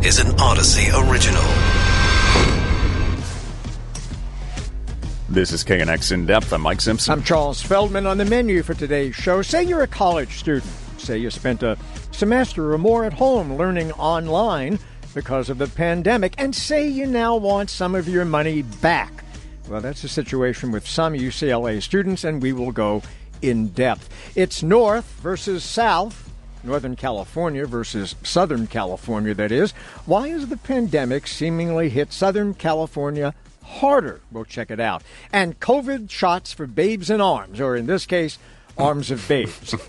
This 0.00 0.20
is 0.20 0.26
an 0.30 0.36
Audacy 0.36 1.10
original. 1.10 1.42
This 5.28 5.50
is 5.52 5.64
KNX 5.64 6.12
In 6.12 6.24
Depth. 6.24 6.52
I'm 6.52 6.62
Mike 6.62 6.80
Simpson. 6.80 7.12
I'm 7.12 7.22
Charles 7.24 7.60
Feldman 7.60 8.06
on 8.06 8.16
the 8.16 8.24
menu 8.24 8.62
for 8.62 8.74
today's 8.74 9.16
show. 9.16 9.42
Say 9.42 9.64
you're 9.64 9.82
a 9.82 9.88
college 9.88 10.38
student. 10.38 10.72
Say 10.98 11.18
you 11.18 11.30
spent 11.30 11.64
a 11.64 11.76
semester 12.12 12.72
or 12.72 12.78
more 12.78 13.04
at 13.04 13.12
home 13.12 13.56
learning 13.56 13.90
online 13.92 14.78
because 15.14 15.50
of 15.50 15.58
the 15.58 15.66
pandemic, 15.66 16.34
and 16.38 16.54
say 16.54 16.86
you 16.86 17.06
now 17.06 17.36
want 17.36 17.68
some 17.68 17.96
of 17.96 18.08
your 18.08 18.24
money 18.24 18.62
back. 18.62 19.24
Well, 19.68 19.80
that's 19.80 20.02
the 20.02 20.08
situation 20.08 20.70
with 20.70 20.86
some 20.86 21.12
UCLA 21.14 21.82
students, 21.82 22.22
and 22.22 22.40
we 22.40 22.52
will 22.52 22.72
go 22.72 23.02
in 23.42 23.68
depth. 23.68 24.08
It's 24.36 24.62
North 24.62 25.10
versus 25.22 25.64
South, 25.64 26.27
Northern 26.64 26.96
California 26.96 27.66
versus 27.66 28.14
Southern 28.22 28.66
California, 28.66 29.34
that 29.34 29.52
is. 29.52 29.72
Why 30.06 30.28
has 30.28 30.48
the 30.48 30.56
pandemic 30.56 31.26
seemingly 31.26 31.88
hit 31.88 32.12
Southern 32.12 32.54
California 32.54 33.34
harder? 33.64 34.20
We'll 34.30 34.44
check 34.44 34.70
it 34.70 34.80
out. 34.80 35.02
And 35.32 35.58
COVID 35.60 36.10
shots 36.10 36.52
for 36.52 36.66
babes 36.66 37.10
in 37.10 37.20
arms, 37.20 37.60
or 37.60 37.76
in 37.76 37.86
this 37.86 38.06
case, 38.06 38.38
arms 38.76 39.10
of 39.10 39.26
babes. 39.28 39.74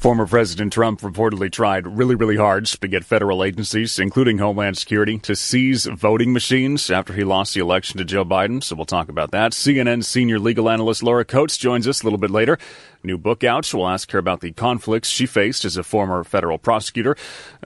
Former 0.00 0.26
President 0.26 0.72
Trump 0.72 1.02
reportedly 1.02 1.52
tried 1.52 1.86
really, 1.86 2.14
really 2.14 2.36
hard 2.36 2.64
to 2.64 2.88
get 2.88 3.04
federal 3.04 3.44
agencies, 3.44 3.98
including 3.98 4.38
Homeland 4.38 4.78
Security, 4.78 5.18
to 5.18 5.36
seize 5.36 5.84
voting 5.84 6.32
machines 6.32 6.90
after 6.90 7.12
he 7.12 7.22
lost 7.22 7.52
the 7.52 7.60
election 7.60 7.98
to 7.98 8.04
Joe 8.06 8.24
Biden. 8.24 8.64
So 8.64 8.76
we'll 8.76 8.86
talk 8.86 9.10
about 9.10 9.30
that. 9.32 9.52
CNN 9.52 10.02
senior 10.02 10.38
legal 10.38 10.70
analyst 10.70 11.02
Laura 11.02 11.26
Coates 11.26 11.58
joins 11.58 11.86
us 11.86 12.00
a 12.00 12.04
little 12.04 12.18
bit 12.18 12.30
later 12.30 12.58
new 13.02 13.18
book 13.18 13.44
out. 13.44 13.72
We'll 13.72 13.88
ask 13.88 14.10
her 14.12 14.18
about 14.18 14.40
the 14.40 14.52
conflicts 14.52 15.08
she 15.08 15.26
faced 15.26 15.64
as 15.64 15.76
a 15.76 15.82
former 15.82 16.24
federal 16.24 16.58
prosecutor, 16.58 17.16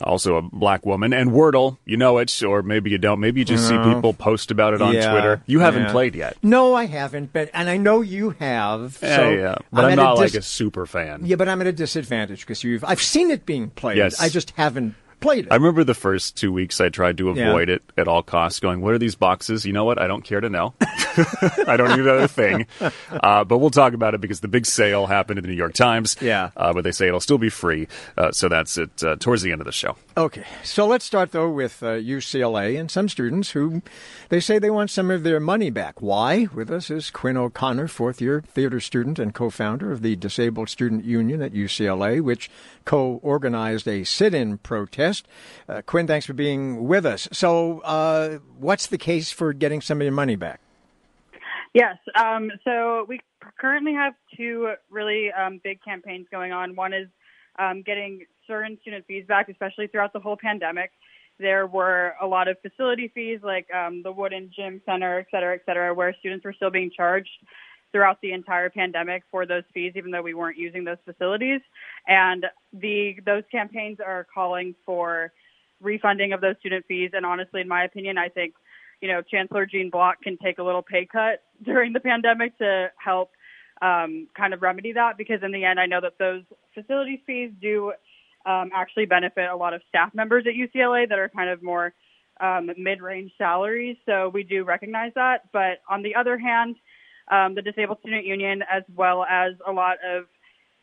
also 0.01 0.37
a 0.37 0.43
black 0.43 0.85
woman. 0.87 1.13
And 1.13 1.31
Wordle, 1.31 1.79
you 1.85 1.97
know 1.97 2.19
it, 2.19 2.43
or 2.43 2.63
maybe 2.63 2.91
you 2.91 2.99
don't. 2.99 3.21
Maybe 3.21 3.41
you 3.41 3.45
just 3.45 3.71
no. 3.71 3.83
see 3.83 3.95
people 3.95 4.13
post 4.13 4.51
about 4.51 4.75
it 4.75 4.83
on 4.83 4.95
yeah, 4.95 5.11
Twitter. 5.11 5.43
You 5.47 5.61
haven't 5.61 5.85
yeah. 5.85 5.93
played 5.93 6.15
yet. 6.15 6.37
No, 6.43 6.75
I 6.75 6.87
haven't, 6.87 7.33
but 7.33 7.51
and 7.55 7.69
I 7.69 7.77
know 7.77 8.01
you 8.01 8.31
have. 8.41 8.97
So 8.97 9.31
yeah, 9.31 9.57
but 9.73 9.85
I'm, 9.85 9.93
I'm 9.93 9.97
not 9.97 10.17
dis- 10.17 10.35
like 10.35 10.41
a 10.41 10.43
super 10.43 10.87
fan. 10.87 11.23
Yeah, 11.25 11.37
but 11.37 11.49
I'm 11.49 11.61
at 11.61 11.67
a 11.67 11.73
disadvantage 11.73 12.41
because 12.41 12.65
you've 12.65 12.85
I've 12.85 13.03
seen 13.03 13.31
it 13.31 13.47
being 13.47 13.71
played. 13.71 13.99
Yes. 13.99 14.21
I 14.21 14.29
just 14.29 14.51
haven't 14.53 14.95
played 15.25 15.47
it. 15.47 15.53
I 15.53 15.57
remember 15.57 15.85
the 15.85 15.95
first 15.95 16.37
two 16.37 16.53
weeks 16.53 16.81
I 16.81 16.89
tried 16.89 17.19
to 17.19 17.31
avoid 17.31 17.69
yeah. 17.69 17.77
it 17.77 17.83
at 17.97 18.09
all 18.09 18.23
costs, 18.23 18.61
going, 18.61 18.81
"What 18.81 18.95
are 18.95 18.99
these 18.99 19.15
boxes? 19.15 19.65
You 19.65 19.73
know 19.73 19.85
what? 19.85 20.01
I 20.01 20.07
don't 20.07 20.23
care 20.23 20.41
to 20.41 20.51
know. 20.51 20.75
I 20.81 21.77
don't 21.77 21.91
need 21.91 22.01
another 22.01 22.29
thing." 22.29 22.67
Uh, 23.11 23.45
but 23.45 23.59
we'll 23.59 23.71
talk 23.71 23.93
about 23.93 24.15
it 24.15 24.21
because 24.21 24.41
the 24.41 24.49
big 24.49 24.67
sale 24.67 25.07
happened 25.07 25.39
in 25.39 25.43
the 25.43 25.49
New 25.49 25.57
York 25.57 25.73
Times. 25.73 26.17
Yeah, 26.21 26.51
uh, 26.57 26.73
but 26.73 26.85
they 26.85 26.91
say 26.91 27.07
it'll 27.07 27.21
still 27.21 27.39
be 27.39 27.49
free. 27.49 27.87
Uh, 28.19 28.33
so 28.33 28.49
that's 28.49 28.77
it 28.77 29.03
uh, 29.03 29.17
towards 29.17 29.43
the 29.43 29.53
end 29.53 29.61
of 29.61 29.67
the 29.67 29.73
show. 29.73 29.97
Okay, 30.17 30.45
so 30.63 30.87
let's 30.87 31.05
start 31.05 31.33
though 31.33 31.51
with 31.51 31.81
UCLA 31.81 32.77
uh, 32.77 32.81
and 32.81 32.91
some 32.91 33.09
students 33.09 33.51
who 33.51 33.83
they 34.29 34.41
say 34.41 34.59
they 34.59 34.71
want 34.71 34.91
some 34.91 35.11
of 35.11 35.23
their 35.23 35.41
money 35.41 35.71
back. 35.71 36.03
Why? 36.03 36.49
With 36.55 36.71
us 36.71 36.91
is 36.91 37.11
Quinn 37.11 37.37
O'Connor, 37.37 37.89
fourth 37.89 38.21
year 38.21 38.43
theater 38.47 38.81
student 38.81 39.19
and 39.19 39.35
co-founder 39.35 39.93
of 39.93 40.03
the 40.03 40.17
Disabled 40.17 40.69
Student 40.69 41.05
Union 41.05 41.41
at 41.41 41.53
UCLA, 41.53 42.21
which 42.21 42.51
co-organized 42.85 43.89
a 43.89 44.05
sit-in 44.05 44.59
protest. 44.59 45.14
Uh, 45.69 45.83
Quinn, 45.85 46.07
thanks 46.07 46.27
for 46.27 46.33
being 46.33 46.87
with 46.89 47.07
us. 47.07 47.29
So, 47.33 47.81
uh, 47.81 48.39
what's 48.59 48.87
the 48.89 48.99
case 48.99 49.31
for 49.31 49.53
getting 49.53 49.81
some 49.81 50.01
of 50.01 50.05
your 50.05 50.13
money 50.13 50.37
back? 50.37 50.61
Yes. 51.75 51.97
Um, 52.15 52.51
so 52.65 53.05
we 53.09 53.21
currently 53.59 53.95
have 53.95 54.15
two 54.37 54.75
really 54.91 55.33
um, 55.33 55.61
big 55.63 55.83
campaigns 55.83 56.27
going 56.31 56.53
on. 56.53 56.77
One 56.77 56.93
is 56.93 57.09
um, 57.59 57.83
getting 57.83 58.27
certain 58.47 58.79
student 58.81 59.05
fees 59.07 59.25
back, 59.27 59.49
especially 59.49 59.89
throughout 59.89 60.13
the 60.13 60.21
whole 60.21 60.37
pandemic. 60.37 60.93
There 61.41 61.67
were 61.67 62.15
a 62.23 62.27
lot 62.29 62.47
of 62.47 62.57
facility 62.61 63.11
fees, 63.13 63.41
like 63.43 63.67
um, 63.75 64.03
the 64.05 64.13
Wooden 64.13 64.53
Gym 64.55 64.83
Center, 64.87 65.19
et 65.19 65.27
cetera, 65.33 65.55
et 65.57 65.63
cetera, 65.67 65.93
where 65.93 66.15
students 66.21 66.45
were 66.45 66.53
still 66.53 66.71
being 66.71 66.93
charged 66.97 67.29
throughout 67.95 68.21
the 68.21 68.33
entire 68.33 68.69
pandemic 68.69 69.23
for 69.31 69.47
those 69.47 69.63
fees, 69.73 69.93
even 69.95 70.11
though 70.11 70.21
we 70.21 70.35
weren't 70.35 70.59
using 70.59 70.83
those 70.83 70.97
facilities. 71.05 71.61
And 72.09 72.45
the 72.73 73.15
those 73.25 73.45
campaigns 73.53 73.99
are 74.05 74.27
calling 74.35 74.75
for 74.85 75.33
refunding 75.81 76.33
of 76.33 76.41
those 76.41 76.57
student 76.59 76.85
fees. 76.89 77.13
And 77.15 77.25
honestly, 77.25 77.61
in 77.61 77.69
my 77.69 77.85
opinion, 77.85 78.19
I 78.19 78.29
think 78.31 78.55
you 79.01 79.07
know 79.07 79.23
Chancellor 79.23 79.65
Gene 79.65 79.91
Block 79.91 80.21
can 80.23 80.37
take 80.39 80.59
a 80.59 80.63
little 80.65 80.83
pay 80.83 81.07
cut 81.07 81.45
during 81.63 81.93
the 81.93 82.01
pandemic 82.01 82.59
to 82.59 82.91
help 82.97 83.31
um, 83.81 84.27
kind 84.37 84.53
of 84.53 84.61
remedy 84.61 84.93
that. 84.95 85.17
Because 85.17 85.45
in 85.45 85.53
the 85.53 85.65
end, 85.65 85.79
I 85.79 85.87
know 85.87 86.01
that 86.01 86.19
those 86.19 86.43
facility 86.75 87.23
fees 87.25 87.53
do 87.63 87.93
um, 88.45 88.71
actually 88.75 89.07
benefit 89.07 89.49
a 89.49 89.57
lot 89.57 89.73
of 89.73 89.83
staff 89.89 90.13
members 90.15 90.47
at 90.49 90.55
UCLA 90.55 91.09
that 91.09 91.21
are 91.21 91.29
kind 91.29 91.49
of 91.49 91.63
more 91.63 91.95
um, 92.41 92.71
mid-range 92.77 93.31
salaries. 93.39 93.97
So 94.05 94.31
we 94.35 94.43
do 94.43 94.65
recognize 94.65 95.13
that. 95.15 95.43
But 95.53 95.79
on 95.89 96.03
the 96.03 96.17
other 96.17 96.37
hand, 96.37 96.75
um, 97.29 97.55
the 97.55 97.63
Disabled 97.63 97.99
Student 98.01 98.27
Union, 98.27 98.63
as 98.71 98.83
well 98.95 99.25
as 99.25 99.55
a 99.67 99.73
lot 99.73 99.97
of 100.07 100.27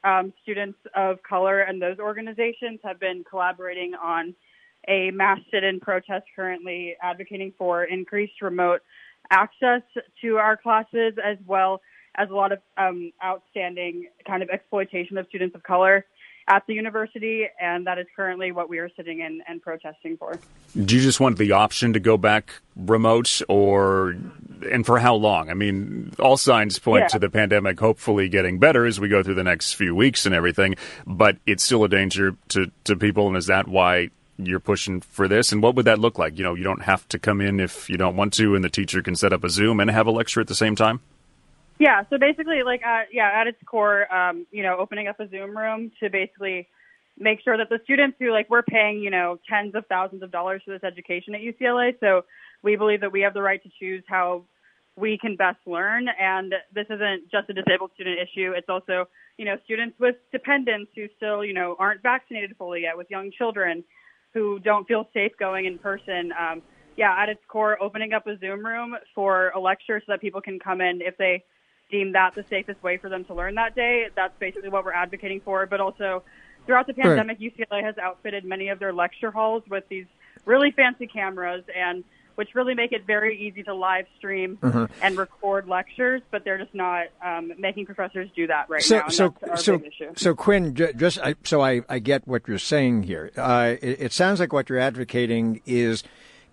um, 0.03 0.33
students 0.41 0.79
of 0.95 1.21
color 1.23 1.61
and 1.61 1.81
those 1.81 1.99
organizations 1.99 2.79
have 2.83 2.99
been 2.99 3.23
collaborating 3.29 3.93
on 3.93 4.33
a 4.87 5.11
mass 5.11 5.39
sit-in 5.51 5.79
protest 5.79 6.25
currently 6.35 6.95
advocating 7.01 7.53
for 7.57 7.83
increased 7.83 8.41
remote 8.41 8.81
access 9.29 9.81
to 10.21 10.37
our 10.37 10.57
classes 10.57 11.13
as 11.23 11.37
well 11.45 11.81
as 12.15 12.29
a 12.29 12.33
lot 12.33 12.51
of 12.51 12.59
um, 12.77 13.11
outstanding 13.23 14.07
kind 14.27 14.41
of 14.41 14.49
exploitation 14.49 15.17
of 15.17 15.27
students 15.27 15.55
of 15.55 15.63
color 15.63 16.05
at 16.47 16.65
the 16.67 16.73
university, 16.73 17.47
and 17.59 17.87
that 17.87 17.97
is 17.97 18.07
currently 18.15 18.51
what 18.51 18.69
we 18.69 18.79
are 18.79 18.89
sitting 18.95 19.19
in 19.19 19.41
and 19.47 19.61
protesting 19.61 20.17
for. 20.17 20.39
Do 20.75 20.95
you 20.95 21.01
just 21.01 21.19
want 21.19 21.37
the 21.37 21.51
option 21.51 21.93
to 21.93 21.99
go 21.99 22.17
back 22.17 22.53
remote, 22.75 23.41
or 23.47 24.15
and 24.69 24.85
for 24.85 24.99
how 24.99 25.15
long? 25.15 25.49
I 25.49 25.53
mean, 25.53 26.13
all 26.19 26.37
signs 26.37 26.79
point 26.79 27.03
yeah. 27.03 27.07
to 27.09 27.19
the 27.19 27.29
pandemic 27.29 27.79
hopefully 27.79 28.29
getting 28.29 28.59
better 28.59 28.85
as 28.85 28.99
we 28.99 29.09
go 29.09 29.23
through 29.23 29.35
the 29.35 29.43
next 29.43 29.73
few 29.73 29.95
weeks 29.95 30.25
and 30.25 30.35
everything, 30.35 30.75
but 31.05 31.37
it's 31.45 31.63
still 31.63 31.83
a 31.83 31.89
danger 31.89 32.35
to, 32.49 32.71
to 32.85 32.95
people, 32.95 33.27
and 33.27 33.37
is 33.37 33.47
that 33.47 33.67
why 33.67 34.09
you're 34.37 34.59
pushing 34.59 35.01
for 35.01 35.27
this? 35.27 35.51
And 35.51 35.61
what 35.61 35.75
would 35.75 35.85
that 35.85 35.99
look 35.99 36.17
like? 36.17 36.37
You 36.37 36.43
know, 36.43 36.55
you 36.55 36.63
don't 36.63 36.83
have 36.83 37.07
to 37.09 37.19
come 37.19 37.41
in 37.41 37.59
if 37.59 37.89
you 37.89 37.97
don't 37.97 38.15
want 38.15 38.33
to, 38.33 38.55
and 38.55 38.63
the 38.63 38.69
teacher 38.69 39.01
can 39.01 39.15
set 39.15 39.33
up 39.33 39.43
a 39.43 39.49
Zoom 39.49 39.79
and 39.79 39.89
have 39.89 40.07
a 40.07 40.11
lecture 40.11 40.41
at 40.41 40.47
the 40.47 40.55
same 40.55 40.75
time? 40.75 41.01
Yeah, 41.81 42.03
so 42.11 42.19
basically, 42.19 42.61
like, 42.63 42.81
uh, 42.85 43.05
yeah, 43.11 43.31
at 43.33 43.47
its 43.47 43.57
core, 43.65 44.05
um, 44.13 44.45
you 44.51 44.61
know, 44.61 44.77
opening 44.77 45.07
up 45.07 45.19
a 45.19 45.27
Zoom 45.27 45.57
room 45.57 45.91
to 45.99 46.11
basically 46.11 46.67
make 47.17 47.41
sure 47.43 47.57
that 47.57 47.69
the 47.69 47.79
students 47.83 48.17
who, 48.19 48.31
like, 48.31 48.47
we're 48.51 48.61
paying, 48.61 48.99
you 48.99 49.09
know, 49.09 49.39
tens 49.49 49.73
of 49.73 49.87
thousands 49.87 50.21
of 50.21 50.31
dollars 50.31 50.61
for 50.63 50.69
this 50.69 50.83
education 50.83 51.33
at 51.33 51.41
UCLA, 51.41 51.99
so 51.99 52.21
we 52.61 52.75
believe 52.75 53.01
that 53.01 53.11
we 53.11 53.21
have 53.21 53.33
the 53.33 53.41
right 53.41 53.63
to 53.63 53.69
choose 53.79 54.03
how 54.07 54.43
we 54.95 55.17
can 55.17 55.35
best 55.35 55.57
learn. 55.65 56.05
And 56.19 56.53
this 56.71 56.85
isn't 56.91 57.31
just 57.31 57.49
a 57.49 57.53
disabled 57.53 57.89
student 57.95 58.19
issue; 58.19 58.53
it's 58.55 58.69
also, 58.69 59.07
you 59.39 59.45
know, 59.45 59.55
students 59.65 59.99
with 59.99 60.17
dependents 60.31 60.91
who 60.95 61.07
still, 61.17 61.43
you 61.43 61.55
know, 61.55 61.75
aren't 61.79 62.03
vaccinated 62.03 62.55
fully 62.59 62.83
yet, 62.83 62.95
with 62.95 63.09
young 63.09 63.31
children 63.35 63.83
who 64.35 64.59
don't 64.59 64.87
feel 64.87 65.09
safe 65.15 65.31
going 65.39 65.65
in 65.65 65.79
person. 65.79 66.31
Um, 66.39 66.61
yeah, 66.95 67.15
at 67.17 67.27
its 67.29 67.41
core, 67.47 67.81
opening 67.81 68.13
up 68.13 68.27
a 68.27 68.37
Zoom 68.37 68.63
room 68.63 68.93
for 69.15 69.49
a 69.55 69.59
lecture 69.59 69.99
so 70.05 70.11
that 70.13 70.21
people 70.21 70.41
can 70.41 70.59
come 70.59 70.79
in 70.79 71.01
if 71.01 71.17
they 71.17 71.43
deem 71.91 72.13
that 72.13 72.35
the 72.35 72.45
safest 72.49 72.81
way 72.81 72.97
for 72.97 73.09
them 73.09 73.25
to 73.25 73.33
learn 73.33 73.55
that 73.55 73.75
day. 73.75 74.07
That's 74.15 74.33
basically 74.39 74.69
what 74.69 74.85
we're 74.85 74.93
advocating 74.93 75.41
for. 75.41 75.65
But 75.65 75.79
also, 75.81 76.23
throughout 76.65 76.87
the 76.87 76.93
pandemic, 76.93 77.37
right. 77.39 77.53
UCLA 77.57 77.83
has 77.83 77.97
outfitted 77.97 78.45
many 78.45 78.69
of 78.69 78.79
their 78.79 78.93
lecture 78.93 79.31
halls 79.31 79.63
with 79.69 79.87
these 79.89 80.05
really 80.45 80.71
fancy 80.71 81.07
cameras 81.07 81.63
and 81.75 82.03
which 82.35 82.55
really 82.55 82.73
make 82.73 82.91
it 82.91 83.05
very 83.05 83.39
easy 83.39 83.61
to 83.63 83.73
live 83.73 84.05
stream 84.17 84.57
uh-huh. 84.63 84.87
and 85.01 85.17
record 85.17 85.67
lectures, 85.67 86.21
but 86.31 86.43
they're 86.43 86.57
just 86.57 86.73
not 86.73 87.07
um, 87.23 87.51
making 87.59 87.85
professors 87.85 88.29
do 88.35 88.47
that 88.47 88.69
right 88.69 88.81
so, 88.81 88.99
now. 88.99 89.07
so, 89.09 89.35
so, 89.55 89.81
so, 90.15 90.33
Quinn, 90.33 90.73
just 90.73 91.19
I, 91.19 91.35
so 91.43 91.61
I, 91.61 91.81
I 91.89 91.99
get 91.99 92.27
what 92.27 92.47
you're 92.47 92.57
saying 92.57 93.03
here. 93.03 93.31
Uh, 93.35 93.75
it, 93.81 94.01
it, 94.01 94.13
sounds 94.13 94.39
like 94.39 94.53
what 94.53 94.69
you're 94.69 94.79
advocating 94.79 95.61
is 95.65 96.03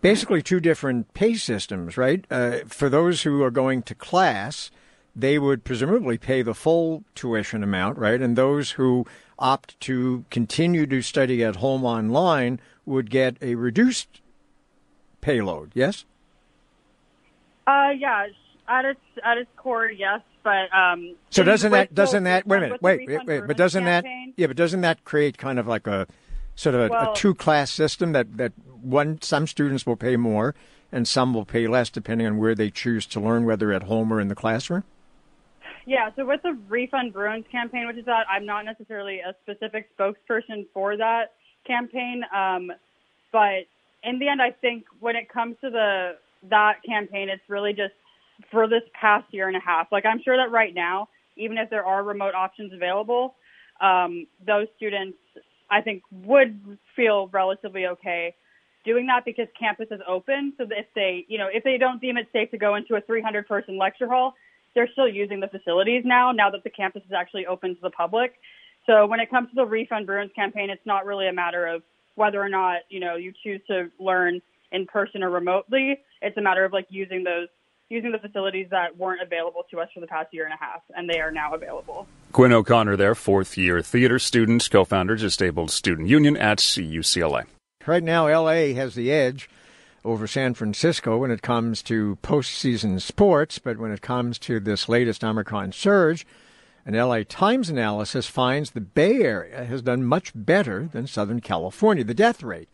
basically 0.01 0.43
two 0.43 0.61
different 0.61 1.15
pay 1.15 1.35
systems, 1.35 1.97
right? 1.97 2.25
Uh, 2.31 2.59
for 2.67 2.89
those 2.89 3.23
who 3.23 3.43
are 3.43 3.51
going 3.51 3.83
to 3.85 3.95
class, 3.95 4.71
they 5.19 5.39
would 5.39 5.65
presumably 5.65 6.17
pay 6.17 6.43
the 6.43 6.55
full 6.55 7.03
tuition 7.17 7.65
amount, 7.65 7.99
right? 7.99 8.21
And 8.23 8.37
those 8.37 8.73
who 8.73 9.05
opt 9.39 9.79
to 9.81 10.25
continue 10.31 10.87
to 10.87 11.03
study 11.03 11.43
at 11.43 11.57
home 11.57 11.85
online 11.85 12.61
would 12.87 13.11
get 13.11 13.37
a 13.43 13.57
reduced 13.57 14.21
payload. 15.21 15.73
Yes. 15.75 16.05
Uh, 17.67 17.91
yeah. 17.99 18.29
At 18.69 18.85
its 18.85 19.01
at 19.25 19.39
its 19.39 19.51
core, 19.57 19.91
yes. 19.91 20.21
But 20.45 20.73
um, 20.73 21.17
so 21.31 21.43
doesn't 21.43 21.73
that 21.73 21.95
doesn't 21.95 22.25
that 22.25 22.47
wait 22.47 22.59
a 22.59 22.61
minute 22.61 22.83
wait 22.83 23.07
wait 23.07 23.27
wait 23.27 23.43
but 23.47 23.57
doesn't 23.57 23.85
campaign, 23.85 24.33
that 24.37 24.41
yeah 24.41 24.47
but 24.47 24.57
doesn't 24.57 24.83
that 24.83 25.05
create 25.05 25.37
kind 25.37 25.59
of 25.59 25.67
like 25.67 25.87
a 25.87 26.07
sort 26.55 26.75
of 26.75 26.83
a, 26.83 26.89
well, 26.89 27.13
a 27.13 27.15
two 27.15 27.35
class 27.35 27.71
system 27.71 28.13
that 28.13 28.37
that 28.37 28.53
one 28.81 29.21
some 29.21 29.47
students 29.47 29.85
will 29.85 29.97
pay 29.97 30.17
more 30.17 30.55
and 30.93 31.09
some 31.09 31.35
will 31.35 31.45
pay 31.45 31.67
less 31.67 31.91
depending 31.91 32.27
on 32.27 32.39
where 32.39 32.55
they 32.55 32.71
choose 32.71 33.05
to 33.07 33.21
learn 33.21 33.45
whether 33.45 33.73
at 33.73 33.85
home 33.85 34.13
or 34.13 34.21
in 34.21 34.29
the 34.29 34.35
classroom. 34.35 34.85
Yeah, 35.89 36.11
so 36.17 36.27
with 36.27 36.43
the 36.43 36.53
Refund 36.69 37.15
Bruins 37.15 37.47
campaign, 37.51 37.87
which 37.87 37.97
is 37.97 38.05
that 38.05 38.27
I'm 38.31 38.45
not 38.45 38.67
necessarily 38.67 39.21
a 39.21 39.35
specific 39.43 39.89
spokesperson 39.97 40.67
for 40.75 40.99
that 40.99 41.33
campaign. 41.67 42.21
Um, 42.25 42.71
but 43.33 43.65
in 44.05 44.19
the 44.19 44.29
end, 44.29 44.43
I 44.43 44.51
think 44.51 44.85
when 45.01 45.17
it 45.17 45.33
comes 45.33 45.57
to 45.63 45.71
the 45.71 46.17
that 46.51 46.83
campaign, 46.87 47.31
it's 47.31 47.43
really 47.49 47.73
just 47.73 47.95
for 48.51 48.69
this 48.69 48.83
past 48.93 49.33
year 49.33 49.49
and 49.49 49.57
a 49.57 49.61
half. 49.61 49.87
Like 49.91 50.05
I'm 50.05 50.21
sure 50.23 50.37
that 50.37 50.53
right 50.53 50.75
now, 50.75 51.09
even 51.39 51.57
if 51.57 51.71
there 51.71 51.87
are 51.87 52.03
remote 52.05 52.35
options 52.35 52.75
available, 52.75 53.37
um, 53.81 54.27
those 54.47 54.67
students 54.77 55.17
I 55.71 55.81
think 55.81 56.03
would 56.13 56.79
feel 56.97 57.29
relatively 57.29 57.87
okay 57.87 58.35
doing 58.85 59.07
that 59.07 59.25
because 59.25 59.47
campus 59.59 59.89
is 59.91 60.01
open. 60.07 60.53
So 60.59 60.67
if 60.71 60.87
they, 60.95 61.25
you 61.29 61.39
know, 61.39 61.49
if 61.51 61.65
they 61.65 61.79
don't 61.79 61.99
deem 61.99 62.19
it 62.19 62.29
safe 62.31 62.51
to 62.51 62.59
go 62.59 62.75
into 62.75 62.95
a 62.95 63.01
300 63.01 63.49
person 63.49 63.79
lecture 63.79 64.07
hall, 64.07 64.35
they're 64.75 64.89
still 64.93 65.09
using 65.09 65.41
the 65.41 65.49
facilities 65.49 66.03
now, 66.05 66.33
now 66.33 66.51
that 66.51 66.65
the 66.65 66.71
campus 66.71 67.03
is 67.05 67.13
actually 67.13 67.47
open 67.47 67.75
to 67.75 67.81
the 67.81 67.91
public. 67.91 68.35
So 68.87 69.07
when 69.07 69.21
it 69.21 69.31
comes 69.31 69.49
to 69.51 69.55
the 69.55 69.67
Refund 69.67 70.07
Bruins 70.07 70.31
campaign, 70.35 70.71
it's 70.71 70.85
not 70.87 71.05
really 71.05 71.29
a 71.29 71.33
matter 71.33 71.67
of 71.67 71.83
whether 72.15 72.43
or 72.43 72.49
not, 72.49 72.81
you 72.89 73.01
know, 73.01 73.17
you 73.17 73.33
choose 73.45 73.61
to 73.69 73.91
learn 73.99 74.41
in 74.73 74.87
person 74.87 75.23
or 75.23 75.31
remotely. 75.31 75.99
It's 76.23 76.37
a 76.37 76.41
matter 76.41 76.65
of 76.65 76.73
like 76.73 76.87
using 76.91 77.25
those 77.25 77.49
using 77.91 78.13
the 78.13 78.19
facilities 78.19 78.67
that 78.71 78.97
weren't 78.99 79.23
available 79.23 79.65
to 79.71 79.81
us 79.81 79.89
for 79.95 80.01
the 80.01 80.07
past 80.07 80.29
year 80.33 80.45
and 80.45 80.53
a 80.53 80.63
half, 80.63 80.83
and 80.95 81.09
they 81.09 81.21
are 81.21 81.31
now 81.31 81.55
available. 81.55 82.07
Quinn 82.33 82.53
O'Connor 82.53 82.97
there, 82.97 83.15
fourth 83.15 83.57
year 83.57 83.81
theater 83.81 84.19
student, 84.19 84.69
co 84.71 84.85
founder, 84.85 85.15
of 85.15 85.21
Disabled 85.21 85.71
Student 85.71 86.09
Union 86.09 86.37
at 86.37 86.59
UCLA. 86.59 87.47
Right 87.87 88.03
now, 88.03 88.29
LA 88.29 88.75
has 88.75 88.95
the 88.95 89.11
edge 89.11 89.49
over 90.05 90.27
San 90.27 90.55
Francisco 90.55 91.19
when 91.19 91.31
it 91.31 91.43
comes 91.43 91.83
to 91.83 92.19
postseason 92.23 93.01
sports, 93.01 93.59
but 93.59 93.79
when 93.79 93.91
it 93.91 94.01
comes 94.01 94.39
to 94.41 94.61
this 94.61 94.89
latest 94.89 95.25
Omicron 95.25 95.73
surge, 95.73 96.27
an 96.87 96.95
LA 96.95 97.23
Times 97.29 97.69
analysis 97.69 98.27
finds 98.27 98.71
the 98.71 98.81
Bay 98.81 99.23
Area 99.23 99.65
has 99.65 99.83
done 99.83 100.05
much 100.05 100.33
better 100.35 100.89
than 100.91 101.07
Southern 101.07 101.41
California. 101.41 102.05
The 102.05 102.15
death 102.15 102.43
rate 102.43 102.69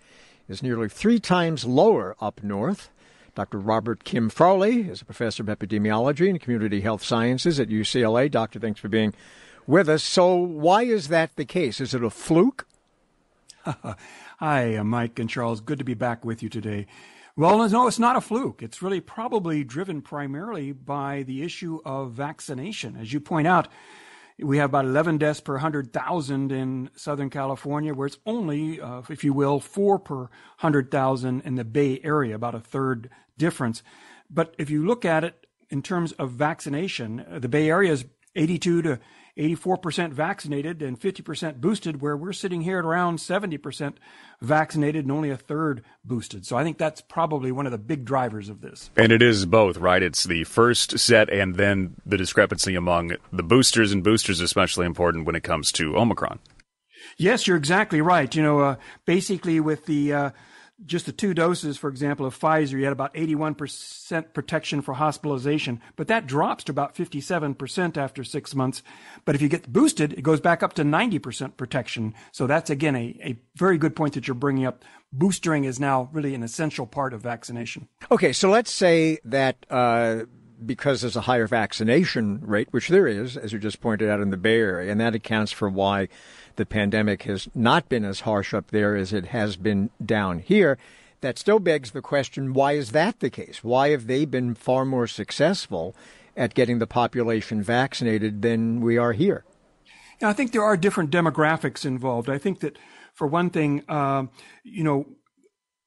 is 0.49 0.63
nearly 0.63 0.89
three 0.89 1.19
times 1.19 1.65
lower 1.65 2.15
up 2.21 2.43
north. 2.43 2.91
Dr. 3.35 3.59
Robert 3.59 4.05
Kim 4.05 4.31
Farley 4.31 4.83
is 4.83 5.03
a 5.03 5.05
professor 5.05 5.43
of 5.43 5.49
epidemiology 5.49 6.31
and 6.31 6.41
community 6.41 6.83
health 6.83 7.03
sciences 7.03 7.59
at 7.59 7.69
UCLA. 7.69 8.31
Doctor, 8.31 8.61
thanks 8.61 8.79
for 8.79 8.89
being 8.89 9.13
with 9.67 9.89
us. 9.89 10.05
So, 10.05 10.37
why 10.37 10.85
is 10.85 11.09
that 11.09 11.35
the 11.35 11.45
case? 11.45 11.81
Is 11.81 11.95
it 11.95 12.05
a 12.05 12.11
fluke? 12.11 12.69
Hi, 14.39 14.77
uh, 14.77 14.85
Mike 14.85 15.19
and 15.19 15.29
Charles. 15.29 15.61
Good 15.61 15.79
to 15.79 15.85
be 15.85 15.95
back 15.95 16.25
with 16.25 16.43
you 16.43 16.49
today. 16.49 16.87
Well, 17.37 17.69
no, 17.69 17.89
it's 17.89 17.99
not 17.99 18.15
a 18.15 18.21
fluke. 18.21 18.63
It's 18.63 18.81
really 18.81 19.01
probably 19.01 19.65
driven 19.65 20.03
primarily 20.03 20.71
by 20.71 21.25
the 21.25 21.43
issue 21.43 21.81
of 21.85 22.13
vaccination. 22.13 22.97
As 22.97 23.13
you 23.13 23.19
point 23.19 23.49
out, 23.49 23.67
we 24.39 24.59
have 24.59 24.71
about 24.71 24.85
11 24.85 25.19
deaths 25.19 25.41
per 25.41 25.55
100,000 25.55 26.53
in 26.53 26.91
Southern 26.95 27.31
California, 27.31 27.93
where 27.93 28.07
it's 28.07 28.19
only, 28.25 28.81
uh, 28.81 29.03
if 29.09 29.25
you 29.25 29.33
will, 29.33 29.59
four 29.59 29.99
per 29.99 30.17
100,000 30.61 31.41
in 31.45 31.57
the 31.57 31.65
Bay 31.65 32.01
Area, 32.05 32.37
about 32.37 32.55
a 32.55 32.61
third 32.61 33.11
difference. 33.37 33.83
But 34.31 34.55
if 34.57 34.71
you 34.71 34.87
look 34.87 35.05
at 35.05 35.25
it 35.25 35.49
in 35.71 35.83
terms 35.83 36.13
of 36.13 36.31
vaccination, 36.31 37.27
uh, 37.29 37.41
the 37.41 37.49
Bay 37.49 37.69
Area 37.69 37.91
is 37.91 38.05
82 38.37 38.83
to 38.83 39.01
84% 39.37 40.13
vaccinated 40.13 40.81
and 40.81 40.99
50% 40.99 41.61
boosted, 41.61 42.01
where 42.01 42.17
we're 42.17 42.33
sitting 42.33 42.61
here 42.61 42.79
at 42.79 42.85
around 42.85 43.19
70% 43.19 43.95
vaccinated 44.41 45.05
and 45.05 45.13
only 45.13 45.31
a 45.31 45.37
third 45.37 45.85
boosted. 46.05 46.47
So 46.47 46.57
I 46.57 46.63
think 46.63 46.79
that's 46.79 47.01
probably 47.01 47.51
one 47.51 47.67
of 47.67 47.73
the 47.73 47.79
big 47.79 48.05
drivers 48.05 48.49
of 48.49 48.61
this. 48.61 48.91
And 48.97 49.11
it 49.11 49.23
is 49.23 49.45
both, 49.47 49.79
right? 49.79 50.03
It's 50.03 50.25
the 50.25 50.45
first 50.45 50.99
set 50.99 51.31
and 51.31 51.57
then 51.57 51.97
the 52.07 52.17
discrepancy 52.17 52.77
among 52.77 53.17
the 53.33 53.43
boosters 53.43 53.93
and 53.93 54.05
boosters, 54.05 54.41
especially 54.41 54.87
important 54.87 55.27
when 55.27 55.35
it 55.35 55.43
comes 55.43 55.73
to 55.73 55.97
Omicron. 55.97 56.39
Yes, 57.17 57.47
you're 57.47 57.57
exactly 57.57 58.01
right. 58.01 58.33
You 58.35 58.43
know, 58.43 58.61
uh, 58.61 58.77
basically 59.05 59.61
with 59.61 59.87
the 59.87 60.13
uh, 60.13 60.31
just 60.87 61.07
the 61.07 61.13
two 61.13 61.35
doses, 61.35 61.77
for 61.77 61.89
example, 61.89 62.27
of 62.27 62.39
Pfizer, 62.39 62.73
you 62.73 62.85
had 62.85 62.93
about 62.93 63.15
81% 63.15 64.33
protection 64.33 64.83
for 64.83 64.95
hospitalization, 64.95 65.81
but 65.97 66.09
that 66.09 66.27
drops 66.27 66.65
to 66.65 66.73
about 66.73 66.95
57% 66.95 67.97
after 67.97 68.25
six 68.25 68.55
months. 68.55 68.83
But 69.25 69.35
if 69.35 69.43
you 69.43 69.49
get 69.49 69.73
boosted, 69.73 70.13
it 70.13 70.23
goes 70.23 70.41
back 70.41 70.63
up 70.63 70.75
to 70.75 70.83
90% 70.83 71.57
protection. 71.57 72.15
So 72.33 72.47
that's 72.47 72.71
again 72.71 72.97
a, 72.97 73.17
a 73.23 73.37
very 73.57 73.79
good 73.79 73.97
point 73.97 74.15
that 74.15 74.29
you're 74.29 74.35
bringing 74.35 74.67
up. 74.67 74.85
Boostering 75.17 75.65
is 75.65 75.79
now 75.79 76.09
really 76.13 76.35
an 76.35 76.43
essential 76.43 76.87
part 76.87 77.15
of 77.15 77.23
vaccination. 77.23 77.89
Okay, 78.11 78.33
so 78.33 78.51
let's 78.51 78.73
say 78.73 79.19
that 79.25 79.65
uh, 79.71 80.25
because 80.65 81.01
there's 81.01 81.17
a 81.17 81.23
higher 81.23 81.47
vaccination 81.47 82.41
rate, 82.43 82.69
which 82.71 82.89
there 82.89 83.07
is, 83.07 83.37
as 83.37 83.53
you 83.53 83.59
just 83.59 83.81
pointed 83.81 84.09
out 84.09 84.21
in 84.21 84.31
the 84.31 84.37
Bay 84.37 84.59
Area, 84.59 84.91
and 84.91 85.01
that 85.01 85.15
accounts 85.15 85.53
for 85.53 85.69
why 85.69 86.09
the 86.57 86.67
pandemic 86.67 87.25
has 87.25 87.49
not 87.55 87.89
been 87.89 88.05
as 88.05 88.21
harsh 88.21 88.55
up 88.55 88.71
there 88.71 88.97
as 88.97 89.13
it 89.13 89.27
has 89.27 89.57
been 89.57 89.91
down 90.05 90.39
here. 90.41 90.79
That 91.21 91.39
still 91.39 91.59
begs 91.59 91.93
the 91.93 92.03
question 92.03 92.53
why 92.53 92.73
is 92.73 92.93
that 92.93 93.21
the 93.21 93.31
case? 93.31 93.65
Why 93.65 93.91
have 93.91 94.07
they 94.07 94.25
been 94.25 94.55
far 94.55 94.85
more 94.85 95.07
successful 95.07 95.97
at 96.37 96.55
getting 96.55 96.79
the 96.79 96.87
population 96.87 97.63
vaccinated 97.63 98.43
than 98.43 98.81
we 98.81 98.99
are 98.99 99.13
here? 99.13 99.45
I 100.23 100.33
think 100.33 100.53
there 100.53 100.63
are 100.63 100.77
different 100.77 101.11
demographics 101.11 101.85
involved. 101.85 102.31
I 102.31 102.39
think 102.39 102.61
that, 102.61 102.79
for 103.13 103.27
one 103.27 103.51
thing, 103.51 103.85
uh, 103.89 104.27
you 104.63 104.85
know, 104.85 105.07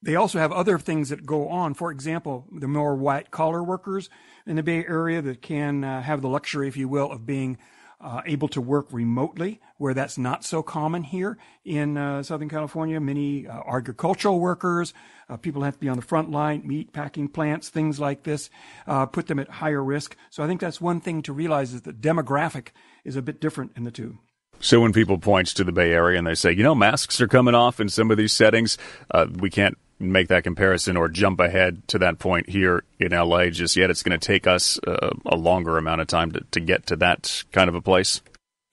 they 0.01 0.15
also 0.15 0.39
have 0.39 0.51
other 0.51 0.77
things 0.77 1.09
that 1.09 1.25
go 1.25 1.49
on. 1.49 1.73
For 1.73 1.91
example, 1.91 2.45
the 2.51 2.67
more 2.67 2.95
white 2.95 3.31
collar 3.31 3.63
workers 3.63 4.09
in 4.45 4.55
the 4.55 4.63
Bay 4.63 4.85
Area 4.85 5.21
that 5.21 5.41
can 5.41 5.83
uh, 5.83 6.01
have 6.01 6.21
the 6.21 6.29
luxury, 6.29 6.67
if 6.67 6.77
you 6.77 6.87
will, 6.87 7.11
of 7.11 7.25
being 7.25 7.57
uh, 7.99 8.21
able 8.25 8.47
to 8.49 8.61
work 8.61 8.88
remotely, 8.91 9.59
where 9.77 9.94
that's 9.94 10.17
not 10.17 10.44
so 10.44 10.61
common 10.61 11.03
here 11.03 11.38
in 11.65 11.97
uh, 11.97 12.21
Southern 12.21 12.49
California. 12.49 12.99
Many 12.99 13.47
uh, 13.47 13.61
agricultural 13.67 14.39
workers, 14.39 14.94
uh, 15.29 15.38
people 15.38 15.63
have 15.63 15.73
to 15.73 15.79
be 15.79 15.89
on 15.89 15.95
the 15.95 16.03
front 16.03 16.29
line, 16.29 16.61
meat 16.65 16.94
packing 16.94 17.27
plants, 17.27 17.69
things 17.69 17.99
like 17.99 18.23
this, 18.23 18.49
uh, 18.85 19.05
put 19.07 19.27
them 19.27 19.39
at 19.39 19.49
higher 19.49 19.83
risk. 19.83 20.15
So 20.29 20.44
I 20.44 20.47
think 20.47 20.61
that's 20.61 20.79
one 20.79 21.01
thing 21.01 21.21
to 21.23 21.33
realize 21.33 21.73
is 21.73 21.81
that 21.83 22.01
demographic 22.01 22.67
is 23.03 23.15
a 23.15 23.21
bit 23.21 23.41
different 23.41 23.71
in 23.75 23.83
the 23.83 23.91
two. 23.91 24.19
So 24.59 24.79
when 24.81 24.94
people 24.94 25.17
point 25.17 25.47
to 25.49 25.63
the 25.63 25.71
Bay 25.71 25.91
Area 25.91 26.17
and 26.17 26.25
they 26.25 26.35
say, 26.35 26.51
you 26.51 26.63
know, 26.63 26.75
masks 26.75 27.21
are 27.21 27.27
coming 27.27 27.55
off 27.55 27.79
in 27.79 27.89
some 27.89 28.09
of 28.09 28.17
these 28.17 28.33
settings, 28.33 28.77
uh, 29.11 29.27
we 29.31 29.49
can't 29.49 29.77
make 29.99 30.27
that 30.27 30.44
comparison 30.44 30.97
or 30.97 31.09
jump 31.09 31.39
ahead 31.39 31.88
to 31.88 31.99
that 31.99 32.19
point 32.19 32.49
here 32.49 32.83
in 32.99 33.11
LA 33.11 33.49
just 33.49 33.75
yet. 33.75 33.89
It's 33.89 34.03
going 34.03 34.17
to 34.17 34.25
take 34.25 34.47
us 34.47 34.79
uh, 34.85 35.11
a 35.25 35.35
longer 35.35 35.77
amount 35.77 36.01
of 36.01 36.07
time 36.07 36.31
to, 36.31 36.41
to 36.51 36.59
get 36.59 36.85
to 36.88 36.95
that 36.97 37.44
kind 37.51 37.69
of 37.69 37.75
a 37.75 37.81
place. 37.81 38.21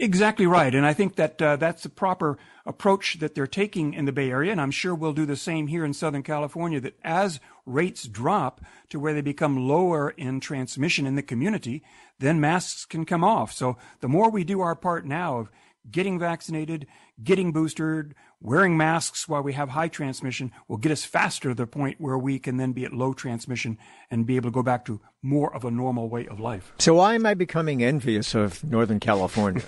Exactly 0.01 0.47
right. 0.47 0.75
And 0.75 0.85
I 0.85 0.93
think 0.93 1.15
that 1.17 1.41
uh, 1.41 1.57
that's 1.57 1.85
the 1.85 1.89
proper 1.89 2.37
approach 2.67 3.21
that 3.21 3.35
they're 3.35 3.47
taking 3.47 3.95
in 3.95 4.07
the 4.07 4.13
Bay 4.13 4.31
Area. 4.31 4.51
And 4.51 4.61
I'm 4.61 4.73
sure 4.73 4.95
we'll 4.95 5.13
do 5.13 5.27
the 5.27 5.37
same 5.37 5.69
here 5.69 5.85
in 5.85 5.95
Southern 5.95 6.25
California 6.25 6.81
that 6.81 6.99
as 7.05 7.39
rates 7.65 8.09
drop 8.09 8.61
to 8.91 8.99
where 8.99 9.15
they 9.15 9.21
become 9.21 9.69
lower 9.69 10.11
in 10.11 10.41
transmission 10.41 11.07
in 11.07 11.15
the 11.15 11.23
community, 11.23 11.85
then 12.19 12.41
masks 12.41 12.85
can 12.85 13.05
come 13.05 13.23
off. 13.23 13.53
So 13.53 13.77
the 14.01 14.09
more 14.09 14.31
we 14.31 14.43
do 14.43 14.61
our 14.61 14.75
part 14.75 15.07
now 15.07 15.39
of 15.39 15.51
getting 15.89 16.19
vaccinated, 16.19 16.87
getting 17.23 17.53
boosted, 17.53 18.15
wearing 18.45 18.77
masks 18.77 19.27
while 19.27 19.43
we 19.43 19.55
have 19.55 19.71
high 19.71 19.89
transmission 19.89 20.53
will 20.69 20.77
get 20.77 20.93
us 20.93 21.05
faster 21.05 21.49
to 21.49 21.55
the 21.55 21.67
point 21.67 22.01
where 22.01 22.19
we 22.19 22.39
can 22.39 22.59
then 22.59 22.73
be 22.73 22.85
at 22.85 22.93
low 22.93 23.13
transmission 23.13 23.77
and 24.11 24.27
be 24.27 24.37
able 24.37 24.51
to 24.51 24.55
go 24.55 24.63
back 24.63 24.85
to 24.85 25.01
more 25.23 25.53
of 25.53 25.65
a 25.65 25.71
normal 25.71 26.09
way 26.09 26.29
of 26.29 26.39
life. 26.39 26.73
So 26.79 26.95
why 26.95 27.15
am 27.15 27.27
I 27.27 27.35
becoming 27.35 27.83
envious 27.83 28.35
of 28.35 28.63
Northern 28.63 29.01
California? 29.01 29.63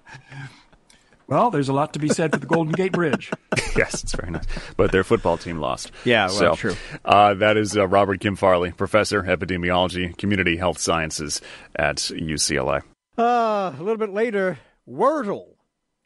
Well, 1.31 1.49
there's 1.49 1.69
a 1.69 1.73
lot 1.73 1.93
to 1.93 1.99
be 1.99 2.09
said 2.09 2.33
for 2.33 2.39
the 2.39 2.45
Golden 2.45 2.73
Gate 2.73 2.91
Bridge. 2.91 3.31
yes, 3.77 4.03
it's 4.03 4.13
very 4.13 4.33
nice. 4.33 4.43
But 4.75 4.91
their 4.91 5.05
football 5.05 5.37
team 5.37 5.59
lost. 5.59 5.89
Yeah, 6.03 6.25
well, 6.25 6.37
so, 6.37 6.55
true. 6.55 6.75
Uh, 7.05 7.35
that 7.35 7.55
is 7.55 7.77
uh, 7.77 7.87
Robert 7.87 8.19
Kim 8.19 8.35
Farley, 8.35 8.73
professor, 8.73 9.23
epidemiology, 9.23 10.17
community 10.17 10.57
health 10.57 10.77
sciences 10.77 11.39
at 11.73 11.95
UCLA. 11.95 12.81
Uh, 13.17 13.71
a 13.73 13.79
little 13.79 13.95
bit 13.95 14.09
later, 14.09 14.59
Wordle. 14.85 15.50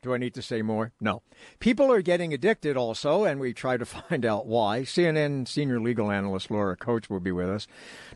Do 0.05 0.13
I 0.13 0.19
need 0.19 0.35
to 0.35 0.43
say 0.43 0.61
more? 0.61 0.91
No. 1.01 1.23
People 1.57 1.91
are 1.91 2.03
getting 2.03 2.31
addicted 2.31 2.77
also, 2.77 3.23
and 3.23 3.39
we 3.39 3.53
try 3.53 3.75
to 3.75 3.85
find 3.85 4.23
out 4.23 4.45
why. 4.45 4.81
CNN 4.81 5.47
senior 5.47 5.79
legal 5.79 6.11
analyst 6.11 6.51
Laura 6.51 6.77
Coates 6.77 7.09
will 7.09 7.19
be 7.19 7.31
with 7.31 7.49
us 7.49 7.65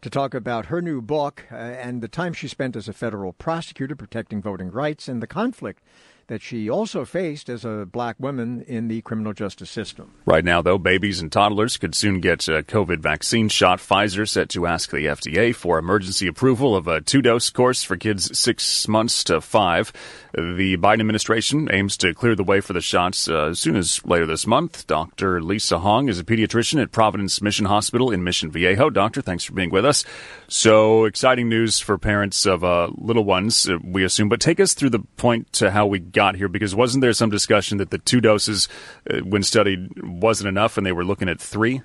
to 0.02 0.10
talk 0.12 0.36
about 0.36 0.68
her 0.68 0.84
new 0.84 1.02
book 1.02 1.48
uh, 1.52 1.56
and 1.56 2.04
the 2.04 2.08
time 2.08 2.34
she 2.34 2.48
spent 2.48 2.76
as 2.76 2.88
a 2.88 2.94
federal 2.94 3.34
prosecutor 3.34 3.96
protecting 3.96 4.40
voting 4.40 4.70
rights 4.70 5.08
and 5.08 5.20
the 5.20 5.26
conflict 5.26 5.82
that 6.30 6.42
she 6.44 6.70
also 6.70 7.04
faced 7.06 7.50
as 7.50 7.66
a 7.66 7.88
black 7.92 8.16
woman 8.20 8.62
in 8.68 8.88
the 8.88 9.02
criminal 9.02 9.34
justice 9.34 9.70
system. 9.70 10.14
Right 10.26 10.46
now, 10.46 10.62
though, 10.62 10.78
babies 10.78 11.22
and 11.22 11.32
toddlers 11.32 11.78
could 11.78 11.96
soon 11.96 12.22
get 12.22 12.48
a 12.48 12.62
COVID 12.62 13.00
vaccine 13.00 13.50
shot. 13.50 13.80
Pfizer 13.80 14.30
set 14.30 14.50
to 14.50 14.68
ask 14.68 14.92
the 14.92 15.08
FDA 15.08 15.54
for 15.54 15.80
emergency 15.80 16.28
approval 16.28 16.76
of 16.76 16.88
a 16.88 17.02
two 17.02 17.24
dose 17.24 17.50
course 17.50 17.84
for 17.84 17.98
kids 17.98 18.38
six 18.38 18.88
months 18.88 19.24
to 19.26 19.42
five. 19.42 19.92
The 20.34 20.78
Biden 20.78 21.00
administration 21.00 21.68
aims 21.72 21.98
to 21.98 22.14
clear 22.14 22.36
the 22.36 22.44
way 22.44 22.62
for 22.62 22.74
the 22.74 22.82
shots 22.82 23.28
uh, 23.28 23.48
as 23.48 23.60
soon 23.60 23.76
as 23.76 24.06
later 24.06 24.28
this 24.28 24.46
month. 24.46 24.86
Dr. 24.86 25.42
Lisa 25.42 25.80
Hong 25.80 26.10
is 26.10 26.20
a 26.20 26.24
pediatrician 26.24 26.80
at 26.80 26.92
Providence 26.92 27.42
Mission 27.42 27.66
Hospital 27.66 28.12
in 28.12 28.24
Mission 28.24 28.52
Viejo. 28.52 28.92
Doctor, 28.92 29.24
thanks 29.24 29.44
for 29.44 29.54
being 29.54 29.72
with 29.72 29.86
us. 29.86 30.06
So, 30.48 31.06
exciting 31.06 31.50
news 31.50 31.80
for 31.80 31.98
parents 31.98 32.46
of 32.46 32.64
uh, 32.64 32.90
little 32.96 33.24
ones, 33.24 33.68
uh, 33.68 33.80
we 33.84 34.04
assume. 34.04 34.30
But 34.30 34.40
take 34.40 34.60
us 34.60 34.76
through 34.76 34.92
the 34.92 35.00
point 35.18 35.52
to 35.54 35.72
how 35.72 35.88
we 35.88 35.98
get 35.98 36.19
got 36.20 36.36
here? 36.36 36.50
Because 36.50 36.76
wasn't 36.76 37.02
there 37.02 37.14
some 37.14 37.30
discussion 37.30 37.78
that 37.78 37.92
the 37.92 37.98
two 37.98 38.20
doses, 38.20 38.68
uh, 39.10 39.20
when 39.20 39.42
studied, 39.42 39.80
wasn't 40.04 40.50
enough, 40.50 40.78
and 40.78 40.86
they 40.86 40.92
were 40.92 41.06
looking 41.06 41.30
at 41.30 41.40
three? 41.40 41.82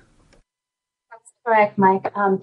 That's 1.09 1.31
correct, 1.45 1.77
Mike. 1.77 2.11
Um, 2.15 2.41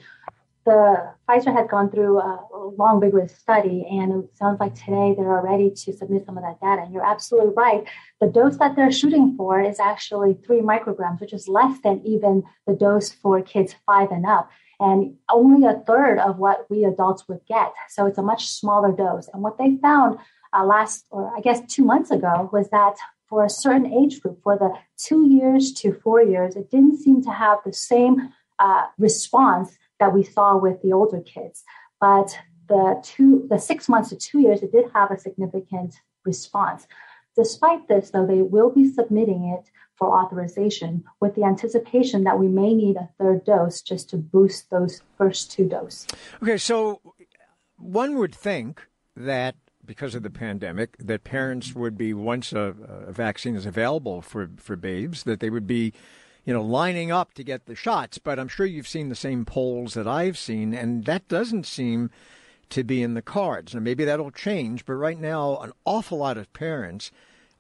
the 0.65 1.13
Pfizer 1.29 1.53
had 1.53 1.69
gone 1.69 1.91
through 1.91 2.19
a 2.19 2.73
long, 2.79 3.01
vigorous 3.01 3.35
study, 3.37 3.85
and 3.91 4.25
it 4.25 4.37
sounds 4.37 4.59
like 4.61 4.75
today 4.75 5.09
they're 5.17 5.43
ready 5.53 5.71
to 5.71 5.93
submit 5.93 6.25
some 6.25 6.39
of 6.39 6.45
that 6.45 6.61
data. 6.61 6.83
And 6.83 6.95
you're 6.95 7.11
absolutely 7.15 7.53
right. 7.65 7.85
The 8.23 8.29
dose 8.29 8.57
that 8.59 8.75
they're 8.77 8.93
shooting 8.93 9.35
for 9.37 9.61
is 9.61 9.79
actually 9.81 10.39
three 10.47 10.61
micrograms, 10.61 11.21
which 11.21 11.35
is 11.35 11.49
less 11.59 11.77
than 11.85 12.01
even 12.07 12.45
the 12.67 12.75
dose 12.75 13.11
for 13.11 13.43
kids 13.43 13.75
five 13.85 14.11
and 14.13 14.25
up, 14.25 14.51
and 14.81 15.17
only 15.29 15.67
a 15.67 15.83
third 15.87 16.19
of 16.21 16.39
what 16.39 16.67
we 16.71 16.85
adults 16.85 17.29
would 17.29 17.45
get. 17.47 17.73
So 17.91 18.07
it's 18.07 18.19
a 18.19 18.23
much 18.33 18.49
smaller 18.49 18.93
dose. 18.93 19.29
And 19.33 19.43
what 19.43 19.59
they 19.59 19.77
found 19.83 20.19
uh, 20.53 20.65
last, 20.65 21.07
or 21.11 21.33
I 21.37 21.41
guess 21.41 21.61
two 21.69 21.85
months 21.85 22.11
ago, 22.11 22.49
was 22.53 22.69
that 22.71 22.97
for 23.29 23.45
a 23.45 23.51
certain 23.51 23.93
age 23.93 24.21
group, 24.21 24.43
for 24.43 24.59
the 24.59 24.73
two 24.97 25.27
years 25.27 25.73
to 25.73 25.93
four 25.93 26.23
years, 26.23 26.55
it 26.55 26.71
didn't 26.71 26.99
seem 26.99 27.23
to 27.23 27.31
have 27.31 27.59
the 27.65 27.73
same 27.73 28.31
uh, 28.59 28.87
response 28.99 29.79
that 29.99 30.13
we 30.13 30.23
saw 30.23 30.57
with 30.57 30.83
the 30.83 30.93
older 30.93 31.21
kids. 31.21 31.65
But 32.01 32.39
the 32.69 33.01
two, 33.03 33.47
the 33.49 33.59
six 33.59 33.89
months 33.89 34.11
to 34.11 34.17
two 34.17 34.41
years, 34.41 34.63
it 34.63 34.73
did 34.73 34.87
have 34.95 35.11
a 35.11 35.19
significant 35.19 35.95
response. 36.25 36.87
Despite 37.35 37.89
this, 37.89 38.11
though, 38.11 38.27
they 38.27 38.43
will 38.43 38.71
be 38.71 38.93
submitting 38.93 39.45
it 39.57 39.71
for 39.97 40.19
authorization 40.19 41.05
with 41.21 41.35
the 41.35 41.45
anticipation 41.45 42.25
that 42.25 42.39
we 42.39 42.49
may 42.49 42.75
need 42.75 42.97
a 42.97 43.09
third 43.19 43.45
dose 43.45 43.81
just 43.81 44.11
to 44.11 44.17
boost 44.17 44.71
those 44.71 45.03
first 45.17 45.51
two 45.51 45.67
doses. 45.67 46.07
Okay, 46.43 46.59
so 46.59 47.01
one 47.77 48.19
would 48.19 48.35
think 48.35 48.87
that 49.17 49.55
because 49.93 50.15
of 50.15 50.23
the 50.23 50.31
pandemic, 50.31 50.97
that 50.97 51.23
parents 51.23 51.75
would 51.75 51.99
be 51.99 52.15
once 52.15 52.51
a, 52.55 52.75
a 53.07 53.13
vaccine 53.13 53.55
is 53.55 53.67
available 53.67 54.23
for, 54.23 54.49
for 54.57 54.75
babes, 54.75 55.25
that 55.25 55.41
they 55.41 55.51
would 55.51 55.67
be 55.67 55.93
you 56.47 56.55
know, 56.55 56.63
lining 56.63 57.13
up 57.13 57.35
to 57.35 57.45
get 57.45 57.67
the 57.67 57.75
shots. 57.75 58.17
But 58.17 58.39
I'm 58.39 58.49
sure 58.49 58.65
you've 58.65 58.89
seen 58.89 59.11
the 59.11 59.15
same 59.15 59.45
polls 59.45 59.93
that 59.93 60.09
I've 60.09 60.39
seen, 60.39 60.73
and 60.73 61.05
that 61.05 61.29
doesn't 61.29 61.67
seem 61.67 62.11
to 62.71 62.83
be 62.83 63.03
in 63.03 63.13
the 63.13 63.21
cards. 63.21 63.75
Now, 63.75 63.81
maybe 63.81 64.07
that'll 64.07 64.31
change, 64.31 64.87
but 64.87 64.95
right 64.95 65.21
now, 65.21 65.59
an 65.59 65.73
awful 65.85 66.17
lot 66.19 66.39
of 66.39 66.51
parents 66.55 67.11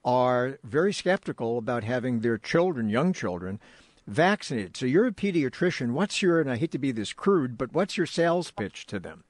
are 0.07 0.59
very 0.65 0.95
skeptical 0.95 1.59
about 1.59 1.85
having 1.85 2.21
their 2.21 2.39
children, 2.39 2.89
young 2.89 3.13
children, 3.13 3.61
vaccinated. 4.07 4.75
So 4.75 4.87
you're 4.87 5.07
a 5.07 5.13
pediatrician. 5.13 5.93
What's 5.93 6.23
your, 6.23 6.41
and 6.41 6.51
I 6.51 6.57
hate 6.57 6.73
to 6.73 6.79
be 6.79 6.93
this 6.93 7.13
crude, 7.13 7.59
but 7.59 7.75
what's 7.75 7.99
your 7.99 8.07
sales 8.07 8.51
pitch 8.51 8.87
to 8.87 8.99
them? 8.99 9.25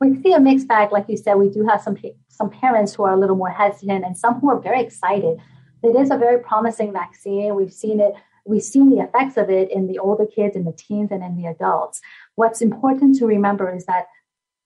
We 0.00 0.20
see 0.22 0.32
a 0.32 0.40
mixed 0.40 0.66
bag. 0.66 0.92
Like 0.92 1.06
you 1.08 1.16
said, 1.16 1.34
we 1.34 1.50
do 1.50 1.66
have 1.66 1.82
some, 1.82 1.96
some 2.28 2.50
parents 2.50 2.94
who 2.94 3.02
are 3.04 3.12
a 3.12 3.18
little 3.18 3.36
more 3.36 3.50
hesitant 3.50 4.04
and 4.04 4.16
some 4.16 4.40
who 4.40 4.50
are 4.50 4.58
very 4.58 4.80
excited. 4.80 5.38
It 5.82 5.96
is 5.96 6.10
a 6.10 6.16
very 6.16 6.40
promising 6.40 6.92
vaccine. 6.92 7.54
We've 7.54 7.72
seen 7.72 8.00
it 8.00 8.14
we've 8.46 8.62
seen 8.62 8.90
the 8.90 9.02
effects 9.02 9.36
of 9.36 9.50
it 9.50 9.70
in 9.70 9.86
the 9.86 9.98
older 9.98 10.26
kids, 10.26 10.56
in 10.56 10.64
the 10.64 10.72
teens, 10.72 11.10
and 11.10 11.22
in 11.22 11.36
the 11.36 11.46
adults. 11.46 12.00
What's 12.34 12.60
important 12.60 13.18
to 13.18 13.26
remember 13.26 13.74
is 13.74 13.86
that 13.86 14.06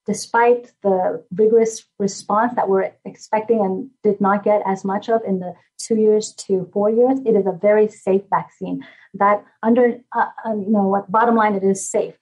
despite 0.07 0.73
the 0.83 1.25
vigorous 1.33 1.85
response 1.99 2.53
that 2.57 2.69
we're 2.69 2.93
expecting 3.05 3.61
and 3.61 3.91
did 4.03 4.21
not 4.21 4.45
get 4.45 4.63
as 4.67 4.85
much 4.85 5.09
of 5.09 5.23
in 5.27 5.41
the 5.41 5.55
two 5.79 5.97
years 5.97 6.33
to 6.35 6.69
four 6.73 6.91
years, 6.91 7.19
it 7.25 7.35
is 7.35 7.47
a 7.47 7.59
very 7.61 7.89
safe 7.89 8.23
vaccine. 8.31 8.85
That 9.15 9.45
under, 9.63 9.99
uh, 10.15 10.27
um, 10.45 10.63
you 10.63 10.71
know, 10.71 10.89
what 10.89 11.11
bottom 11.11 11.37
line, 11.37 11.55
it 11.55 11.65
is 11.65 11.89
safe. 11.89 12.15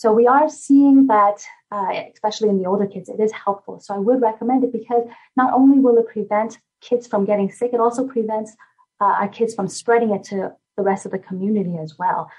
So 0.00 0.14
we 0.14 0.26
are 0.26 0.48
seeing 0.48 1.08
that, 1.08 1.44
uh, 1.70 1.92
especially 2.14 2.48
in 2.48 2.56
the 2.56 2.66
older 2.66 2.86
kids, 2.86 3.10
it 3.10 3.20
is 3.20 3.32
helpful. 3.32 3.80
So 3.80 3.94
I 3.94 3.98
would 3.98 4.22
recommend 4.22 4.64
it 4.64 4.72
because 4.72 5.06
not 5.36 5.52
only 5.52 5.78
will 5.78 5.98
it 5.98 6.08
prevent 6.08 6.56
kids 6.80 7.06
from 7.06 7.26
getting 7.26 7.50
sick, 7.50 7.74
it 7.74 7.80
also 7.80 8.08
prevents 8.08 8.56
uh, 8.98 9.16
our 9.20 9.28
kids 9.28 9.54
from 9.54 9.68
spreading 9.68 10.14
it 10.14 10.24
to 10.30 10.54
the 10.78 10.82
rest 10.82 11.04
of 11.04 11.12
the 11.12 11.18
community 11.18 11.76
as 11.76 11.98
well. 11.98 12.30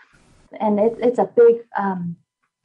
And 0.59 0.79
it, 0.79 0.97
it's 0.97 1.19
a 1.19 1.29
big 1.35 1.57
um, 1.77 2.15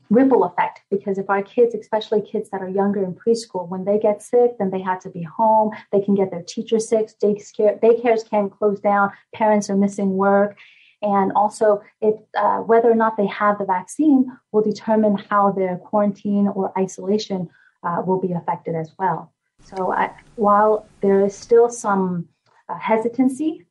ripple 0.09 0.45
effect 0.45 0.81
because 0.91 1.19
if 1.19 1.29
our 1.29 1.43
kids, 1.43 1.75
especially 1.75 2.23
kids 2.23 2.49
that 2.49 2.62
are 2.62 2.69
younger 2.71 3.05
in 3.05 3.15
preschool, 3.15 3.69
when 3.69 3.85
they 3.85 3.99
get 3.99 4.23
sick, 4.23 4.57
then 4.59 4.71
they 4.71 4.81
have 4.81 5.00
to 5.00 5.11
be 5.11 5.25
home. 5.25 5.73
They 5.93 6.00
can 6.00 6.15
get 6.15 6.31
their 6.31 6.43
teacher 6.43 6.79
sick. 6.79 7.11
Daycare, 7.23 7.79
daycares 7.81 8.26
can 8.26 8.49
close 8.49 8.81
down. 8.81 9.11
Parents 9.35 9.69
are 9.69 9.76
missing 9.76 10.17
work. 10.17 10.57
And 11.03 11.33
also, 11.33 11.83
it, 12.00 12.17
uh, 12.37 12.59
whether 12.59 12.91
or 12.91 12.95
not 12.95 13.17
they 13.17 13.26
have 13.26 13.59
the 13.59 13.65
vaccine 13.65 14.33
will 14.50 14.62
determine 14.62 15.17
how 15.17 15.53
their 15.53 15.76
quarantine 15.76 16.49
or 16.49 16.73
isolation 16.79 17.50
uh, 17.83 18.03
will 18.07 18.21
be 18.21 18.33
affected 18.33 18.75
as 18.75 18.93
well. 18.99 19.33
So, 19.65 19.93
I, 19.93 20.12
while 20.37 20.87
there 21.03 21.25
is 21.25 21.37
still 21.37 21.69
some 21.69 22.29
uh, 22.69 22.79
hesitancy 22.79 23.67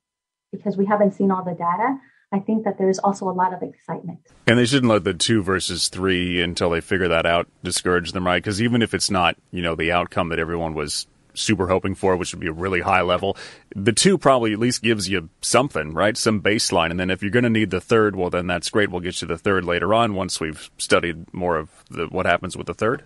because 0.51 0.77
we 0.77 0.85
haven't 0.85 1.13
seen 1.13 1.31
all 1.31 1.43
the 1.43 1.51
data. 1.51 1.97
I 2.31 2.39
think 2.39 2.63
that 2.65 2.77
there's 2.77 2.99
also 2.99 3.29
a 3.29 3.31
lot 3.31 3.53
of 3.53 3.61
excitement. 3.61 4.19
And 4.47 4.57
they 4.57 4.65
shouldn't 4.65 4.91
let 4.91 5.03
the 5.03 5.13
two 5.13 5.43
versus 5.43 5.87
three 5.87 6.41
until 6.41 6.69
they 6.69 6.81
figure 6.81 7.07
that 7.07 7.25
out 7.25 7.47
discourage 7.63 8.11
them, 8.11 8.25
right? 8.25 8.43
Because 8.43 8.61
even 8.61 8.81
if 8.81 8.93
it's 8.93 9.11
not, 9.11 9.37
you 9.51 9.61
know, 9.61 9.75
the 9.75 9.91
outcome 9.91 10.29
that 10.29 10.39
everyone 10.39 10.73
was 10.73 11.07
super 11.35 11.67
hoping 11.67 11.95
for, 11.95 12.15
which 12.15 12.33
would 12.33 12.39
be 12.39 12.47
a 12.47 12.53
really 12.53 12.81
high 12.81 13.01
level, 13.01 13.37
the 13.75 13.91
two 13.91 14.17
probably 14.17 14.53
at 14.53 14.59
least 14.59 14.81
gives 14.81 15.09
you 15.09 15.29
something, 15.41 15.93
right? 15.93 16.17
Some 16.17 16.41
baseline. 16.41 16.91
And 16.91 16.99
then 16.99 17.09
if 17.09 17.21
you're 17.21 17.31
going 17.31 17.43
to 17.43 17.49
need 17.49 17.69
the 17.69 17.81
third, 17.81 18.15
well, 18.15 18.29
then 18.29 18.47
that's 18.47 18.69
great. 18.69 18.91
We'll 18.91 19.01
get 19.01 19.21
you 19.21 19.27
the 19.27 19.37
third 19.37 19.65
later 19.65 19.93
on 19.93 20.15
once 20.15 20.39
we've 20.39 20.69
studied 20.77 21.33
more 21.33 21.57
of 21.57 21.69
the, 21.89 22.07
what 22.07 22.25
happens 22.25 22.57
with 22.57 22.67
the 22.67 22.73
third. 22.73 23.03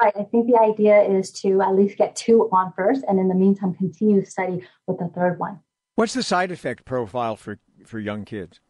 Right. 0.00 0.14
I 0.16 0.24
think 0.24 0.46
the 0.46 0.58
idea 0.58 1.02
is 1.02 1.30
to 1.42 1.60
at 1.60 1.74
least 1.74 1.98
get 1.98 2.16
two 2.16 2.48
on 2.52 2.72
first, 2.74 3.04
and 3.06 3.18
in 3.18 3.28
the 3.28 3.34
meantime, 3.34 3.74
continue 3.74 4.24
to 4.24 4.30
study 4.30 4.64
with 4.86 4.98
the 4.98 5.08
third 5.14 5.38
one. 5.38 5.60
What's 5.94 6.14
the 6.14 6.22
side 6.22 6.50
effect 6.50 6.86
profile 6.86 7.36
for, 7.36 7.58
for 7.84 7.98
young 7.98 8.24
kids? 8.24 8.60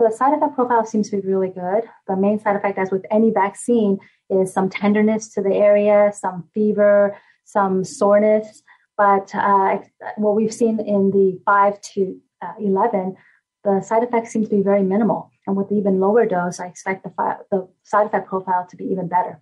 The 0.00 0.10
side 0.10 0.34
effect 0.34 0.54
profile 0.54 0.86
seems 0.86 1.10
to 1.10 1.20
be 1.20 1.28
really 1.28 1.50
good. 1.50 1.84
The 2.08 2.16
main 2.16 2.40
side 2.40 2.56
effect, 2.56 2.78
as 2.78 2.90
with 2.90 3.04
any 3.10 3.30
vaccine, 3.30 3.98
is 4.30 4.52
some 4.52 4.70
tenderness 4.70 5.28
to 5.34 5.42
the 5.42 5.54
area, 5.54 6.10
some 6.14 6.48
fever, 6.54 7.16
some 7.52 7.84
soreness. 7.84 8.62
But 8.96 9.34
uh, 9.34 9.78
what 10.16 10.34
we've 10.36 10.52
seen 10.52 10.80
in 10.80 11.10
the 11.10 11.40
5 11.44 11.80
to 11.94 12.20
uh, 12.42 12.52
11, 12.58 13.16
the 13.64 13.80
side 13.80 14.02
effects 14.02 14.32
seem 14.32 14.44
to 14.44 14.50
be 14.50 14.62
very 14.62 14.82
minimal. 14.82 15.30
And 15.46 15.56
with 15.56 15.72
even 15.72 16.00
lower 16.00 16.26
dose, 16.26 16.60
I 16.60 16.66
expect 16.66 17.04
the, 17.04 17.10
fi- 17.10 17.38
the 17.50 17.68
side 17.82 18.06
effect 18.06 18.28
profile 18.28 18.66
to 18.70 18.76
be 18.76 18.84
even 18.84 19.08
better. 19.08 19.40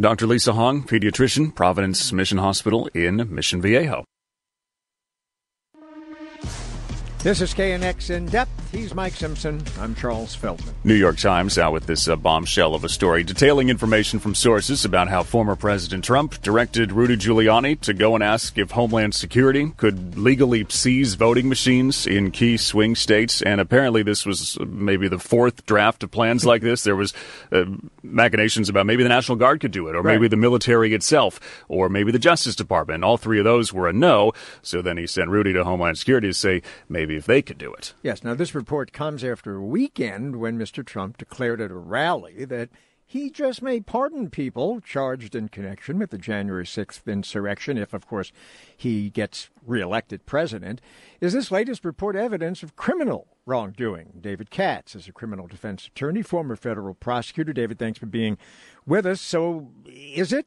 Dr. 0.00 0.26
Lisa 0.26 0.52
Hong, 0.52 0.82
pediatrician, 0.82 1.54
Providence 1.54 2.12
Mission 2.12 2.38
Hospital 2.38 2.88
in 2.94 3.32
Mission 3.32 3.62
Viejo. 3.62 4.04
This 7.24 7.40
is 7.40 7.54
KNX 7.54 8.10
In 8.10 8.26
Depth. 8.26 8.70
He's 8.70 8.94
Mike 8.94 9.14
Simpson. 9.14 9.64
I'm 9.80 9.94
Charles 9.94 10.34
Feldman. 10.34 10.74
New 10.84 10.92
York 10.92 11.16
Times 11.16 11.56
out 11.56 11.72
with 11.72 11.86
this 11.86 12.06
uh, 12.06 12.16
bombshell 12.16 12.74
of 12.74 12.84
a 12.84 12.88
story 12.90 13.24
detailing 13.24 13.70
information 13.70 14.18
from 14.18 14.34
sources 14.34 14.84
about 14.84 15.08
how 15.08 15.22
former 15.22 15.56
President 15.56 16.04
Trump 16.04 16.42
directed 16.42 16.92
Rudy 16.92 17.16
Giuliani 17.16 17.80
to 17.80 17.94
go 17.94 18.14
and 18.14 18.22
ask 18.22 18.58
if 18.58 18.72
Homeland 18.72 19.14
Security 19.14 19.72
could 19.78 20.18
legally 20.18 20.66
seize 20.68 21.14
voting 21.14 21.48
machines 21.48 22.06
in 22.06 22.30
key 22.30 22.58
swing 22.58 22.94
states. 22.94 23.40
And 23.40 23.58
apparently, 23.58 24.02
this 24.02 24.26
was 24.26 24.58
maybe 24.60 25.08
the 25.08 25.18
fourth 25.18 25.64
draft 25.64 26.02
of 26.02 26.10
plans 26.10 26.44
like 26.44 26.60
this. 26.60 26.84
There 26.84 26.94
was 26.94 27.14
uh, 27.50 27.64
machinations 28.04 28.68
about 28.68 28.86
maybe 28.86 29.02
the 29.02 29.08
National 29.08 29.36
Guard 29.36 29.60
could 29.60 29.72
do 29.72 29.88
it, 29.88 29.96
or 29.96 30.02
right. 30.02 30.14
maybe 30.14 30.28
the 30.28 30.36
military 30.36 30.94
itself, 30.94 31.40
or 31.68 31.88
maybe 31.88 32.12
the 32.12 32.18
Justice 32.18 32.54
Department. 32.54 33.02
All 33.02 33.16
three 33.16 33.38
of 33.38 33.44
those 33.44 33.72
were 33.72 33.88
a 33.88 33.92
no. 33.92 34.32
So 34.62 34.82
then 34.82 34.96
he 34.96 35.06
sent 35.06 35.30
Rudy 35.30 35.52
to 35.52 35.64
Homeland 35.64 35.98
Security 35.98 36.28
to 36.28 36.34
say 36.34 36.62
maybe 36.88 37.16
if 37.16 37.26
they 37.26 37.42
could 37.42 37.58
do 37.58 37.72
it. 37.72 37.94
Yes. 38.02 38.22
Now, 38.22 38.34
this 38.34 38.54
report 38.54 38.92
comes 38.92 39.24
after 39.24 39.56
a 39.56 39.64
weekend 39.64 40.36
when 40.36 40.58
Mr. 40.58 40.84
Trump 40.84 41.18
declared 41.18 41.60
at 41.60 41.70
a 41.70 41.76
rally 41.76 42.44
that 42.44 42.68
he 43.06 43.30
just 43.30 43.62
may 43.62 43.80
pardon 43.80 44.30
people 44.30 44.80
charged 44.80 45.34
in 45.34 45.48
connection 45.48 45.98
with 45.98 46.10
the 46.10 46.18
January 46.18 46.64
6th 46.64 47.06
insurrection 47.06 47.76
if, 47.76 47.92
of 47.92 48.06
course, 48.06 48.32
he 48.76 49.10
gets 49.10 49.50
reelected 49.64 50.26
president. 50.26 50.80
Is 51.20 51.32
this 51.32 51.50
latest 51.50 51.84
report 51.84 52.16
evidence 52.16 52.62
of 52.62 52.76
criminal 52.76 53.28
wrongdoing? 53.46 54.14
David 54.20 54.50
Katz 54.50 54.94
is 54.94 55.06
a 55.06 55.12
criminal 55.12 55.46
defense 55.46 55.86
attorney, 55.86 56.22
former 56.22 56.56
federal 56.56 56.94
prosecutor. 56.94 57.52
David, 57.52 57.78
thanks 57.78 57.98
for 57.98 58.06
being 58.06 58.38
with 58.86 59.06
us. 59.06 59.20
So, 59.20 59.70
is 59.86 60.32
it? 60.32 60.46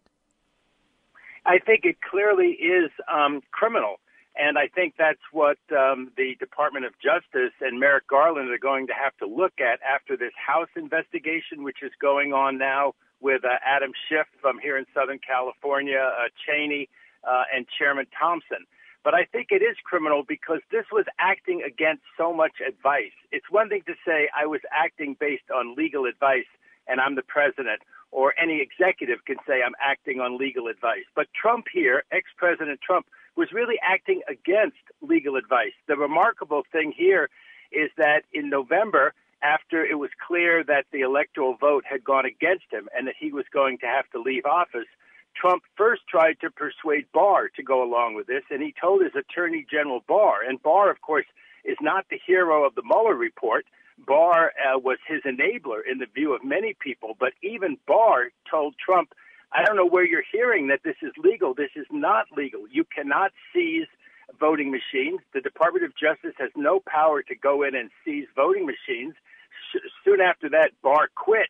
I 1.46 1.60
think 1.60 1.86
it 1.86 1.98
clearly 2.02 2.52
is 2.52 2.92
um, 3.12 3.42
criminal. 3.52 3.98
And 4.38 4.58
I 4.58 4.68
think 4.68 4.94
that's 4.98 5.22
what 5.32 5.58
um, 5.72 6.12
the 6.16 6.36
Department 6.40 6.86
of 6.86 6.94
Justice 7.02 7.54
and 7.60 7.80
Merrick 7.80 8.08
Garland 8.08 8.50
are 8.52 8.60
going 8.60 8.88
to 8.88 8.94
have 8.94 9.18
to 9.18 9.26
look 9.26 9.60
at 9.60 9.80
after 9.82 10.16
this 10.16 10.34
House 10.36 10.70
investigation, 10.76 11.64
which 11.64 11.82
is 11.82 11.92
going 12.00 12.34
on 12.34 12.58
now 12.58 12.94
with 13.20 13.44
uh, 13.44 13.58
Adam 13.66 13.92
Schiff 14.08 14.28
from 14.40 14.60
here 14.60 14.78
in 14.78 14.86
Southern 14.94 15.20
California, 15.20 15.98
uh, 15.98 16.30
Cheney, 16.46 16.88
uh, 17.24 17.44
and 17.54 17.66
Chairman 17.80 18.06
Thompson. 18.18 18.68
But 19.04 19.16
I 19.16 19.26
think 19.26 19.48
it 19.52 19.64
is 19.64 19.76
criminal 19.84 20.24
because 20.28 20.60
this 20.70 20.86
was 20.92 21.06
acting 21.18 21.64
against 21.66 22.04
so 22.18 22.34
much 22.34 22.60
advice. 22.66 23.16
It's 23.32 23.50
one 23.50 23.70
thing 23.70 23.82
to 23.88 23.96
say 24.06 24.30
I 24.38 24.46
was 24.46 24.62
acting 24.72 25.16
based 25.20 25.50
on 25.50 25.76
legal 25.76 26.06
advice 26.06 26.50
and 26.88 27.02
I'm 27.02 27.16
the 27.16 27.24
president, 27.24 27.82
or 28.12 28.34
any 28.40 28.62
executive 28.62 29.26
can 29.26 29.38
say 29.48 29.62
I'm 29.66 29.76
acting 29.82 30.20
on 30.20 30.38
legal 30.38 30.68
advice. 30.68 31.04
But 31.16 31.28
Trump 31.34 31.66
here, 31.72 32.04
ex-President 32.12 32.80
Trump, 32.82 33.08
was 33.38 33.52
really 33.54 33.76
acting 33.82 34.22
against 34.28 34.78
legal 35.02 35.36
advice. 35.36 35.74
The 35.88 35.96
remarkable 35.96 36.64
thing 36.72 36.92
here 36.96 37.30
is 37.72 37.90
that 37.98 38.24
in 38.34 38.50
November, 38.50 39.14
after 39.42 39.86
it 39.86 40.00
was 40.00 40.10
clear 40.26 40.64
that 40.64 40.86
the 40.92 41.02
electoral 41.02 41.56
vote 41.56 41.86
had 41.90 42.04
gone 42.04 42.26
against 42.26 42.66
him 42.72 42.90
and 42.96 43.08
that 43.08 43.16
he 43.20 43.32
was 43.32 43.46
going 43.54 43.78
to 43.80 43.86
have 43.86 44.10
to 44.12 44.22
leave 44.22 44.46
office, 44.46 44.88
Trump 45.36 45.64
first 45.76 46.02
tried 46.10 46.40
to 46.42 46.50
persuade 46.50 47.06
Barr 47.14 47.50
to 47.56 47.64
go 47.64 47.84
along 47.84 48.16
with 48.16 48.26
this, 48.26 48.44
and 48.50 48.62
he 48.62 48.74
told 48.80 49.04
his 49.04 49.14
Attorney 49.16 49.66
General 49.70 50.04
Barr, 50.08 50.42
and 50.44 50.62
Barr, 50.62 50.90
of 50.90 51.02
course, 51.02 51.26
is 51.64 51.78
not 51.80 52.06
the 52.10 52.20
hero 52.26 52.66
of 52.66 52.74
the 52.74 52.82
Mueller 52.82 53.16
report. 53.16 53.66
Barr 54.00 54.52
uh, 54.58 54.80
was 54.80 54.98
his 55.08 55.22
enabler 55.24 55.82
in 55.90 56.00
the 56.00 56.08
view 56.08 56.34
of 56.34 56.44
many 56.44 56.76
people, 56.80 57.16
but 57.20 57.34
even 57.44 57.78
Barr 57.86 58.30
told 58.50 58.76
Trump, 58.84 59.14
I 59.52 59.64
don't 59.64 59.76
know 59.76 59.88
where 59.88 60.06
you're 60.06 60.24
hearing 60.32 60.68
that 60.68 60.82
this 60.84 60.98
is 61.02 61.12
legal. 61.18 61.54
This 61.54 61.72
is 61.76 61.86
not 61.92 62.26
legal. 62.36 62.68
You 62.70 62.84
cannot 62.84 63.32
seize 63.54 63.88
voting 64.40 64.72
machines. 64.72 65.20
The 65.34 65.42
Department 65.42 65.86
of 65.86 65.92
Justice 65.96 66.36
has 66.38 66.52
no 66.56 66.82
power 66.86 67.22
to 67.24 67.36
go 67.36 67.64
in 67.64 67.76
and 67.76 67.90
seize 68.04 68.28
voting 68.36 68.66
machines. 68.66 69.16
soon 70.04 70.22
after 70.22 70.50
that, 70.50 70.72
Barr 70.82 71.10
quit. 71.16 71.50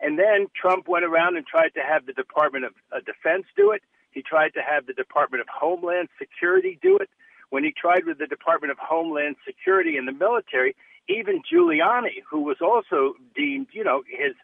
And 0.00 0.18
then 0.18 0.48
Trump 0.54 0.88
went 0.88 1.04
around 1.04 1.36
and 1.36 1.46
tried 1.46 1.74
to 1.74 1.80
have 1.80 2.06
the 2.06 2.12
Department 2.12 2.64
of 2.64 2.72
uh, 2.92 3.00
Defense 3.04 3.44
do 3.56 3.70
it. 3.72 3.82
He 4.10 4.22
tried 4.22 4.54
to 4.54 4.60
have 4.62 4.86
the 4.86 4.92
Department 4.92 5.40
of 5.40 5.48
Homeland 5.48 6.08
Security 6.18 6.78
do 6.82 6.96
it. 6.98 7.10
When 7.50 7.62
he 7.62 7.72
tried 7.72 8.04
with 8.06 8.18
the 8.18 8.26
Department 8.26 8.72
of 8.72 8.78
Homeland 8.78 9.36
Security 9.46 9.96
and 9.96 10.08
the 10.08 10.12
military, 10.12 10.74
even 11.08 11.42
Giuliani, 11.42 12.22
who 12.28 12.40
was 12.40 12.56
also 12.60 13.14
deemed, 13.36 13.68
you 13.72 13.84
know, 13.84 14.02
his 14.08 14.34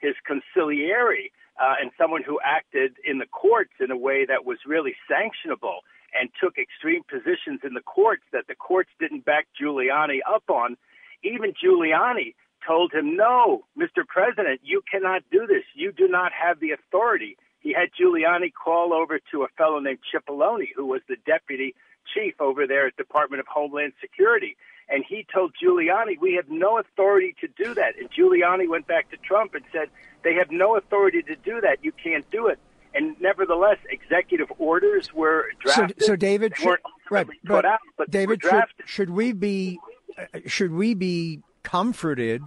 his 0.00 0.14
consigliere 0.28 1.30
uh, 1.60 1.74
and 1.80 1.90
someone 1.98 2.22
who 2.22 2.40
acted 2.42 2.96
in 3.04 3.18
the 3.18 3.26
courts 3.26 3.72
in 3.80 3.90
a 3.90 3.96
way 3.96 4.24
that 4.24 4.44
was 4.46 4.58
really 4.66 4.94
sanctionable 5.10 5.80
and 6.18 6.30
took 6.42 6.58
extreme 6.58 7.02
positions 7.08 7.60
in 7.62 7.74
the 7.74 7.82
courts 7.82 8.22
that 8.32 8.46
the 8.48 8.54
courts 8.54 8.90
didn't 8.98 9.24
back 9.24 9.46
Giuliani 9.60 10.18
up 10.28 10.44
on. 10.48 10.76
Even 11.22 11.52
Giuliani 11.52 12.34
told 12.66 12.92
him, 12.92 13.16
No, 13.16 13.64
Mr. 13.78 14.06
President, 14.06 14.60
you 14.64 14.82
cannot 14.90 15.22
do 15.30 15.46
this. 15.46 15.64
You 15.74 15.92
do 15.92 16.08
not 16.08 16.32
have 16.32 16.60
the 16.60 16.72
authority. 16.72 17.36
He 17.60 17.74
had 17.74 17.90
Giuliani 17.92 18.50
call 18.52 18.94
over 18.94 19.20
to 19.30 19.42
a 19.42 19.48
fellow 19.56 19.78
named 19.80 19.98
Cipollone, 20.12 20.68
who 20.74 20.86
was 20.86 21.02
the 21.08 21.16
deputy 21.26 21.74
chief 22.14 22.40
over 22.40 22.66
there 22.66 22.86
at 22.86 22.96
Department 22.96 23.40
of 23.40 23.46
Homeland 23.46 23.92
Security. 24.00 24.56
And 24.90 25.04
he 25.08 25.24
told 25.32 25.52
Giuliani, 25.62 26.18
we 26.20 26.34
have 26.34 26.48
no 26.48 26.78
authority 26.78 27.36
to 27.40 27.48
do 27.62 27.74
that. 27.74 27.96
And 27.98 28.10
Giuliani 28.10 28.68
went 28.68 28.86
back 28.88 29.10
to 29.12 29.16
Trump 29.18 29.54
and 29.54 29.64
said, 29.72 29.88
they 30.24 30.34
have 30.34 30.50
no 30.50 30.76
authority 30.76 31.22
to 31.22 31.36
do 31.36 31.60
that. 31.60 31.78
You 31.82 31.92
can't 31.92 32.28
do 32.30 32.48
it. 32.48 32.58
And 32.92 33.14
nevertheless, 33.20 33.78
executive 33.88 34.50
orders 34.58 35.14
were 35.14 35.46
drafted. 35.60 36.00
So, 36.00 36.06
so 36.08 36.16
David, 36.16 36.56
should, 36.56 36.78
right, 37.08 37.26
but, 37.44 37.64
out, 37.64 37.78
but 37.96 38.10
David, 38.10 38.42
should, 38.42 38.64
should 38.84 39.10
we 39.10 39.32
be 39.32 39.78
uh, 40.18 40.40
should 40.46 40.72
we 40.72 40.94
be 40.94 41.40
comforted 41.62 42.42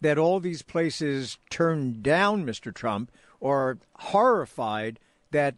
that 0.00 0.18
all 0.18 0.40
these 0.40 0.60
places 0.62 1.38
turned 1.48 2.02
down 2.02 2.44
Mr. 2.44 2.72
Trump, 2.72 3.10
or 3.40 3.78
horrified 3.94 5.00
that 5.30 5.56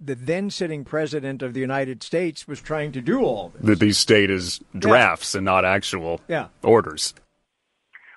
the 0.00 0.14
then 0.14 0.50
sitting 0.50 0.84
president 0.84 1.42
of 1.42 1.54
the 1.54 1.60
United 1.60 2.02
States 2.02 2.46
was 2.46 2.60
trying 2.60 2.92
to 2.92 3.00
do 3.00 3.20
all 3.20 3.50
this. 3.54 3.62
That 3.62 3.80
these 3.80 3.98
state 3.98 4.30
as 4.30 4.60
drafts 4.76 5.34
yeah. 5.34 5.38
and 5.38 5.44
not 5.44 5.64
actual 5.64 6.20
yeah. 6.28 6.48
orders. 6.62 7.14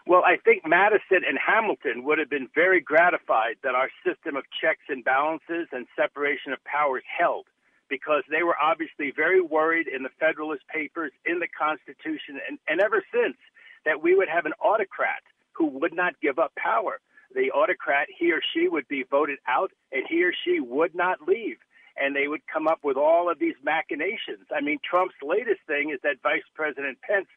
Well, 0.07 0.23
I 0.23 0.37
think 0.37 0.63
Madison 0.67 1.25
and 1.27 1.39
Hamilton 1.39 2.03
would 2.03 2.19
have 2.19 2.29
been 2.29 2.47
very 2.53 2.79
gratified 2.79 3.55
that 3.63 3.73
our 3.73 3.89
system 4.05 4.35
of 4.35 4.43
checks 4.61 4.83
and 4.87 5.03
balances 5.03 5.67
and 5.71 5.87
separation 5.95 6.53
of 6.53 6.63
powers 6.63 7.03
held 7.05 7.47
because 7.89 8.23
they 8.29 8.43
were 8.43 8.55
obviously 8.61 9.11
very 9.15 9.41
worried 9.41 9.87
in 9.87 10.03
the 10.03 10.09
Federalist 10.19 10.63
Papers, 10.67 11.11
in 11.25 11.39
the 11.39 11.47
Constitution, 11.47 12.39
and, 12.47 12.59
and 12.67 12.81
ever 12.81 13.03
since 13.11 13.37
that 13.85 14.01
we 14.01 14.15
would 14.15 14.29
have 14.29 14.45
an 14.45 14.53
autocrat 14.63 15.21
who 15.53 15.67
would 15.67 15.93
not 15.93 16.13
give 16.21 16.37
up 16.37 16.53
power 16.55 16.99
the 17.35 17.51
autocrat, 17.51 18.07
he 18.17 18.31
or 18.31 18.41
she 18.53 18.67
would 18.67 18.87
be 18.87 19.03
voted 19.03 19.37
out 19.47 19.71
and 19.91 20.03
he 20.09 20.23
or 20.23 20.31
she 20.45 20.59
would 20.59 20.95
not 20.95 21.27
leave. 21.27 21.57
And 22.05 22.15
they 22.15 22.27
would 22.27 22.45
come 22.45 22.67
up 22.67 22.81
with 22.83 22.97
all 22.97 23.31
of 23.31 23.39
these 23.39 23.57
machinations. 23.63 24.45
I 24.55 24.61
mean, 24.61 24.77
Trump's 24.87 25.15
latest 25.23 25.61
thing 25.65 25.89
is 25.89 25.99
that 26.03 26.21
Vice 26.21 26.45
President 26.53 26.99
Pence 27.01 27.29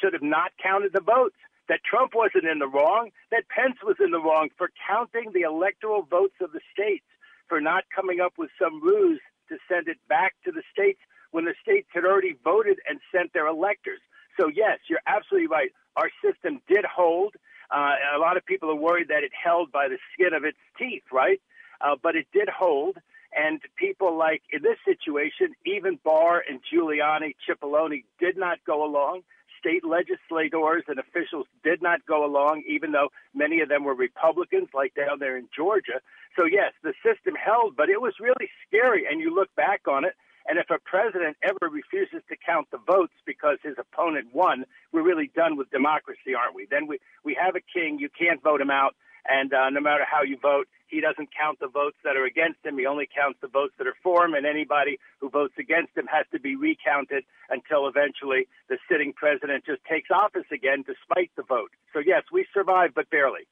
should 0.00 0.12
have 0.12 0.26
not 0.26 0.50
counted 0.60 0.92
the 0.92 1.00
votes, 1.00 1.36
that 1.68 1.84
Trump 1.84 2.10
wasn't 2.14 2.50
in 2.52 2.58
the 2.58 2.66
wrong, 2.66 3.10
that 3.30 3.44
Pence 3.48 3.78
was 3.84 3.96
in 4.00 4.10
the 4.10 4.20
wrong 4.20 4.48
for 4.58 4.70
counting 4.90 5.30
the 5.32 5.42
electoral 5.42 6.02
votes 6.02 6.34
of 6.40 6.50
the 6.50 6.64
states, 6.72 7.06
for 7.48 7.60
not 7.60 7.84
coming 7.94 8.18
up 8.20 8.34
with 8.36 8.50
some 8.60 8.82
ruse 8.82 9.20
to 9.50 9.56
send 9.70 9.86
it 9.86 9.98
back 10.08 10.34
to 10.44 10.50
the 10.50 10.62
states 10.72 11.00
when 11.30 11.44
the 11.44 11.54
states 11.62 11.88
had 11.94 12.04
already 12.04 12.34
voted 12.42 12.78
and 12.88 12.98
sent 13.14 13.32
their 13.32 13.46
electors. 13.46 14.00
So, 14.38 14.48
yes, 14.48 14.78
you're 14.88 15.06
absolutely 15.06 15.48
right. 15.48 15.70
Our 15.96 16.10
system 16.24 16.60
did 16.68 16.84
hold. 16.84 17.34
Uh, 17.70 17.94
a 18.16 18.18
lot 18.18 18.36
of 18.36 18.44
people 18.46 18.70
are 18.70 18.82
worried 18.88 19.08
that 19.08 19.22
it 19.22 19.32
held 19.32 19.70
by 19.70 19.88
the 19.88 19.98
skin 20.12 20.32
of 20.34 20.44
its 20.44 20.58
teeth, 20.78 21.06
right? 21.12 21.40
Uh, 21.80 21.96
but 22.02 22.16
it 22.16 22.26
did 22.32 22.48
hold. 22.48 22.96
And 23.36 23.60
people 23.76 24.16
like 24.16 24.42
in 24.52 24.62
this 24.62 24.78
situation, 24.84 25.54
even 25.66 25.98
Barr 26.02 26.42
and 26.48 26.60
Giuliani, 26.64 27.34
Cipollone 27.48 28.04
did 28.18 28.36
not 28.36 28.58
go 28.66 28.84
along. 28.84 29.22
State 29.58 29.84
legislators 29.84 30.84
and 30.86 30.98
officials 30.98 31.46
did 31.64 31.82
not 31.82 32.06
go 32.06 32.24
along, 32.24 32.62
even 32.66 32.92
though 32.92 33.08
many 33.34 33.60
of 33.60 33.68
them 33.68 33.84
were 33.84 33.94
Republicans, 33.94 34.68
like 34.72 34.94
down 34.94 35.18
there 35.18 35.36
in 35.36 35.48
Georgia. 35.54 36.00
So, 36.36 36.44
yes, 36.44 36.72
the 36.82 36.94
system 37.04 37.34
held, 37.34 37.76
but 37.76 37.90
it 37.90 38.00
was 38.00 38.14
really 38.20 38.48
scary. 38.66 39.04
And 39.10 39.20
you 39.20 39.34
look 39.34 39.52
back 39.56 39.82
on 39.88 40.04
it, 40.04 40.14
and 40.46 40.58
if 40.58 40.70
a 40.70 40.78
president 40.78 41.36
ever 41.42 41.68
refuses 41.70 42.22
to 42.30 42.36
count 42.36 42.68
the 42.70 42.78
votes 42.78 43.12
because 43.26 43.58
his 43.62 43.74
opponent 43.78 44.28
won, 44.32 44.64
we're 44.92 45.02
really 45.02 45.30
done 45.34 45.56
with 45.56 45.70
democracy, 45.70 46.34
aren't 46.38 46.54
we? 46.54 46.66
Then 46.70 46.86
we, 46.86 46.98
we 47.24 47.34
have 47.34 47.54
a 47.54 47.60
king, 47.60 47.98
you 47.98 48.08
can't 48.08 48.42
vote 48.42 48.60
him 48.60 48.70
out, 48.70 48.94
and 49.28 49.52
uh, 49.52 49.70
no 49.70 49.80
matter 49.80 50.04
how 50.10 50.22
you 50.22 50.38
vote, 50.40 50.66
he 50.88 51.00
doesn't 51.00 51.28
count 51.38 51.60
the 51.60 51.68
votes 51.68 51.96
that 52.02 52.16
are 52.16 52.24
against 52.24 52.64
him. 52.64 52.78
He 52.78 52.86
only 52.86 53.06
counts 53.06 53.38
the 53.40 53.48
votes 53.48 53.74
that 53.78 53.86
are 53.86 53.96
for 54.02 54.24
him, 54.24 54.34
and 54.34 54.46
anybody 54.46 54.98
who 55.20 55.28
votes 55.28 55.54
against 55.58 55.96
him 55.96 56.06
has 56.10 56.24
to 56.32 56.40
be 56.40 56.56
recounted 56.56 57.24
until 57.50 57.86
eventually 57.86 58.48
the 58.68 58.78
sitting 58.90 59.12
president 59.12 59.64
just 59.66 59.84
takes 59.84 60.10
office 60.10 60.46
again 60.50 60.84
despite 60.86 61.30
the 61.36 61.42
vote. 61.42 61.70
So, 61.92 62.00
yes, 62.00 62.22
we 62.32 62.46
survived, 62.54 62.94
but 62.94 63.10
barely. 63.10 63.46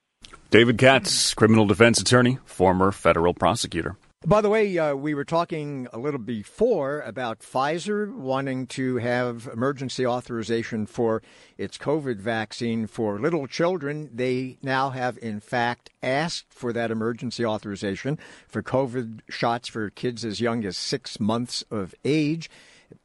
David 0.50 0.78
Katz, 0.78 1.34
criminal 1.34 1.66
defense 1.66 2.00
attorney, 2.00 2.38
former 2.46 2.90
federal 2.90 3.34
prosecutor. 3.34 3.96
By 4.26 4.40
the 4.40 4.50
way, 4.50 4.76
uh, 4.76 4.96
we 4.96 5.14
were 5.14 5.24
talking 5.24 5.86
a 5.92 5.98
little 5.98 6.18
before 6.18 6.98
about 7.02 7.38
Pfizer 7.38 8.12
wanting 8.12 8.66
to 8.66 8.96
have 8.96 9.48
emergency 9.52 10.04
authorization 10.04 10.86
for 10.86 11.22
its 11.56 11.78
COVID 11.78 12.16
vaccine 12.16 12.88
for 12.88 13.20
little 13.20 13.46
children. 13.46 14.10
They 14.12 14.58
now 14.62 14.90
have, 14.90 15.16
in 15.18 15.38
fact, 15.38 15.90
asked 16.02 16.46
for 16.52 16.72
that 16.72 16.90
emergency 16.90 17.46
authorization 17.46 18.18
for 18.48 18.64
COVID 18.64 19.20
shots 19.30 19.68
for 19.68 19.90
kids 19.90 20.24
as 20.24 20.40
young 20.40 20.64
as 20.64 20.76
six 20.76 21.20
months 21.20 21.62
of 21.70 21.94
age. 22.04 22.50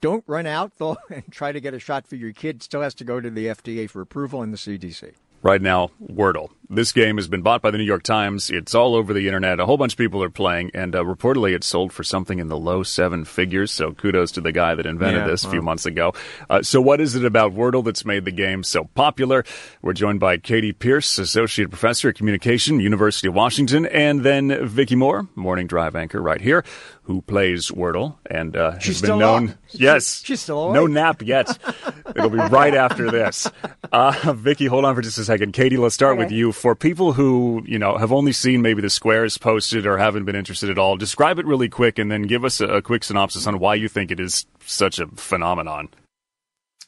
Don't 0.02 0.24
run 0.26 0.48
out, 0.48 0.80
though, 0.80 0.98
and 1.12 1.32
try 1.32 1.52
to 1.52 1.62
get 1.62 1.76
a 1.76 1.80
shot 1.80 2.08
for 2.08 2.16
your 2.16 2.34
kid. 2.34 2.64
Still 2.64 2.82
has 2.82 2.96
to 2.96 3.04
go 3.04 3.22
to 3.22 3.30
the 3.30 3.46
FDA 3.46 3.88
for 3.88 4.02
approval 4.02 4.42
and 4.42 4.52
the 4.52 4.58
CDC 4.58 5.14
right 5.42 5.62
now 5.62 5.92
Wordle. 6.02 6.50
This 6.74 6.94
game 6.94 7.18
has 7.18 7.28
been 7.28 7.42
bought 7.42 7.62
by 7.62 7.70
the 7.70 7.78
New 7.78 7.84
York 7.84 8.02
Times. 8.02 8.50
It's 8.50 8.74
all 8.74 8.96
over 8.96 9.14
the 9.14 9.28
internet. 9.28 9.60
A 9.60 9.66
whole 9.66 9.76
bunch 9.76 9.92
of 9.92 9.98
people 9.98 10.24
are 10.24 10.30
playing, 10.30 10.72
and 10.74 10.96
uh, 10.96 11.04
reportedly 11.04 11.54
it 11.54 11.66
sold 11.66 11.92
for 11.92 12.02
something 12.02 12.40
in 12.40 12.48
the 12.48 12.58
low 12.58 12.82
seven 12.82 13.26
figures. 13.26 13.72
So 13.72 13.92
kudos 13.92 14.32
to 14.34 14.42
the 14.42 14.54
guy 14.54 14.76
that 14.76 14.86
invented 14.86 15.24
yeah, 15.24 15.28
this 15.28 15.44
a 15.44 15.50
few 15.50 15.62
months 15.62 15.86
ago. 15.86 16.14
Uh, 16.50 16.62
so 16.62 16.80
what 16.80 17.02
is 17.02 17.16
it 17.16 17.26
about 17.26 17.54
Wordle 17.54 17.84
that's 17.84 18.06
made 18.06 18.24
the 18.24 18.32
game 18.32 18.64
so 18.64 18.86
popular? 18.86 19.44
We're 19.82 19.92
joined 19.92 20.22
by 20.22 20.38
Katy 20.38 20.72
Pearce, 20.72 21.18
Associate 21.18 21.70
Professor 21.70 22.08
of 22.08 22.16
Communication, 22.16 22.80
University 22.80 23.28
of 23.28 23.34
Washington, 23.34 23.86
and 23.88 24.24
then 24.24 24.66
Vicki 24.66 24.96
Moore, 24.96 25.28
Morning 25.36 25.68
Drive 25.68 25.98
anchor 25.98 26.22
right 26.22 26.40
here, 26.40 26.64
who 27.04 27.22
plays 27.22 27.72
Wordle 27.72 28.18
and 28.30 28.56
uh, 28.56 28.72
has 28.72 29.02
been 29.02 29.20
known. 29.20 29.50
Up. 29.50 29.56
Yes, 29.74 30.22
she's 30.26 30.42
still 30.42 30.64
awake. 30.64 30.76
no 30.76 30.86
nap 30.86 31.22
yet. 31.22 31.58
It'll 32.16 32.30
be 32.30 32.38
right 32.38 32.76
after 32.76 33.10
this. 33.10 33.50
Uh, 33.90 34.34
Vicky, 34.36 34.66
hold 34.66 34.84
on 34.84 34.94
for 34.96 35.02
just 35.02 35.18
a 35.18 35.24
second. 35.24 35.54
Katy, 35.54 35.78
let's 35.78 35.96
start 35.96 36.14
okay. 36.14 36.26
with 36.26 36.32
you. 36.34 36.52
For 36.52 36.76
people 36.76 37.14
who 37.14 37.64
you 37.66 37.80
know 37.80 37.98
have 37.98 38.12
only 38.12 38.34
seen 38.34 38.62
maybe 38.62 38.82
the 38.82 38.90
squares 38.90 39.38
posted 39.38 39.86
or 39.86 39.98
haven't 39.98 40.26
been 40.26 40.36
interested 40.36 40.70
at 40.70 40.78
all, 40.78 40.98
describe 40.98 41.40
it 41.40 41.46
really 41.46 41.70
quick, 41.70 42.00
and 42.00 42.12
then 42.12 42.24
give 42.24 42.44
us 42.44 42.60
a, 42.60 42.68
a 42.68 42.82
quick 42.82 43.06
synopsis 43.06 43.48
on 43.48 43.60
why 43.60 43.76
you 43.76 43.88
think 43.88 44.12
it 44.12 44.20
is 44.20 44.46
such 44.66 45.00
a 45.00 45.08
phenomenon. 45.08 45.88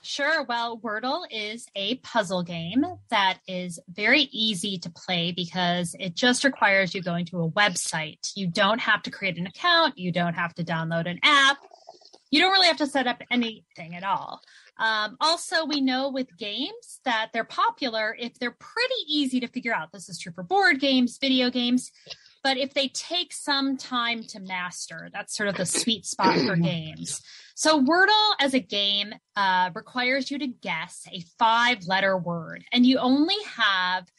Sure. 0.06 0.44
Well, 0.44 0.78
Wordle 0.80 1.24
is 1.32 1.66
a 1.78 1.96
puzzle 1.96 2.44
game 2.44 2.84
that 3.10 3.40
is 3.48 3.80
very 3.88 4.24
easy 4.34 4.78
to 4.80 4.90
play 4.90 5.32
because 5.32 5.96
it 5.98 6.14
just 6.14 6.44
requires 6.44 6.94
you 6.94 7.02
going 7.02 7.24
to 7.28 7.42
a 7.42 7.50
website. 7.50 8.34
You 8.36 8.48
don't 8.48 8.80
have 8.80 9.02
to 9.04 9.12
create 9.12 9.38
an 9.38 9.48
account. 9.48 9.98
You 9.98 10.12
don't 10.12 10.34
have 10.34 10.54
to 10.56 10.64
download 10.66 11.10
an 11.10 11.22
app. 11.24 11.58
You 12.32 12.42
don't 12.42 12.52
really 12.52 12.68
have 12.68 12.78
to 12.78 12.88
set 12.88 13.08
up 13.08 13.22
anything 13.32 13.96
at 13.96 14.04
all. 14.04 14.42
Um, 14.78 15.16
also, 15.22 15.66
we 15.66 15.80
know 15.80 16.10
with 16.10 16.36
games 16.38 17.00
that 17.06 17.30
they're 17.32 17.46
popular 17.46 18.14
if 18.20 18.38
they're 18.40 18.58
pretty 18.60 18.94
easy 19.08 19.40
to 19.40 19.48
figure 19.48 19.74
out. 19.74 19.94
This 19.94 20.10
is 20.10 20.20
true 20.20 20.34
for 20.34 20.44
board 20.44 20.82
games, 20.82 21.18
video 21.18 21.50
games. 21.50 21.92
But 22.44 22.58
if 22.58 22.74
they 22.74 22.90
take 22.90 23.32
some 23.32 23.78
time 23.78 24.24
to 24.24 24.40
master, 24.40 25.10
that's 25.14 25.36
sort 25.36 25.50
of 25.50 25.56
the 25.56 25.66
sweet 25.66 26.06
spot 26.06 26.38
for 26.46 26.56
games. 26.62 27.22
So 27.56 27.82
Wordle 27.82 28.34
as 28.40 28.54
a 28.54 28.60
game 28.60 29.14
uh, 29.36 29.70
requires 29.74 30.30
you 30.30 30.38
to 30.40 30.48
guess 30.48 31.08
a 31.12 31.22
five 31.40 31.88
letter 31.88 32.18
word, 32.18 32.66
and 32.72 32.86
you 32.86 32.98
only 32.98 33.38
have 33.56 34.12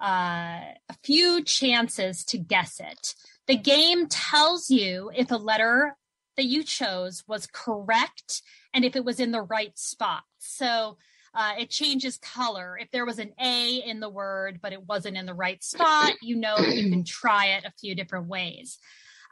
uh, 0.00 0.60
a 0.88 0.94
few 1.02 1.42
chances 1.42 2.24
to 2.26 2.38
guess 2.38 2.80
it. 2.80 3.14
The 3.46 3.56
game 3.56 4.06
tells 4.08 4.70
you 4.70 5.10
if 5.14 5.30
a 5.30 5.36
letter 5.36 5.96
that 6.36 6.44
you 6.44 6.62
chose 6.62 7.24
was 7.26 7.46
correct 7.46 8.42
and 8.72 8.84
if 8.84 8.96
it 8.96 9.04
was 9.04 9.20
in 9.20 9.32
the 9.32 9.42
right 9.42 9.76
spot. 9.78 10.22
So 10.38 10.96
uh, 11.34 11.52
it 11.58 11.70
changes 11.70 12.18
color. 12.18 12.78
If 12.80 12.90
there 12.90 13.06
was 13.06 13.18
an 13.18 13.32
A 13.40 13.76
in 13.86 14.00
the 14.00 14.08
word, 14.08 14.60
but 14.62 14.72
it 14.72 14.86
wasn't 14.86 15.16
in 15.16 15.26
the 15.26 15.34
right 15.34 15.62
spot, 15.62 16.12
you 16.22 16.36
know 16.36 16.56
you 16.58 16.90
can 16.90 17.04
try 17.04 17.46
it 17.46 17.64
a 17.64 17.72
few 17.78 17.94
different 17.94 18.26
ways. 18.26 18.78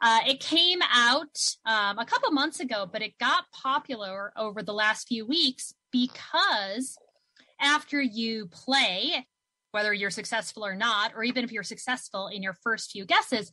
Uh, 0.01 0.19
it 0.27 0.39
came 0.39 0.79
out 0.93 1.37
um, 1.65 1.99
a 1.99 2.05
couple 2.05 2.31
months 2.31 2.61
ago, 2.61 2.87
but 2.89 3.01
it 3.01 3.17
got 3.19 3.43
popular 3.51 4.31
over 4.37 4.63
the 4.63 4.73
last 4.73 5.07
few 5.09 5.25
weeks 5.25 5.73
because 5.91 6.97
after 7.59 8.01
you 8.01 8.47
play, 8.47 9.25
whether 9.71 9.93
you're 9.93 10.09
successful 10.09 10.65
or 10.65 10.75
not, 10.75 11.11
or 11.15 11.23
even 11.23 11.43
if 11.43 11.51
you're 11.51 11.63
successful 11.63 12.27
in 12.27 12.41
your 12.41 12.55
first 12.63 12.91
few 12.91 13.05
guesses, 13.05 13.51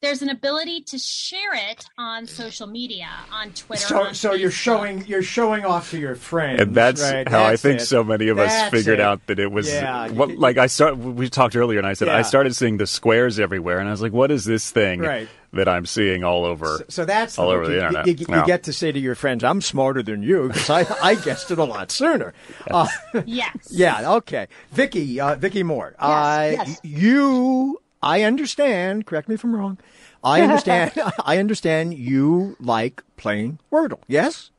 there's 0.00 0.22
an 0.22 0.28
ability 0.28 0.82
to 0.82 0.98
share 0.98 1.54
it 1.70 1.84
on 1.98 2.26
social 2.26 2.66
media, 2.68 3.08
on 3.32 3.50
Twitter. 3.52 3.82
So, 3.82 4.02
on 4.04 4.14
so 4.14 4.32
you're 4.32 4.50
showing 4.50 5.04
you're 5.06 5.22
showing 5.22 5.64
off 5.64 5.90
to 5.90 5.98
your 5.98 6.14
friends, 6.14 6.60
And 6.60 6.74
that's 6.74 7.02
right? 7.02 7.28
how 7.28 7.48
That's 7.48 7.64
I 7.64 7.68
think 7.68 7.80
it. 7.80 7.84
so 7.84 8.04
many 8.04 8.28
of 8.28 8.38
us 8.38 8.70
figured 8.70 9.00
it. 9.00 9.02
out 9.02 9.26
that 9.26 9.38
it 9.38 9.50
was 9.50 9.68
Yeah, 9.68 10.08
what, 10.10 10.36
like 10.38 10.56
I 10.58 10.66
start. 10.68 10.96
We 10.98 11.28
talked 11.28 11.56
earlier, 11.56 11.78
and 11.78 11.86
I 11.86 11.94
said 11.94 12.08
Yeah. 12.08 12.16
I 12.16 12.22
started 12.22 12.54
seeing 12.54 12.76
the 12.76 12.86
squares 12.86 13.40
everywhere, 13.40 13.78
and 13.80 13.88
I 13.88 13.90
was 13.90 14.00
like, 14.02 14.12
"What 14.12 14.30
is 14.30 14.44
this 14.44 14.70
thing 14.70 15.00
Right. 15.00 15.28
that 15.52 15.68
I'm 15.68 15.84
seeing 15.86 16.22
all 16.22 16.44
over?" 16.44 16.84
So 16.88 17.04
that's 17.04 17.38
all 17.38 17.48
the 17.48 17.54
over 17.54 17.62
look. 17.64 17.70
the 17.72 17.74
you, 17.78 17.80
internet. 17.86 18.06
You, 18.06 18.12
you 18.14 18.26
Yeah. 18.28 18.44
get 18.46 18.62
to 18.64 18.72
say 18.72 18.92
to 18.92 18.98
your 19.00 19.14
friends, 19.16 19.42
"I'm 19.42 19.60
smarter 19.60 20.02
than 20.02 20.22
you 20.22 20.48
because 20.48 20.70
I, 20.70 20.86
I 21.02 21.14
guessed 21.16 21.50
it 21.50 21.58
a 21.58 21.64
lot 21.64 21.90
sooner." 21.90 22.34
Uh, 22.70 22.86
Yes. 23.26 23.56
yeah. 23.70 24.12
Okay. 24.16 24.46
Vicky. 24.70 25.20
Uh, 25.20 25.34
Vicky 25.34 25.62
Moore. 25.64 25.94
uh, 25.98 26.50
yes. 26.52 26.80
You. 26.84 27.80
I 28.02 28.22
understand. 28.22 29.06
Correct 29.06 29.28
me 29.28 29.34
if 29.34 29.44
I'm 29.44 29.54
wrong. 29.54 29.78
I 30.22 30.40
understand. 30.46 30.92
I 31.24 31.38
understand. 31.38 31.94
You 31.94 32.56
like 32.60 33.02
playing 33.16 33.58
Wordle. 33.72 34.00
Yes. 34.06 34.50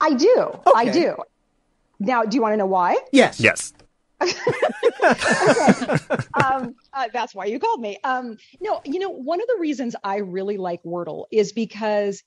I 0.00 0.14
do. 0.14 0.60
I 0.74 0.86
do. 0.86 1.16
Now, 2.00 2.24
do 2.24 2.34
you 2.36 2.42
want 2.42 2.52
to 2.52 2.56
know 2.56 2.66
why? 2.66 2.96
Yes. 3.12 3.40
yes, 3.40 3.72
um, 6.34 6.74
uh, 6.92 7.08
that's 7.12 7.34
why 7.34 7.44
you 7.46 7.58
called 7.58 7.80
me. 7.80 7.98
Um, 8.04 8.36
no, 8.60 8.80
you 8.84 8.98
know, 8.98 9.10
one 9.10 9.40
of 9.40 9.46
the 9.48 9.56
reasons 9.58 9.96
I 10.04 10.18
really 10.18 10.56
like 10.56 10.82
Wordle 10.82 11.24
is 11.30 11.52
because 11.52 12.22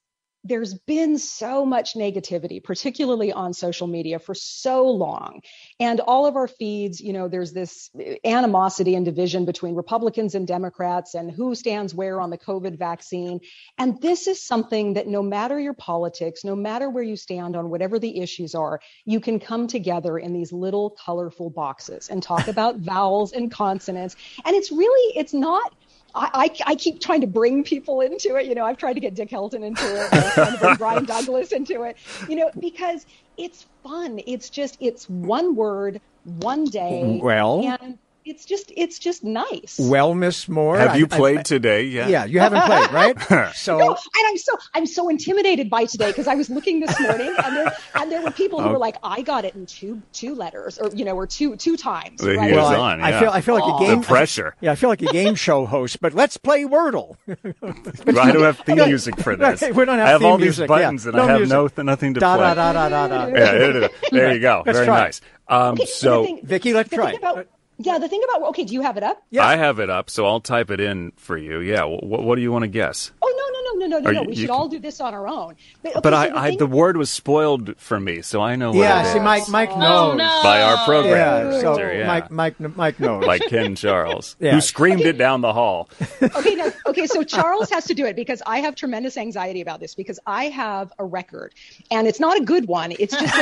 there's 0.47 0.73
been 0.73 1.17
so 1.17 1.65
much 1.65 1.93
negativity, 1.93 2.63
particularly 2.63 3.31
on 3.31 3.53
social 3.53 3.87
media 3.87 4.19
for 4.19 4.33
so 4.33 4.85
long. 4.89 5.41
And 5.79 5.99
all 5.99 6.25
of 6.25 6.35
our 6.35 6.47
feeds, 6.47 7.01
you 7.01 7.13
know, 7.13 7.27
there's 7.27 7.53
this 7.53 7.89
animosity 8.23 8.95
and 8.95 9.05
division 9.05 9.45
between 9.45 9.75
Republicans 9.75 10.35
and 10.35 10.47
Democrats 10.47 11.15
and 11.15 11.31
who 11.31 11.55
stands 11.55 11.93
where 11.93 12.21
on 12.21 12.29
the 12.29 12.37
COVID 12.37 12.77
vaccine. 12.77 13.39
And 13.77 14.01
this 14.01 14.27
is 14.27 14.41
something 14.41 14.93
that 14.93 15.07
no 15.07 15.21
matter 15.21 15.59
your 15.59 15.73
politics, 15.73 16.43
no 16.43 16.55
matter 16.55 16.89
where 16.89 17.03
you 17.03 17.15
stand 17.15 17.55
on 17.55 17.69
whatever 17.69 17.99
the 17.99 18.19
issues 18.19 18.55
are, 18.55 18.79
you 19.05 19.19
can 19.19 19.39
come 19.39 19.67
together 19.67 20.17
in 20.17 20.33
these 20.33 20.53
little 20.53 20.95
colorful 21.03 21.49
boxes 21.49 22.09
and 22.09 22.23
talk 22.23 22.47
about 22.47 22.77
vowels 22.87 23.33
and 23.33 23.51
consonants. 23.51 24.15
And 24.45 24.55
it's 24.55 24.71
really, 24.71 25.17
it's 25.17 25.33
not. 25.33 25.73
I, 26.17 26.29
I, 26.33 26.71
I 26.71 26.75
keep 26.75 26.99
trying 26.99 27.21
to 27.21 27.27
bring 27.27 27.63
people 27.63 28.01
into 28.01 28.35
it. 28.35 28.47
You 28.47 28.55
know, 28.55 28.65
I've 28.65 28.77
tried 28.77 28.93
to 28.93 28.99
get 28.99 29.13
Dick 29.13 29.29
Helton 29.29 29.63
into 29.63 29.83
it, 29.83 30.09
to 30.35 30.57
bring 30.59 30.75
Brian 30.75 31.05
Douglas 31.13 31.51
into 31.51 31.83
it, 31.83 31.97
you 32.27 32.35
know, 32.35 32.49
because 32.59 33.05
it's 33.37 33.67
fun. 33.83 34.19
It's 34.25 34.49
just, 34.49 34.77
it's 34.79 35.07
one 35.09 35.55
word, 35.55 36.01
one 36.23 36.65
day. 36.65 37.19
Well- 37.21 37.77
and 37.81 37.97
it's 38.27 38.45
just, 38.45 38.71
it's 38.75 38.99
just 38.99 39.23
nice. 39.23 39.77
Well, 39.79 40.13
Miss 40.13 40.47
Moore. 40.49 40.77
have 40.77 40.91
I- 40.91 40.95
you 40.97 41.07
played 41.07 41.39
I- 41.39 41.43
today? 41.43 41.83
Yeah, 41.83 42.07
yeah. 42.07 42.25
You 42.25 42.39
haven't 42.39 42.63
played, 42.63 42.91
right? 42.91 43.53
So. 43.55 43.77
No, 43.77 43.89
and 43.89 44.27
I'm 44.27 44.37
so 44.37 44.57
I'm 44.73 44.85
so 44.85 45.09
intimidated 45.09 45.69
by 45.69 45.85
today 45.85 46.07
because 46.07 46.27
I 46.27 46.35
was 46.35 46.49
looking 46.49 46.79
this 46.79 46.99
morning 46.99 47.33
and 47.43 47.55
there 47.55 47.73
and 47.95 48.11
there 48.11 48.21
were 48.21 48.31
people 48.31 48.61
who 48.61 48.69
Oh. 48.69 48.71
were 48.73 48.77
like, 48.77 48.97
I 49.03 49.21
got 49.21 49.45
it 49.45 49.55
in 49.55 49.65
two 49.65 50.01
two 50.13 50.35
letters 50.35 50.77
or 50.77 50.89
you 50.93 51.05
know 51.05 51.15
or 51.15 51.25
two 51.27 51.55
two 51.55 51.77
times. 51.77 52.21
Right? 52.23 52.37
Well, 52.51 52.65
I, 52.67 52.75
on, 52.75 53.01
I 53.01 53.09
yeah. 53.09 53.19
feel 53.19 53.29
I 53.31 53.41
feel 53.41 53.55
like 53.55 53.81
a 53.81 53.85
game 53.85 54.01
the 54.01 54.07
pressure. 54.07 54.55
Yeah, 54.61 54.71
I 54.71 54.75
feel 54.75 54.89
like 54.89 55.01
a 55.01 55.05
game 55.11 55.35
show 55.47 55.65
host, 55.65 55.99
but 56.01 56.13
let's 56.13 56.37
play 56.37 56.63
Wordle. 56.65 57.17
I 57.27 58.31
don't 58.31 58.43
have 58.43 58.59
theme 58.59 58.75
music 58.77 59.19
for 59.19 59.35
this. 59.35 59.61
We 59.61 59.85
don't 59.85 59.97
have 59.99 60.07
I 60.07 60.09
have 60.11 60.21
theme 60.21 60.29
all 60.31 60.37
music, 60.37 60.63
these 60.63 60.67
buttons, 60.67 61.05
yeah. 61.05 61.09
and 61.09 61.17
No 61.17 61.23
I 61.23 61.27
have 61.27 61.39
music. 61.39 61.77
no 61.77 61.83
nothing 61.83 62.13
to 62.15 62.19
da, 62.19 62.35
play. 62.37 62.53
da 62.55 62.73
da 62.73 62.89
da 62.89 62.89
da 62.89 63.07
da. 63.07 63.25
Yeah, 63.27 63.33
there, 63.51 63.73
there- 63.73 63.89
there 64.11 64.33
you 64.33 64.39
go. 64.39 64.63
Let's 64.65 64.77
Very 64.77 64.85
try 64.87 65.03
nice. 65.05 65.21
Um, 65.47 65.73
Okay, 65.73 65.85
so 65.85 66.21
the 66.21 66.25
thing, 66.27 66.39
Vicky, 66.43 66.73
let's 66.73 66.89
the 66.89 66.95
try. 66.97 67.11
thing 67.11 67.19
about 67.19 67.47
yeah, 67.77 67.97
the 67.99 68.07
thing 68.07 68.21
about 68.23 68.49
okay, 68.49 68.63
do 68.63 68.73
you 68.73 68.81
have 68.81 68.97
it 68.97 69.03
up? 69.03 69.21
Yeah, 69.29 69.45
I 69.45 69.55
have 69.55 69.79
it 69.79 69.89
up, 69.89 70.09
so 70.09 70.25
I'll 70.25 70.39
type 70.41 70.71
it 70.71 70.79
in 70.79 71.11
for 71.15 71.37
you. 71.37 71.59
Yeah. 71.59 71.83
What, 71.83 72.23
what 72.23 72.35
do 72.35 72.41
you 72.41 72.51
want 72.51 72.63
to 72.63 72.67
guess? 72.67 73.11
Oh 73.21 73.33
no 73.77 73.85
no 73.87 73.99
no 73.99 73.99
no 73.99 73.99
no 73.99 74.09
Are 74.09 74.13
no 74.13 74.19
no. 74.19 74.21
you- 74.23 74.27
We 74.29 74.35
should 74.35 74.47
can- 74.49 74.55
all 74.55 74.67
do 74.67 74.79
this 74.79 74.99
on 75.01 75.13
our 75.13 75.27
own. 75.27 75.55
But, 75.83 75.91
okay, 75.91 75.99
But 76.03 76.13
so 76.13 76.17
I, 76.17 76.29
the 76.29 76.37
I 76.39 76.47
thing- 76.49 76.57
the 76.59 76.65
word 76.67 76.97
was 76.97 77.09
spoiled 77.09 77.75
for 77.77 77.99
me, 77.99 78.21
so 78.21 78.41
I 78.41 78.55
know 78.55 78.69
what 78.71 78.77
Yeah, 78.79 79.01
it 79.01 79.11
see, 79.11 79.17
is. 79.19 79.23
Mike 79.23 79.47
Mike 79.49 79.69
Oh, 79.73 79.79
knows. 79.79 80.17
no. 80.17 80.39
by 80.43 80.61
our 80.61 80.77
program 80.85 81.51
Yeah, 81.51 81.61
so 81.61 81.79
yeah. 81.79 82.07
Mike 82.07 82.31
Mike 82.31 82.59
Mike 82.75 82.99
knows. 82.99 83.25
like 83.25 83.41
Ken 83.47 83.75
Charles, 83.75 84.35
Yeah. 84.39 84.53
who 84.53 84.61
screamed 84.61 85.01
it 85.01 85.17
down 85.17 85.41
the 85.41 85.53
hall. 85.53 85.89
okay, 86.21 86.55
no, 86.55 86.71
okay. 86.87 87.07
So 87.07 87.23
Charles 87.23 87.69
has 87.69 87.85
to 87.85 87.93
do 87.93 88.05
it 88.05 88.15
because 88.15 88.41
I 88.45 88.59
have 88.59 88.75
tremendous 88.75 89.17
anxiety 89.17 89.61
about 89.61 89.79
this 89.79 89.95
because 89.95 90.19
I 90.27 90.45
have 90.45 90.91
a 90.99 91.05
record, 91.05 91.53
and 91.91 92.07
it's 92.07 92.19
not 92.19 92.37
a 92.39 92.43
good 92.43 92.67
one. 92.67 92.93
It's 92.99 93.13
just, 93.15 93.35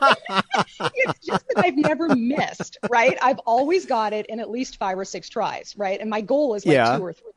it's 0.94 1.26
just 1.26 1.44
that 1.48 1.64
I've 1.64 1.76
never 1.76 2.14
missed. 2.14 2.78
Right? 2.90 3.16
I've 3.22 3.38
always 3.40 3.86
got 3.86 4.12
it 4.12 4.26
in 4.26 4.40
at 4.40 4.50
least 4.50 4.76
five 4.76 4.98
or 4.98 5.04
six 5.04 5.28
tries. 5.28 5.74
Right? 5.76 6.00
And 6.00 6.10
my 6.10 6.20
goal 6.20 6.54
is 6.54 6.64
like 6.66 6.74
Yeah. 6.74 6.96
two 6.96 7.04
or 7.04 7.12
three. 7.12 7.30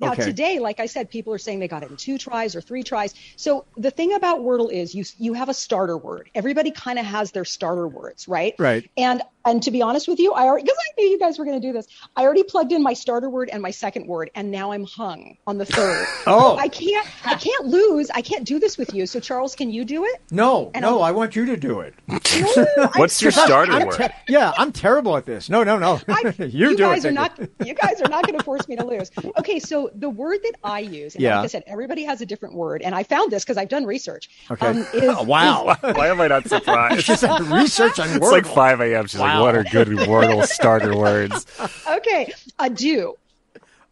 Now 0.00 0.12
Okay. 0.12 0.24
today, 0.24 0.58
like 0.58 0.80
I 0.80 0.86
said, 0.86 1.10
people 1.10 1.32
are 1.32 1.38
saying 1.38 1.60
they 1.60 1.68
got 1.68 1.82
it 1.82 1.90
in 1.90 1.96
two 1.96 2.18
tries 2.18 2.56
or 2.56 2.60
three 2.60 2.82
tries. 2.82 3.14
So 3.36 3.66
the 3.76 3.90
thing 3.90 4.14
about 4.14 4.40
Wordle 4.40 4.72
is 4.72 4.94
you 4.94 5.04
you 5.18 5.34
have 5.34 5.48
a 5.48 5.54
starter 5.54 5.98
word. 5.98 6.30
Everybody 6.34 6.70
kind 6.70 6.98
of 6.98 7.04
has 7.04 7.32
their 7.32 7.44
starter 7.44 7.86
words, 7.88 8.26
right? 8.26 8.54
Right. 8.58 8.90
And 8.96 9.22
and 9.44 9.62
to 9.62 9.70
be 9.70 9.82
honest 9.82 10.08
with 10.08 10.18
you, 10.18 10.32
I 10.32 10.44
already 10.44 10.64
because 10.64 10.78
I 10.78 11.00
knew 11.00 11.08
you 11.08 11.18
guys 11.18 11.38
were 11.38 11.44
going 11.44 11.60
to 11.60 11.66
do 11.66 11.72
this. 11.72 11.86
I 12.16 12.22
already 12.24 12.42
plugged 12.42 12.72
in 12.72 12.82
my 12.82 12.92
starter 12.92 13.28
word 13.30 13.48
and 13.52 13.62
my 13.62 13.70
second 13.70 14.06
word, 14.06 14.30
and 14.34 14.50
now 14.50 14.72
I'm 14.72 14.84
hung 14.84 15.36
on 15.46 15.58
the 15.58 15.64
third. 15.66 16.06
Oh. 16.26 16.56
So 16.56 16.58
I 16.58 16.68
can't 16.68 17.06
I 17.26 17.34
can't 17.34 17.66
lose. 17.66 18.10
I 18.10 18.20
can't 18.22 18.44
do 18.44 18.58
this 18.58 18.76
with 18.78 18.92
you. 18.94 19.06
So 19.06 19.20
Charles, 19.20 19.54
can 19.56 19.70
you 19.70 19.84
do 19.84 20.04
it? 20.04 20.20
No, 20.30 20.70
And 20.74 20.82
no, 20.82 20.96
I'm- 21.00 21.04
I 21.08 21.12
want 21.12 21.34
you 21.34 21.46
to 21.46 21.56
do 21.56 21.80
it. 21.80 21.94
What's 22.96 23.22
your 23.22 23.30
starter 23.32 23.72
I'm 23.72 23.86
word? 23.86 23.96
te- 23.96 24.06
yeah, 24.32 24.52
I'm 24.56 24.72
terrible 24.72 25.16
at 25.16 25.26
this. 25.26 25.48
No, 25.50 25.62
no, 25.64 25.78
no. 25.78 26.00
I, 26.08 26.34
you, 26.38 26.46
you 26.48 26.68
do 26.76 26.84
guys 26.84 27.04
it. 27.04 27.08
are 27.08 27.12
not. 27.12 27.38
You 27.64 27.74
guys 27.74 28.00
are 28.00 28.08
not 28.08 28.26
going 28.26 28.38
to 28.38 28.44
force 28.44 28.68
me 28.68 28.76
to 28.76 28.84
lose. 28.86 29.10
Okay, 29.38 29.58
so 29.58 29.90
the 29.94 30.08
word 30.10 30.40
that 30.42 30.54
I 30.62 30.80
use, 30.80 31.14
and 31.14 31.22
Yeah. 31.22 31.36
like 31.36 31.44
I 31.44 31.48
said, 31.48 31.64
everybody 31.66 32.04
has 32.04 32.20
a 32.20 32.26
different 32.26 32.54
word, 32.54 32.82
and 32.82 32.94
I 32.94 33.02
found 33.02 33.30
this 33.32 33.44
because 33.44 33.56
I've 33.56 33.68
done 33.68 33.84
research. 33.86 34.28
Okay. 34.50 34.66
Um, 34.66 34.86
is, 34.92 35.26
wow. 35.26 35.76
Why 35.80 36.08
am 36.08 36.20
I 36.20 36.28
not 36.28 36.46
surprised? 36.48 36.98
It's 36.98 37.06
just 37.06 37.22
research 37.50 37.98
on 37.98 38.08
words. 38.20 38.22
It's 38.22 38.32
like 38.32 38.44
Wordle. 38.44 38.54
5 38.54 38.80
a.m. 38.82 39.06
She's 39.06 39.18
Wow. 39.20 39.26
like, 39.26 39.29
what 39.38 39.54
are 39.54 39.64
good 39.64 39.88
Wordle 39.88 40.44
starter 40.44 40.96
words? 40.96 41.46
okay, 41.88 42.32
a 42.58 42.70
do. 42.70 43.14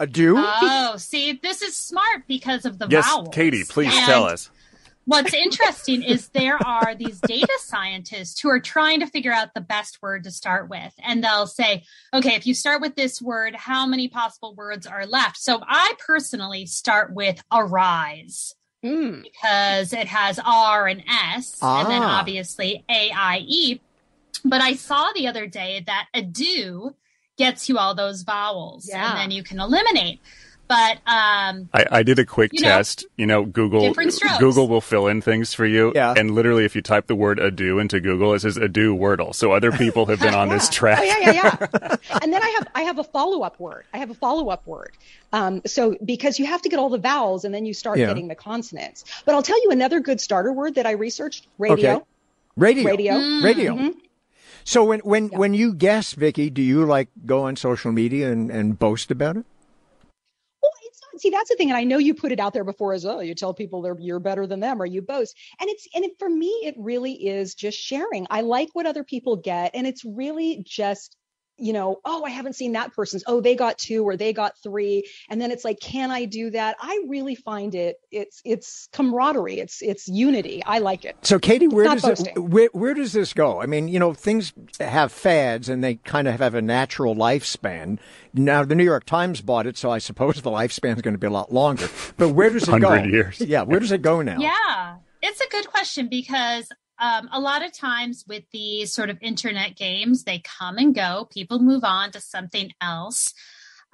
A 0.00 0.06
do? 0.06 0.34
Oh, 0.38 0.94
see, 0.96 1.38
this 1.42 1.60
is 1.62 1.76
smart 1.76 2.22
because 2.28 2.64
of 2.64 2.78
the 2.78 2.86
Yes, 2.88 3.06
vowels. 3.06 3.34
Katy, 3.34 3.64
please 3.64 3.94
And 3.94 4.06
tell 4.06 4.24
us. 4.24 4.50
What's 5.06 5.32
interesting 5.32 6.02
is 6.02 6.28
there 6.28 6.58
are 6.64 6.94
these 6.94 7.18
data 7.20 7.52
scientists 7.60 8.38
who 8.40 8.50
are 8.50 8.60
trying 8.60 9.00
to 9.00 9.06
figure 9.06 9.32
out 9.32 9.54
the 9.54 9.62
best 9.62 10.02
word 10.02 10.24
to 10.24 10.30
start 10.30 10.68
with. 10.68 10.92
And 11.02 11.24
they'll 11.24 11.46
say, 11.46 11.84
okay, 12.12 12.34
if 12.34 12.46
you 12.46 12.52
start 12.52 12.82
with 12.82 12.94
this 12.94 13.20
word, 13.22 13.54
how 13.56 13.86
many 13.86 14.08
possible 14.08 14.54
words 14.54 14.86
are 14.86 15.06
left? 15.06 15.38
So 15.38 15.60
I 15.66 15.94
personally 16.06 16.66
start 16.66 17.14
with 17.14 17.42
arise 17.50 18.54
Mm. 18.84 19.24
because 19.24 19.92
it 19.92 20.06
has 20.06 20.38
R 20.44 20.86
and 20.86 21.02
S, 21.08 21.58
and 21.62 21.90
then 21.90 22.02
Ah. 22.02 22.20
obviously 22.20 22.84
A, 22.88 23.10
I, 23.10 23.38
E. 23.44 23.80
But 24.44 24.60
I 24.60 24.74
saw 24.74 25.10
the 25.14 25.26
other 25.26 25.46
day 25.46 25.82
that 25.86 26.06
a 26.14 26.22
do 26.22 26.94
gets 27.36 27.68
you 27.68 27.78
all 27.78 27.94
those 27.94 28.22
vowels, 28.22 28.88
Yeah. 28.88 29.10
and 29.10 29.18
then 29.18 29.30
you 29.30 29.42
can 29.42 29.60
eliminate. 29.60 30.20
But 30.66 30.98
um, 31.06 31.70
I, 31.72 31.86
I 31.90 32.02
did 32.02 32.18
a 32.18 32.26
quick 32.26 32.52
You 32.52 32.60
know, 32.60 32.68
test. 32.68 33.06
You 33.16 33.24
know, 33.24 33.46
Google. 33.46 33.94
Google 34.38 34.68
will 34.68 34.82
fill 34.82 35.06
in 35.06 35.22
things 35.22 35.54
for 35.54 35.64
you. 35.64 35.92
Yeah. 35.94 36.12
And 36.14 36.32
literally, 36.32 36.66
if 36.66 36.76
you 36.76 36.82
type 36.82 37.06
the 37.06 37.14
word 37.16 37.38
ado 37.38 37.78
into 37.78 38.00
Google, 38.00 38.34
it 38.34 38.40
says 38.40 38.58
ado 38.58 38.94
Wordle. 38.94 39.34
So 39.34 39.52
other 39.52 39.72
people 39.72 40.04
have 40.06 40.20
been 40.20 40.34
on 40.34 40.50
this 40.50 40.68
track. 40.78 40.98
Oh 41.00 41.04
yeah, 41.04 41.18
yeah, 41.20 41.32
yeah. 41.72 41.96
and 42.22 42.30
then 42.30 42.42
I 42.42 42.48
have 42.58 42.68
I 42.74 42.82
have 42.82 42.98
a 42.98 43.04
follow 43.04 43.40
up 43.44 43.58
word. 43.58 43.84
I 43.94 43.98
have 43.98 44.10
a 44.10 44.14
follow 44.14 44.50
up 44.50 44.66
word. 44.66 44.92
Um, 45.32 45.62
so 45.64 45.96
because 46.04 46.38
you 46.38 46.44
have 46.44 46.60
to 46.60 46.68
get 46.68 46.78
all 46.78 46.90
the 46.90 46.98
vowels 46.98 47.46
and 47.46 47.54
then 47.54 47.64
you 47.64 47.72
start 47.72 47.98
Yeah. 47.98 48.08
getting 48.08 48.28
the 48.28 48.34
consonants. 48.34 49.04
But 49.24 49.34
I'll 49.36 49.42
tell 49.42 49.62
you 49.62 49.70
another 49.70 50.00
good 50.00 50.20
starter 50.20 50.52
word 50.52 50.74
that 50.74 50.84
I 50.84 50.90
researched: 50.90 51.46
radio. 51.56 51.94
Okay. 51.96 52.04
Radio. 52.58 52.84
Radio. 52.84 53.40
Radio. 53.42 53.94
So 54.68 54.84
when 54.84 55.00
when 55.00 55.28
when 55.28 55.54
you 55.54 55.72
guess, 55.72 56.12
Vicky, 56.12 56.50
do 56.50 56.60
you 56.60 56.84
like 56.84 57.08
go 57.24 57.44
on 57.44 57.56
social 57.56 57.90
media 57.90 58.30
and, 58.30 58.50
and 58.50 58.78
boast 58.78 59.10
about 59.10 59.38
it? 59.38 59.46
Well, 60.62 60.72
it's 60.82 61.00
not 61.00 61.22
see 61.22 61.30
that's 61.30 61.48
the 61.48 61.56
thing, 61.56 61.70
and 61.70 61.78
I 61.78 61.84
know 61.84 61.96
you 61.96 62.12
put 62.12 62.32
it 62.32 62.38
out 62.38 62.52
there 62.52 62.64
before 62.64 62.92
as 62.92 63.06
oh, 63.06 63.20
you 63.20 63.34
tell 63.34 63.54
people 63.54 63.80
they're 63.80 63.96
you're 63.98 64.20
better 64.20 64.46
than 64.46 64.60
them 64.60 64.82
or 64.82 64.84
you 64.84 65.00
boast, 65.00 65.34
and 65.58 65.70
it's 65.70 65.88
and 65.94 66.04
it, 66.04 66.18
for 66.18 66.28
me 66.28 66.48
it 66.64 66.74
really 66.76 67.14
is 67.14 67.54
just 67.54 67.78
sharing. 67.78 68.26
I 68.28 68.42
like 68.42 68.68
what 68.74 68.84
other 68.84 69.04
people 69.04 69.36
get, 69.36 69.70
and 69.72 69.86
it's 69.86 70.04
really 70.04 70.62
just 70.66 71.16
you 71.58 71.72
know, 71.72 72.00
oh, 72.04 72.24
I 72.24 72.30
haven't 72.30 72.54
seen 72.54 72.72
that 72.72 72.94
person's. 72.94 73.24
Oh, 73.26 73.40
they 73.40 73.54
got 73.54 73.78
two 73.78 74.04
or 74.04 74.16
they 74.16 74.32
got 74.32 74.54
three, 74.62 75.08
and 75.28 75.40
then 75.40 75.50
it's 75.50 75.64
like, 75.64 75.80
can 75.80 76.10
I 76.10 76.24
do 76.24 76.50
that? 76.50 76.76
I 76.80 77.04
really 77.08 77.34
find 77.34 77.74
it. 77.74 77.96
It's 78.10 78.40
it's 78.44 78.88
camaraderie. 78.92 79.58
It's 79.58 79.82
it's 79.82 80.08
unity. 80.08 80.62
I 80.64 80.78
like 80.78 81.04
it. 81.04 81.16
So, 81.22 81.38
Katy, 81.38 81.68
where 81.68 81.94
does 81.94 82.20
it, 82.20 82.38
where, 82.38 82.68
where 82.72 82.94
does 82.94 83.12
this 83.12 83.32
go? 83.32 83.60
I 83.60 83.66
mean, 83.66 83.88
you 83.88 83.98
know, 83.98 84.14
things 84.14 84.52
have 84.80 85.12
fads, 85.12 85.68
and 85.68 85.82
they 85.82 85.96
kind 85.96 86.28
of 86.28 86.38
have 86.40 86.54
a 86.54 86.62
natural 86.62 87.14
lifespan. 87.14 87.98
Now, 88.32 88.64
the 88.64 88.74
New 88.74 88.84
York 88.84 89.04
Times 89.04 89.40
bought 89.40 89.66
it, 89.66 89.76
so 89.76 89.90
I 89.90 89.98
suppose 89.98 90.40
the 90.42 90.50
lifespan 90.50 90.96
is 90.96 91.02
going 91.02 91.14
to 91.14 91.18
be 91.18 91.26
a 91.26 91.30
lot 91.30 91.52
longer. 91.52 91.88
But 92.16 92.30
where 92.30 92.50
does 92.50 92.68
it 92.68 92.80
go? 92.80 92.94
Years. 93.08 93.40
Yeah, 93.40 93.62
where 93.62 93.80
does 93.80 93.92
it 93.92 94.02
go 94.02 94.22
now? 94.22 94.38
Yeah, 94.38 94.96
it's 95.22 95.40
a 95.40 95.48
good 95.48 95.66
question 95.68 96.08
because 96.08 96.68
um, 96.98 97.28
a 97.32 97.40
lot 97.40 97.64
of 97.64 97.72
times 97.72 98.24
with 98.26 98.44
these 98.52 98.92
sort 98.92 99.10
of 99.10 99.18
internet 99.20 99.76
games, 99.76 100.24
they 100.24 100.40
come 100.40 100.78
and 100.78 100.94
go. 100.94 101.28
People 101.32 101.58
move 101.58 101.84
on 101.84 102.10
to 102.12 102.20
something 102.20 102.72
else. 102.80 103.32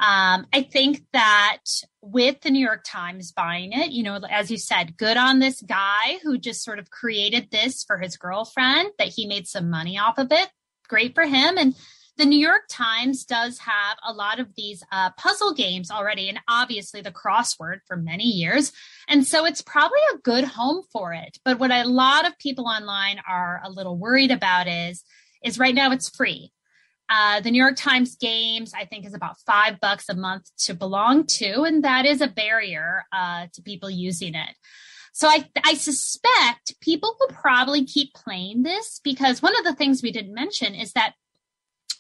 Um, 0.00 0.46
I 0.52 0.62
think 0.62 1.04
that 1.12 1.58
with 2.00 2.40
the 2.40 2.50
New 2.50 2.64
York 2.64 2.82
Times 2.84 3.30
buying 3.30 3.72
it, 3.72 3.92
you 3.92 4.02
know, 4.02 4.18
as 4.28 4.50
you 4.50 4.58
said, 4.58 4.96
good 4.96 5.16
on 5.16 5.38
this 5.38 5.62
guy 5.62 6.18
who 6.22 6.36
just 6.36 6.64
sort 6.64 6.80
of 6.80 6.90
created 6.90 7.50
this 7.50 7.84
for 7.84 7.98
his 7.98 8.16
girlfriend, 8.16 8.90
that 8.98 9.08
he 9.08 9.26
made 9.26 9.46
some 9.46 9.70
money 9.70 9.96
off 9.98 10.18
of 10.18 10.32
it. 10.32 10.50
Great 10.88 11.14
for 11.14 11.24
him. 11.24 11.56
And 11.56 11.76
the 12.16 12.24
New 12.24 12.38
York 12.38 12.62
Times 12.68 13.24
does 13.24 13.58
have 13.58 13.96
a 14.06 14.12
lot 14.12 14.38
of 14.38 14.54
these 14.56 14.82
uh, 14.92 15.10
puzzle 15.18 15.52
games 15.52 15.90
already, 15.90 16.28
and 16.28 16.38
obviously 16.48 17.00
the 17.00 17.10
crossword 17.10 17.78
for 17.86 17.96
many 17.96 18.24
years. 18.24 18.72
And 19.08 19.26
so 19.26 19.44
it's 19.44 19.62
probably 19.62 19.98
a 20.14 20.18
good 20.18 20.44
home 20.44 20.84
for 20.92 21.12
it. 21.12 21.38
But 21.44 21.58
what 21.58 21.72
a 21.72 21.84
lot 21.84 22.26
of 22.26 22.38
people 22.38 22.66
online 22.66 23.20
are 23.28 23.60
a 23.64 23.70
little 23.70 23.98
worried 23.98 24.30
about 24.30 24.68
is, 24.68 25.02
is 25.44 25.58
right 25.58 25.74
now 25.74 25.90
it's 25.90 26.08
free. 26.08 26.52
Uh, 27.10 27.40
the 27.40 27.50
New 27.50 27.62
York 27.62 27.76
Times 27.76 28.16
Games, 28.16 28.72
I 28.74 28.86
think, 28.86 29.04
is 29.04 29.14
about 29.14 29.38
five 29.44 29.78
bucks 29.80 30.08
a 30.08 30.14
month 30.14 30.50
to 30.60 30.74
belong 30.74 31.26
to, 31.26 31.62
and 31.62 31.84
that 31.84 32.06
is 32.06 32.20
a 32.20 32.28
barrier 32.28 33.04
uh, 33.12 33.48
to 33.52 33.62
people 33.62 33.90
using 33.90 34.34
it. 34.34 34.56
So 35.12 35.28
I, 35.28 35.48
I 35.62 35.74
suspect 35.74 36.80
people 36.80 37.16
will 37.20 37.36
probably 37.36 37.84
keep 37.84 38.14
playing 38.14 38.62
this 38.62 39.00
because 39.04 39.42
one 39.42 39.56
of 39.56 39.64
the 39.64 39.74
things 39.74 40.02
we 40.02 40.10
didn't 40.10 40.34
mention 40.34 40.74
is 40.74 40.92
that 40.94 41.14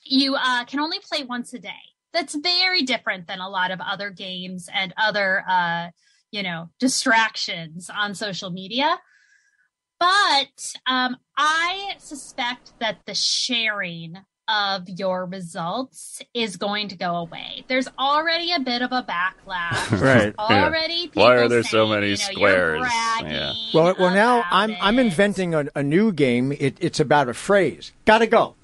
you 0.04 0.36
uh, 0.36 0.64
can 0.64 0.80
only 0.80 0.98
play 1.00 1.24
once 1.24 1.52
a 1.54 1.58
day. 1.58 1.70
That's 2.12 2.34
very 2.34 2.82
different 2.82 3.26
than 3.26 3.40
a 3.40 3.48
lot 3.48 3.70
of 3.70 3.80
other 3.80 4.10
games 4.10 4.68
and 4.72 4.94
other, 4.96 5.44
uh, 5.48 5.88
you 6.30 6.42
know, 6.42 6.70
distractions 6.78 7.90
on 7.90 8.14
social 8.14 8.50
media. 8.50 9.00
But 9.98 10.74
um, 10.86 11.16
I 11.36 11.94
suspect 11.98 12.72
that 12.80 12.98
the 13.06 13.14
sharing 13.14 14.16
of 14.48 14.88
your 14.88 15.24
results 15.26 16.22
is 16.34 16.56
going 16.56 16.88
to 16.88 16.96
go 16.96 17.16
away. 17.16 17.64
There's 17.68 17.88
already 17.98 18.52
a 18.52 18.60
bit 18.60 18.82
of 18.82 18.92
a 18.92 19.02
backlash. 19.02 20.00
right. 20.00 20.34
Already, 20.38 21.10
yeah. 21.12 21.22
why 21.22 21.36
are 21.36 21.48
there 21.48 21.62
saying, 21.62 21.70
so 21.70 21.86
many 21.86 22.08
you 22.08 22.12
know, 22.12 22.16
squares? 22.16 22.86
Yeah. 23.22 23.52
Well, 23.72 23.94
well, 23.98 24.14
now 24.14 24.44
I'm 24.50 24.76
I'm 24.80 24.98
inventing 24.98 25.54
a, 25.54 25.66
a 25.74 25.82
new 25.82 26.12
game. 26.12 26.52
It, 26.52 26.76
it's 26.80 27.00
about 27.00 27.28
a 27.28 27.34
phrase. 27.34 27.92
Gotta 28.04 28.26
go. 28.26 28.56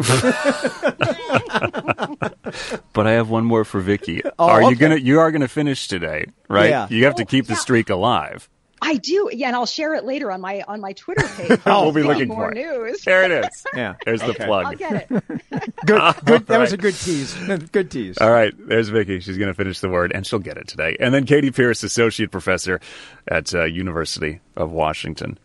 but 2.93 3.07
I 3.07 3.13
have 3.13 3.31
one 3.31 3.45
more 3.45 3.65
for 3.65 3.81
Vicky. 3.81 4.23
Oh, 4.39 4.49
are 4.49 4.63
okay. 4.63 4.71
you 4.71 4.77
gonna? 4.77 4.97
You 4.97 5.21
are 5.21 5.31
gonna 5.31 5.49
finish 5.49 5.89
today, 5.89 6.27
right? 6.49 6.71
Yeah. 6.71 6.87
You 6.91 7.05
have 7.05 7.15
to 7.17 7.23
Oh, 7.23 7.27
keep 7.27 7.47
the 7.47 7.55
yeah. 7.55 7.59
streak 7.59 7.91
alive. 7.91 8.49
I 8.83 8.97
do, 8.97 9.31
yeah, 9.33 9.49
and 9.49 9.57
I'll 9.57 9.67
share 9.67 9.95
it 9.95 10.05
later 10.05 10.31
on 10.33 10.41
my 10.41 10.63
on 10.67 10.81
my 10.81 10.93
Twitter 10.95 11.27
page. 11.37 11.61
Oh, 11.67 11.85
we'll 11.85 11.93
be 11.93 12.03
looking 12.03 12.29
more 12.29 12.51
for 12.51 12.53
it. 12.53 12.55
news. 12.57 13.03
There 13.03 13.25
it 13.25 13.45
is. 13.45 13.65
Yeah. 13.75 13.95
There's 14.05 14.23
the 14.23 14.35
plug. 14.35 14.67
I'll 14.67 14.75
get 14.75 15.11
it. 15.11 15.23
Good. 15.87 16.15
Good. 16.25 16.47
That 16.47 16.59
was 16.61 16.73
a 16.73 16.77
good 16.77 16.95
tease. 16.95 17.35
Good 17.73 17.91
tease. 17.91 18.19
All 18.19 18.31
right, 18.31 18.53
there's 18.69 18.89
Vicki. 18.91 19.21
She's 19.21 19.39
going 19.39 19.49
to 19.49 19.55
finish 19.55 19.81
the 19.81 19.89
word, 19.89 20.13
and 20.15 20.27
she'll 20.27 20.39
get 20.39 20.57
it 20.57 20.69
today. 20.69 20.97
And 21.01 21.13
then 21.15 21.25
Katy 21.27 21.51
Pearce, 21.51 21.83
associate 21.83 22.31
professor 22.31 22.81
at 23.27 23.55
uh, 23.55 23.65
University 23.65 24.41
of 24.57 24.73
Washington. 24.73 25.39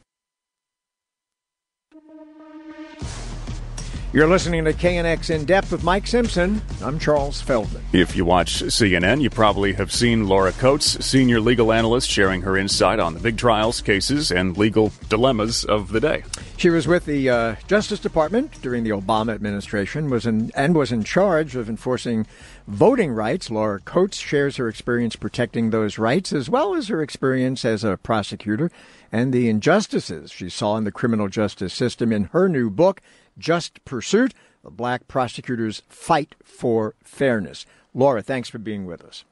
You're 4.15 4.28
listening 4.28 4.63
to 4.63 4.71
KNX 4.71 5.30
in 5.30 5.43
depth 5.43 5.73
with 5.73 5.84
Mike 5.84 6.08
Simpson. 6.08 6.62
I'm 6.82 6.97
Charles 6.99 7.41
Feldman. 7.41 7.84
If 7.91 8.15
you 8.15 8.23
watch 8.23 8.63
CNN, 8.63 9.21
you 9.21 9.30
probably 9.30 9.73
have 9.73 9.91
seen 9.91 10.30
Laura 10.30 10.54
Coates, 10.54 11.06
senior 11.06 11.41
legal 11.41 11.73
analyst, 11.73 12.10
sharing 12.10 12.41
her 12.43 12.56
insight 12.56 13.01
on 13.01 13.13
the 13.13 13.19
big 13.19 13.38
trials, 13.38 13.82
cases, 13.82 14.32
and 14.32 14.56
legal 14.56 14.93
dilemmas 15.10 15.65
of 15.65 15.91
the 15.91 15.99
day. 15.99 16.23
She 16.56 16.69
was 16.69 16.88
with 16.88 17.04
the 17.04 17.30
uh, 17.30 17.56
Justice 17.67 17.99
Department 17.99 18.54
during 18.62 18.86
the 18.86 18.91
Obama 18.91 19.36
administration, 19.36 20.10
was 20.10 20.25
in, 20.25 20.49
and 20.56 20.78
was 20.78 20.93
in 20.93 21.04
charge 21.04 21.58
of 21.58 21.67
enforcing 21.67 22.25
voting 22.69 23.12
rights. 23.12 23.51
Laura 23.51 23.82
Coates 23.82 24.17
shares 24.17 24.56
her 24.56 24.69
experience 24.69 25.17
protecting 25.17 25.71
those 25.71 25.97
rights, 25.97 26.32
as 26.32 26.49
well 26.49 26.73
as 26.73 26.88
her 26.88 27.01
experience 27.01 27.65
as 27.65 27.84
a 27.84 27.97
prosecutor 27.97 28.71
and 29.12 29.34
the 29.34 29.49
injustices 29.49 30.32
she 30.32 30.49
saw 30.49 30.78
in 30.78 30.84
the 30.86 30.91
criminal 30.91 31.28
justice 31.28 31.73
system 31.73 32.12
in 32.12 32.25
her 32.25 32.47
new 32.47 32.69
book, 32.69 33.01
Just 33.38 33.84
Pursuit: 33.86 34.34
The 34.63 34.71
Black 34.71 35.08
Prosecutors 35.08 35.82
Fight 35.88 36.36
for 36.43 36.95
Fairness. 37.04 37.65
Laura, 37.93 38.21
thanks 38.21 38.50
for 38.50 38.58
being 38.58 38.86
with 38.86 39.04
us. 39.04 39.24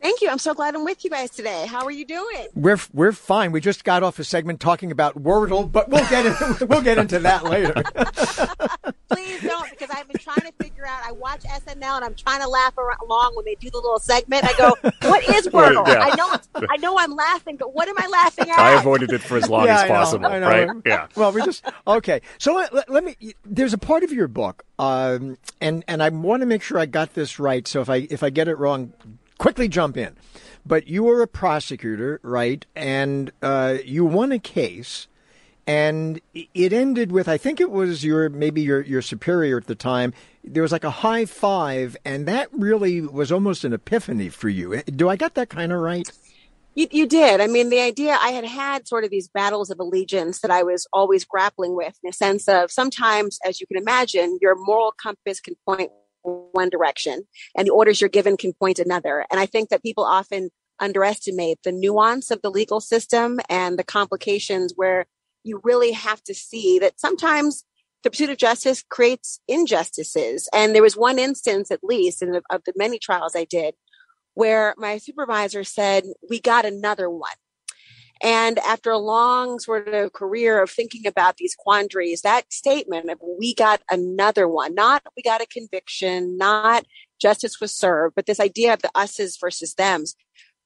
Thank 0.00 0.22
you. 0.22 0.30
I'm 0.30 0.38
so 0.38 0.54
glad 0.54 0.74
I'm 0.74 0.84
with 0.84 1.04
you 1.04 1.10
guys 1.10 1.30
today. 1.30 1.66
How 1.66 1.84
are 1.84 1.90
you 1.90 2.06
doing? 2.06 2.48
We're 2.54 2.78
we're 2.92 3.12
fine. 3.12 3.52
We 3.52 3.60
just 3.60 3.84
got 3.84 4.02
off 4.02 4.18
a 4.18 4.24
segment 4.24 4.58
talking 4.60 4.90
about 4.90 5.22
Wordle, 5.22 5.70
but 5.70 5.90
we'll 5.90 6.08
get 6.08 6.24
in, 6.26 6.68
we'll 6.68 6.80
get 6.82 6.96
into 6.98 7.18
that 7.18 7.44
later. 7.44 7.74
Please 9.10 9.42
don't, 9.42 9.68
because 9.70 9.90
I've 9.90 10.06
been 10.08 10.20
trying 10.20 10.40
to 10.42 10.52
figure 10.60 10.86
out. 10.86 11.02
I 11.04 11.12
watch 11.12 11.42
SNL 11.42 11.96
and 11.96 12.04
I'm 12.04 12.14
trying 12.14 12.40
to 12.40 12.48
laugh 12.48 12.74
along 13.02 13.32
when 13.36 13.44
they 13.44 13.56
do 13.56 13.68
the 13.68 13.76
little 13.76 13.98
segment. 13.98 14.44
I 14.44 14.52
go, 14.56 14.74
"What 15.08 15.22
is 15.28 15.46
Wordle?" 15.52 15.86
Yeah. 15.86 16.00
I 16.00 16.14
know, 16.16 16.66
I 16.70 16.76
know, 16.78 16.96
I'm 16.98 17.14
laughing, 17.14 17.56
but 17.56 17.74
what 17.74 17.88
am 17.88 17.96
I 17.98 18.06
laughing 18.06 18.48
at? 18.48 18.58
I 18.58 18.78
avoided 18.78 19.12
it 19.12 19.20
for 19.20 19.36
as 19.36 19.48
long 19.50 19.66
Yeah, 19.66 19.74
as 19.74 19.80
I 19.82 19.88
know, 19.88 19.94
possible, 19.94 20.26
I 20.26 20.38
know. 20.38 20.48
right? 20.48 20.70
Yeah. 20.86 21.06
Well, 21.16 21.32
we 21.32 21.42
just 21.42 21.64
okay. 21.86 22.22
So 22.38 22.54
let, 22.54 22.72
let, 22.72 22.88
let 22.88 23.04
me. 23.04 23.16
There's 23.44 23.74
a 23.74 23.78
part 23.78 24.02
of 24.02 24.12
your 24.12 24.28
book, 24.28 24.64
um, 24.78 25.36
and 25.60 25.84
and 25.88 26.02
I 26.02 26.08
want 26.08 26.40
to 26.40 26.46
make 26.46 26.62
sure 26.62 26.78
I 26.78 26.86
got 26.86 27.12
this 27.14 27.38
right. 27.38 27.68
So 27.68 27.80
if 27.82 27.90
I 27.90 28.06
if 28.10 28.22
I 28.22 28.30
get 28.30 28.48
it 28.48 28.56
wrong, 28.58 28.92
quickly 29.40 29.66
jump 29.66 29.96
in. 29.96 30.16
But 30.64 30.86
you 30.86 31.02
were 31.02 31.22
a 31.22 31.26
prosecutor, 31.26 32.20
right? 32.22 32.64
And 32.76 33.32
uh, 33.42 33.78
you 33.84 34.04
won 34.04 34.30
a 34.30 34.38
case, 34.38 35.08
and 35.66 36.20
it 36.34 36.72
ended 36.72 37.10
with 37.10 37.26
I 37.26 37.38
think 37.38 37.60
it 37.60 37.70
was 37.70 38.04
your 38.04 38.28
maybe 38.28 38.60
your 38.60 38.82
your 38.82 39.02
superior 39.02 39.56
at 39.56 39.66
the 39.66 39.74
time. 39.74 40.12
There 40.44 40.62
was 40.62 40.70
like 40.70 40.84
a 40.84 40.90
high 40.90 41.24
five, 41.24 41.96
and 42.04 42.26
that 42.26 42.48
really 42.52 43.00
was 43.00 43.32
almost 43.32 43.64
an 43.64 43.72
epiphany 43.72 44.28
for 44.28 44.50
you. 44.50 44.82
Do 44.82 45.08
I 45.08 45.16
got 45.16 45.34
that 45.34 45.48
kind 45.48 45.72
of 45.72 45.80
right? 45.80 46.08
You, 46.74 46.86
you 46.92 47.06
did. 47.06 47.40
I 47.40 47.48
mean, 47.48 47.68
the 47.68 47.80
idea 47.80 48.16
I 48.20 48.30
had 48.30 48.44
had 48.44 48.86
sort 48.86 49.02
of 49.02 49.10
these 49.10 49.28
battles 49.28 49.70
of 49.70 49.80
allegiance 49.80 50.40
that 50.40 50.52
I 50.52 50.62
was 50.62 50.86
always 50.92 51.24
grappling 51.24 51.74
with 51.74 51.98
in 52.04 52.10
a 52.10 52.12
sense 52.12 52.46
of 52.46 52.70
sometimes, 52.70 53.38
as 53.44 53.60
you 53.60 53.66
can 53.66 53.76
imagine, 53.76 54.38
your 54.40 54.54
moral 54.54 54.92
compass 55.02 55.40
can 55.40 55.56
point 55.66 55.90
one 56.22 56.68
direction 56.68 57.22
and 57.56 57.66
the 57.66 57.72
orders 57.72 58.00
you're 58.00 58.10
given 58.10 58.36
can 58.36 58.52
point 58.52 58.78
another. 58.78 59.26
And 59.30 59.40
I 59.40 59.46
think 59.46 59.68
that 59.70 59.82
people 59.82 60.04
often 60.04 60.50
underestimate 60.78 61.58
the 61.62 61.72
nuance 61.72 62.30
of 62.30 62.40
the 62.42 62.50
legal 62.50 62.80
system 62.80 63.38
and 63.48 63.78
the 63.78 63.84
complications 63.84 64.72
where 64.74 65.06
you 65.44 65.60
really 65.62 65.92
have 65.92 66.22
to 66.24 66.34
see 66.34 66.78
that 66.78 67.00
sometimes 67.00 67.64
the 68.02 68.10
pursuit 68.10 68.30
of 68.30 68.38
justice 68.38 68.82
creates 68.88 69.40
injustices. 69.46 70.48
And 70.52 70.74
there 70.74 70.82
was 70.82 70.96
one 70.96 71.18
instance, 71.18 71.70
at 71.70 71.80
least, 71.82 72.22
in 72.22 72.32
the, 72.32 72.42
of 72.50 72.62
the 72.64 72.72
many 72.76 72.98
trials 72.98 73.36
I 73.36 73.44
did, 73.44 73.74
where 74.34 74.74
my 74.78 74.98
supervisor 74.98 75.64
said, 75.64 76.04
We 76.28 76.40
got 76.40 76.64
another 76.64 77.10
one. 77.10 77.32
And 78.22 78.58
after 78.58 78.90
a 78.90 78.98
long 78.98 79.58
sort 79.60 79.88
of 79.88 80.12
career 80.12 80.62
of 80.62 80.70
thinking 80.70 81.06
about 81.06 81.38
these 81.38 81.54
quandaries, 81.58 82.20
that 82.20 82.52
statement 82.52 83.10
of 83.10 83.18
we 83.38 83.54
got 83.54 83.80
another 83.90 84.46
one, 84.46 84.74
not 84.74 85.02
we 85.16 85.22
got 85.22 85.40
a 85.40 85.46
conviction, 85.46 86.36
not 86.36 86.84
justice 87.20 87.60
was 87.60 87.74
served, 87.74 88.14
but 88.14 88.26
this 88.26 88.40
idea 88.40 88.74
of 88.74 88.82
the 88.82 88.90
us's 88.94 89.38
versus 89.40 89.74
them's 89.74 90.14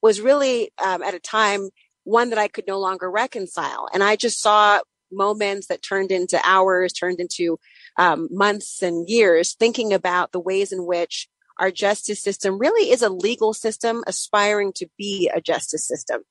was 0.03 0.21
really 0.21 0.73
um, 0.85 1.03
at 1.03 1.15
a 1.15 1.21
time 1.21 1.69
one 2.05 2.31
that 2.31 2.39
I 2.39 2.49
could 2.49 2.67
no 2.67 2.79
longer 2.79 3.11
reconcile. 3.11 3.89
And 3.95 4.03
I 4.03 4.17
just 4.17 4.41
saw 4.41 4.81
moments 5.11 5.69
that 5.69 5.83
turned 5.83 6.11
into 6.11 6.41
hours, 6.45 6.93
turned 6.93 7.21
into 7.21 7.59
um, 7.99 8.29
months 8.31 8.83
and 8.83 9.09
years 9.09 9.55
thinking 9.55 9.93
about 9.93 10.33
the 10.33 10.41
ways 10.41 10.73
in 10.73 10.87
which 10.87 11.29
our 11.59 11.71
justice 11.71 12.21
system 12.21 12.59
really 12.59 12.91
is 12.91 13.03
a 13.03 13.09
legal 13.09 13.55
system 13.55 14.03
aspiring 14.07 14.73
to 14.75 14.87
be 14.99 15.31
a 15.33 15.41
justice 15.41 15.87
system. 15.87 16.23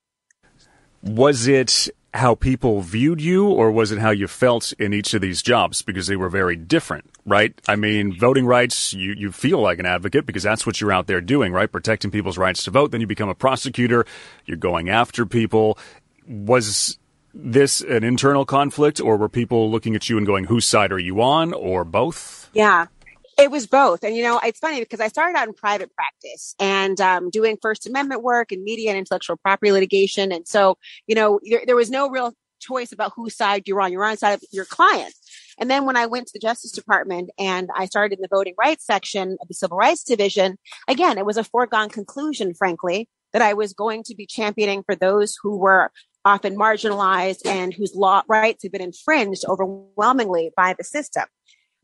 Was 1.04 1.48
it 1.48 1.90
how 2.14 2.36
people 2.36 2.82
viewed 2.82 3.20
you, 3.20 3.48
or 3.48 3.72
was 3.72 3.92
it 3.92 4.00
how 4.00 4.12
you 4.12 4.28
felt 4.28 4.72
in 4.74 4.94
each 4.94 5.14
of 5.14 5.22
these 5.22 5.42
jobs? 5.42 5.82
Because 5.82 6.08
they 6.08 6.16
were 6.16 6.30
very 6.30 6.56
different, 6.56 7.10
right? 7.26 7.54
I 7.68 7.76
mean, 7.76 8.18
voting 8.18 8.46
rights, 8.46 8.94
you, 8.94 9.14
you 9.14 9.32
feel 9.32 9.60
like 9.60 9.80
an 9.80 9.86
advocate 9.86 10.26
because 10.26 10.44
that's 10.44 10.66
what 10.66 10.80
you're 10.80 10.92
out 10.92 11.08
there 11.08 11.22
doing, 11.22 11.52
right? 11.52 11.72
Protecting 11.72 12.12
people's 12.12 12.38
rights 12.38 12.64
to 12.66 12.72
vote. 12.72 12.92
Then 12.92 13.02
you 13.02 13.08
become 13.08 13.30
a 13.30 13.36
prosecutor, 13.36 14.06
you're 14.46 14.58
going 14.58 14.90
after 14.90 15.26
people. 15.26 15.78
Was 16.28 16.98
this 17.34 17.82
an 17.82 18.04
internal 18.04 18.46
conflict, 18.46 19.02
or 19.02 19.18
were 19.18 19.28
people 19.28 19.72
looking 19.72 19.96
at 19.96 20.08
you 20.08 20.18
and 20.18 20.28
going, 20.28 20.46
whose 20.46 20.66
side 20.66 20.92
are 20.92 21.00
you 21.00 21.22
on, 21.22 21.52
or 21.52 21.84
both? 21.84 22.50
Yeah. 22.54 22.86
It 23.38 23.50
was 23.50 23.66
both. 23.68 24.04
And, 24.04 24.16
you 24.16 24.24
know, 24.24 24.40
it's 24.44 24.60
funny 24.60 24.80
because 24.80 25.00
I 25.00 25.08
started 25.08 25.38
out 25.38 25.48
in 25.48 25.54
private 25.54 25.90
practice 25.96 26.56
and 26.60 27.00
um, 27.02 27.30
doing 27.30 27.58
First 27.62 27.88
Amendment 27.88 28.22
work 28.22 28.52
and 28.52 28.64
media 28.64 28.90
and 28.92 28.98
intellectual 28.98 29.38
property 29.38 29.72
litigation. 29.72 30.32
And 30.32 30.48
so, 30.48 30.78
you 31.08 31.16
know, 31.16 31.40
there, 31.44 31.64
there 31.66 31.76
was 31.76 31.90
no 31.90 32.10
real 32.10 32.34
choice 32.60 32.92
about 32.92 33.14
whose 33.16 33.36
side 33.36 33.64
you're 33.66 33.82
on. 33.82 33.92
You're 33.92 34.06
on 34.06 34.18
side 34.18 34.34
of 34.34 34.44
your 34.52 34.66
client. 34.66 35.14
And 35.60 35.70
then 35.70 35.86
when 35.86 35.98
I 35.98 36.06
went 36.06 36.28
to 36.28 36.34
the 36.34 36.40
Justice 36.40 36.72
Department 36.72 37.30
and 37.38 37.70
I 37.76 37.86
started 37.86 38.18
in 38.18 38.22
the 38.22 38.28
voting 38.30 38.56
rights 38.58 38.86
section 38.86 39.38
of 39.42 39.48
the 39.48 39.54
Civil 39.54 39.78
Rights 39.78 40.04
Division, 40.04 40.58
again, 40.88 41.18
it 41.18 41.26
was 41.26 41.38
a 41.38 41.44
foregone 41.44 41.90
conclusion, 41.90 42.54
frankly, 42.54 43.08
that 43.34 43.42
I 43.42 43.54
was 43.54 43.74
going 43.74 44.04
to 44.04 44.16
be 44.16 44.26
championing 44.26 44.84
for 44.84 44.96
those 44.96 45.36
who 45.42 45.58
were 45.58 45.92
often 46.26 46.56
marginalized 46.56 47.46
and 47.46 47.74
whose 47.74 47.96
law 47.96 48.24
rights 48.28 48.64
had 48.64 48.72
been 48.72 48.82
infringed 48.82 49.44
overwhelmingly 49.48 50.52
by 50.56 50.74
the 50.78 50.84
system. 50.84 51.26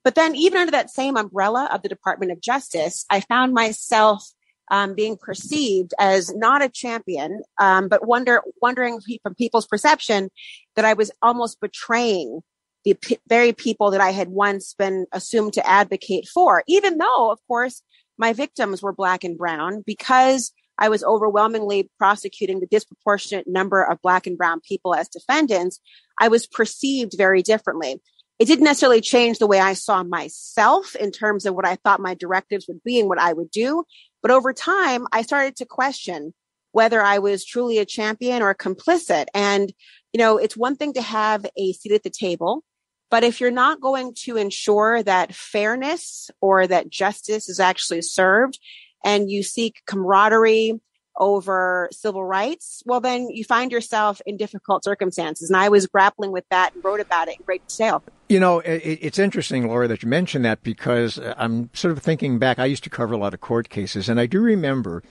But 0.03 0.15
then, 0.15 0.35
even 0.35 0.61
under 0.61 0.71
that 0.71 0.89
same 0.89 1.17
umbrella 1.17 1.69
of 1.71 1.81
the 1.81 1.89
Department 1.89 2.31
of 2.31 2.41
Justice, 2.41 3.05
I 3.09 3.21
found 3.21 3.53
myself 3.53 4.23
um, 4.71 4.93
being 4.93 5.17
perceived 5.17 5.93
as 5.99 6.33
not 6.33 6.61
a 6.61 6.69
champion, 6.69 7.41
um, 7.59 7.87
but 7.87 8.07
wonder 8.07 8.41
wondering 8.61 8.99
from 9.23 9.35
people's 9.35 9.67
perception 9.67 10.29
that 10.75 10.85
I 10.85 10.93
was 10.93 11.11
almost 11.21 11.59
betraying 11.59 12.41
the 12.85 12.93
p- 12.93 13.19
very 13.27 13.51
people 13.51 13.91
that 13.91 14.01
I 14.01 14.11
had 14.11 14.29
once 14.29 14.73
been 14.73 15.05
assumed 15.11 15.53
to 15.53 15.67
advocate 15.67 16.27
for, 16.27 16.63
even 16.67 16.97
though, 16.97 17.31
of 17.31 17.39
course, 17.47 17.81
my 18.17 18.33
victims 18.33 18.81
were 18.81 18.93
black 18.93 19.23
and 19.23 19.37
brown 19.37 19.83
because 19.85 20.51
I 20.77 20.89
was 20.89 21.03
overwhelmingly 21.03 21.89
prosecuting 21.97 22.59
the 22.59 22.67
disproportionate 22.67 23.47
number 23.47 23.83
of 23.83 24.01
black 24.01 24.27
and 24.27 24.37
brown 24.37 24.61
people 24.61 24.95
as 24.95 25.09
defendants. 25.09 25.79
I 26.19 26.29
was 26.29 26.47
perceived 26.47 27.15
very 27.17 27.41
differently 27.41 28.01
it 28.39 28.45
didn't 28.45 28.63
necessarily 28.63 29.01
change 29.01 29.37
the 29.37 29.47
way 29.47 29.59
I 29.59 29.73
saw 29.73 30.01
myself 30.03 30.95
in 30.95 31.11
terms 31.11 31.45
of 31.45 31.55
what 31.55 31.67
I 31.67 31.75
thought 31.75 31.99
my 31.99 32.13
directives 32.13 32.67
would 32.67 32.81
be 32.83 32.99
and 32.99 33.09
what 33.09 33.19
I 33.19 33.33
would 33.33 33.51
do. 33.51 33.83
But 34.21 34.31
over 34.31 34.53
time, 34.53 35.07
I 35.11 35.21
started 35.23 35.57
to 35.57 35.65
question 35.65 36.33
whether 36.71 37.01
I 37.01 37.19
was 37.19 37.45
truly 37.45 37.79
a 37.79 37.85
champion 37.85 38.41
or 38.41 38.55
complicit. 38.55 39.25
And, 39.33 39.73
you 40.13 40.19
know, 40.19 40.37
it's 40.37 40.55
one 40.55 40.77
thing 40.77 40.93
to 40.93 41.01
have 41.01 41.45
a 41.57 41.73
seat 41.73 41.91
at 41.91 42.03
the 42.03 42.09
table, 42.09 42.63
but 43.11 43.23
if 43.23 43.41
you're 43.41 43.51
not 43.51 43.81
going 43.81 44.13
to 44.23 44.37
ensure 44.37 45.03
that 45.03 45.33
fairness 45.35 46.29
or 46.41 46.67
that 46.67 46.89
justice 46.89 47.49
is 47.49 47.59
actually 47.59 48.03
served 48.03 48.59
and 49.03 49.29
you 49.29 49.43
seek 49.43 49.81
camaraderie 49.85 50.79
over 51.19 51.89
civil 51.91 52.23
rights, 52.23 52.81
well, 52.85 52.99
then 52.99 53.29
you 53.29 53.43
find 53.43 53.71
yourself 53.71 54.21
in 54.25 54.37
difficult 54.37 54.83
circumstances. 54.83 55.49
And 55.49 55.57
I 55.57 55.69
was 55.69 55.85
grappling 55.87 56.31
with 56.31 56.45
that 56.49 56.73
and 56.73 56.83
wrote 56.83 56.99
about 56.99 57.27
it 57.27 57.37
in 57.37 57.45
great 57.45 57.67
detail. 57.67 58.03
You 58.29 58.39
know, 58.39 58.59
it, 58.59 58.99
it's 59.01 59.19
interesting, 59.19 59.67
Laura, 59.67 59.87
that 59.87 60.03
you 60.03 60.09
mentioned 60.09 60.45
that 60.45 60.63
because 60.63 61.19
I'm 61.37 61.69
sort 61.73 61.91
of 61.91 62.03
thinking 62.03 62.39
back. 62.39 62.59
I 62.59 62.65
used 62.65 62.83
to 62.85 62.89
cover 62.89 63.13
a 63.13 63.17
lot 63.17 63.33
of 63.33 63.41
court 63.41 63.69
cases, 63.69 64.07
and 64.07 64.19
I 64.19 64.25
do 64.25 64.39
remember 64.39 65.03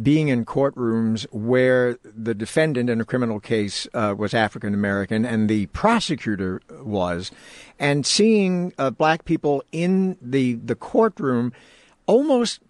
being 0.00 0.28
in 0.28 0.44
courtrooms 0.44 1.24
where 1.30 1.98
the 2.02 2.34
defendant 2.34 2.90
in 2.90 3.00
a 3.00 3.04
criminal 3.04 3.38
case 3.38 3.86
uh, 3.94 4.14
was 4.16 4.34
African 4.34 4.74
American 4.74 5.24
and 5.24 5.48
the 5.48 5.66
prosecutor 5.66 6.60
was, 6.80 7.30
and 7.78 8.04
seeing 8.04 8.72
uh, 8.76 8.90
black 8.90 9.24
people 9.24 9.62
in 9.70 10.16
the 10.20 10.54
the 10.54 10.74
courtroom 10.74 11.52
almost 12.06 12.60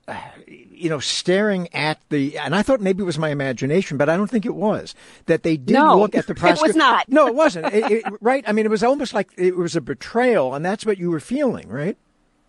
you 0.85 0.91
know 0.91 1.01
staring 1.01 1.75
at 1.75 1.99
the 2.11 2.39
and 2.39 2.55
I 2.55 2.63
thought 2.63 2.83
maybe 2.83 3.03
it 3.03 3.07
was 3.07 3.19
my 3.19 3.31
imagination 3.31 3.97
but 3.97 4.11
I 4.11 4.17
don't 4.17 4.31
think 4.31 4.45
it 4.45 4.55
was 4.55 4.95
that 5.27 5.43
they 5.43 5.57
did 5.57 5.73
no, 5.73 5.99
look 5.99 6.15
at 6.15 6.27
the 6.27 6.35
prosecutor 6.35 6.65
it 6.65 6.69
was 6.69 6.77
not. 6.77 7.09
No 7.09 7.27
it 7.27 7.35
wasn't. 7.35 7.73
It, 7.73 7.91
it, 7.91 8.05
right? 8.21 8.45
I 8.47 8.53
mean 8.53 8.67
it 8.67 8.71
was 8.71 8.85
almost 8.85 9.15
like 9.15 9.31
it 9.37 9.57
was 9.57 9.75
a 9.75 9.81
betrayal 9.81 10.55
and 10.55 10.65
that's 10.65 10.85
what 10.85 10.99
you 10.99 11.11
were 11.11 11.21
feeling 11.21 11.69
right? 11.69 11.97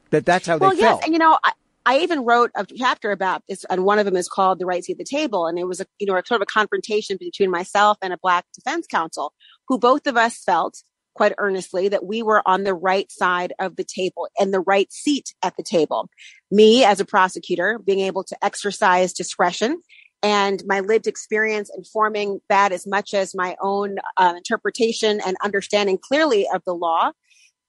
That 0.10 0.26
that's 0.26 0.48
how 0.48 0.58
well, 0.58 0.72
they 0.72 0.78
yes. 0.78 0.84
felt 0.84 0.92
Well, 0.92 0.98
yes, 0.98 1.06
and 1.06 1.14
you 1.14 1.20
know 1.20 1.40
I, 1.44 1.54
I 1.86 2.00
even 2.00 2.26
wrote 2.26 2.52
a 2.56 2.66
chapter 2.66 3.12
about 3.12 3.44
this, 3.48 3.64
and 3.70 3.86
one 3.86 4.00
of 4.00 4.06
them 4.06 4.16
is 4.16 4.28
called 4.28 4.60
"The 4.60 4.66
Right 4.66 4.84
Seat 4.84 4.94
at 4.94 4.98
the 4.98 5.04
Table," 5.04 5.46
and 5.46 5.60
it 5.60 5.66
was 5.66 5.80
a 5.80 5.86
you 6.00 6.08
know 6.08 6.16
a 6.16 6.24
sort 6.26 6.42
of 6.42 6.44
a 6.44 6.46
confrontation 6.48 7.18
between 7.20 7.52
myself 7.52 7.98
and 8.02 8.12
a 8.12 8.18
black 8.18 8.46
defense 8.54 8.88
counsel, 8.88 9.34
who 9.68 9.78
both 9.78 10.08
of 10.08 10.18
us 10.18 10.44
felt 10.44 10.84
quite 11.16 11.34
earnestly 11.38 11.88
that 11.88 12.06
we 12.06 12.22
were 12.22 12.48
on 12.48 12.64
the 12.64 12.74
right 12.74 13.12
side 13.12 13.54
of 13.60 13.78
the 13.78 13.84
table 13.84 14.28
and 14.38 14.54
the 14.54 14.60
right 14.60 14.92
seat 14.92 15.34
at 15.42 15.56
the 15.58 15.64
table. 15.64 16.10
Me 16.52 16.84
as 16.84 17.00
a 17.00 17.06
prosecutor 17.06 17.80
being 17.80 18.02
able 18.02 18.24
to 18.24 18.38
exercise 18.44 19.14
discretion 19.14 19.82
and 20.22 20.64
my 20.66 20.80
lived 20.80 21.08
experience 21.08 21.70
informing 21.76 22.40
that 22.50 22.72
as 22.72 22.86
much 22.86 23.14
as 23.14 23.36
my 23.36 23.56
own 23.62 23.98
uh, 24.18 24.34
interpretation 24.36 25.22
and 25.26 25.38
understanding 25.44 25.98
clearly 26.02 26.48
of 26.54 26.62
the 26.66 26.74
law. 26.74 27.12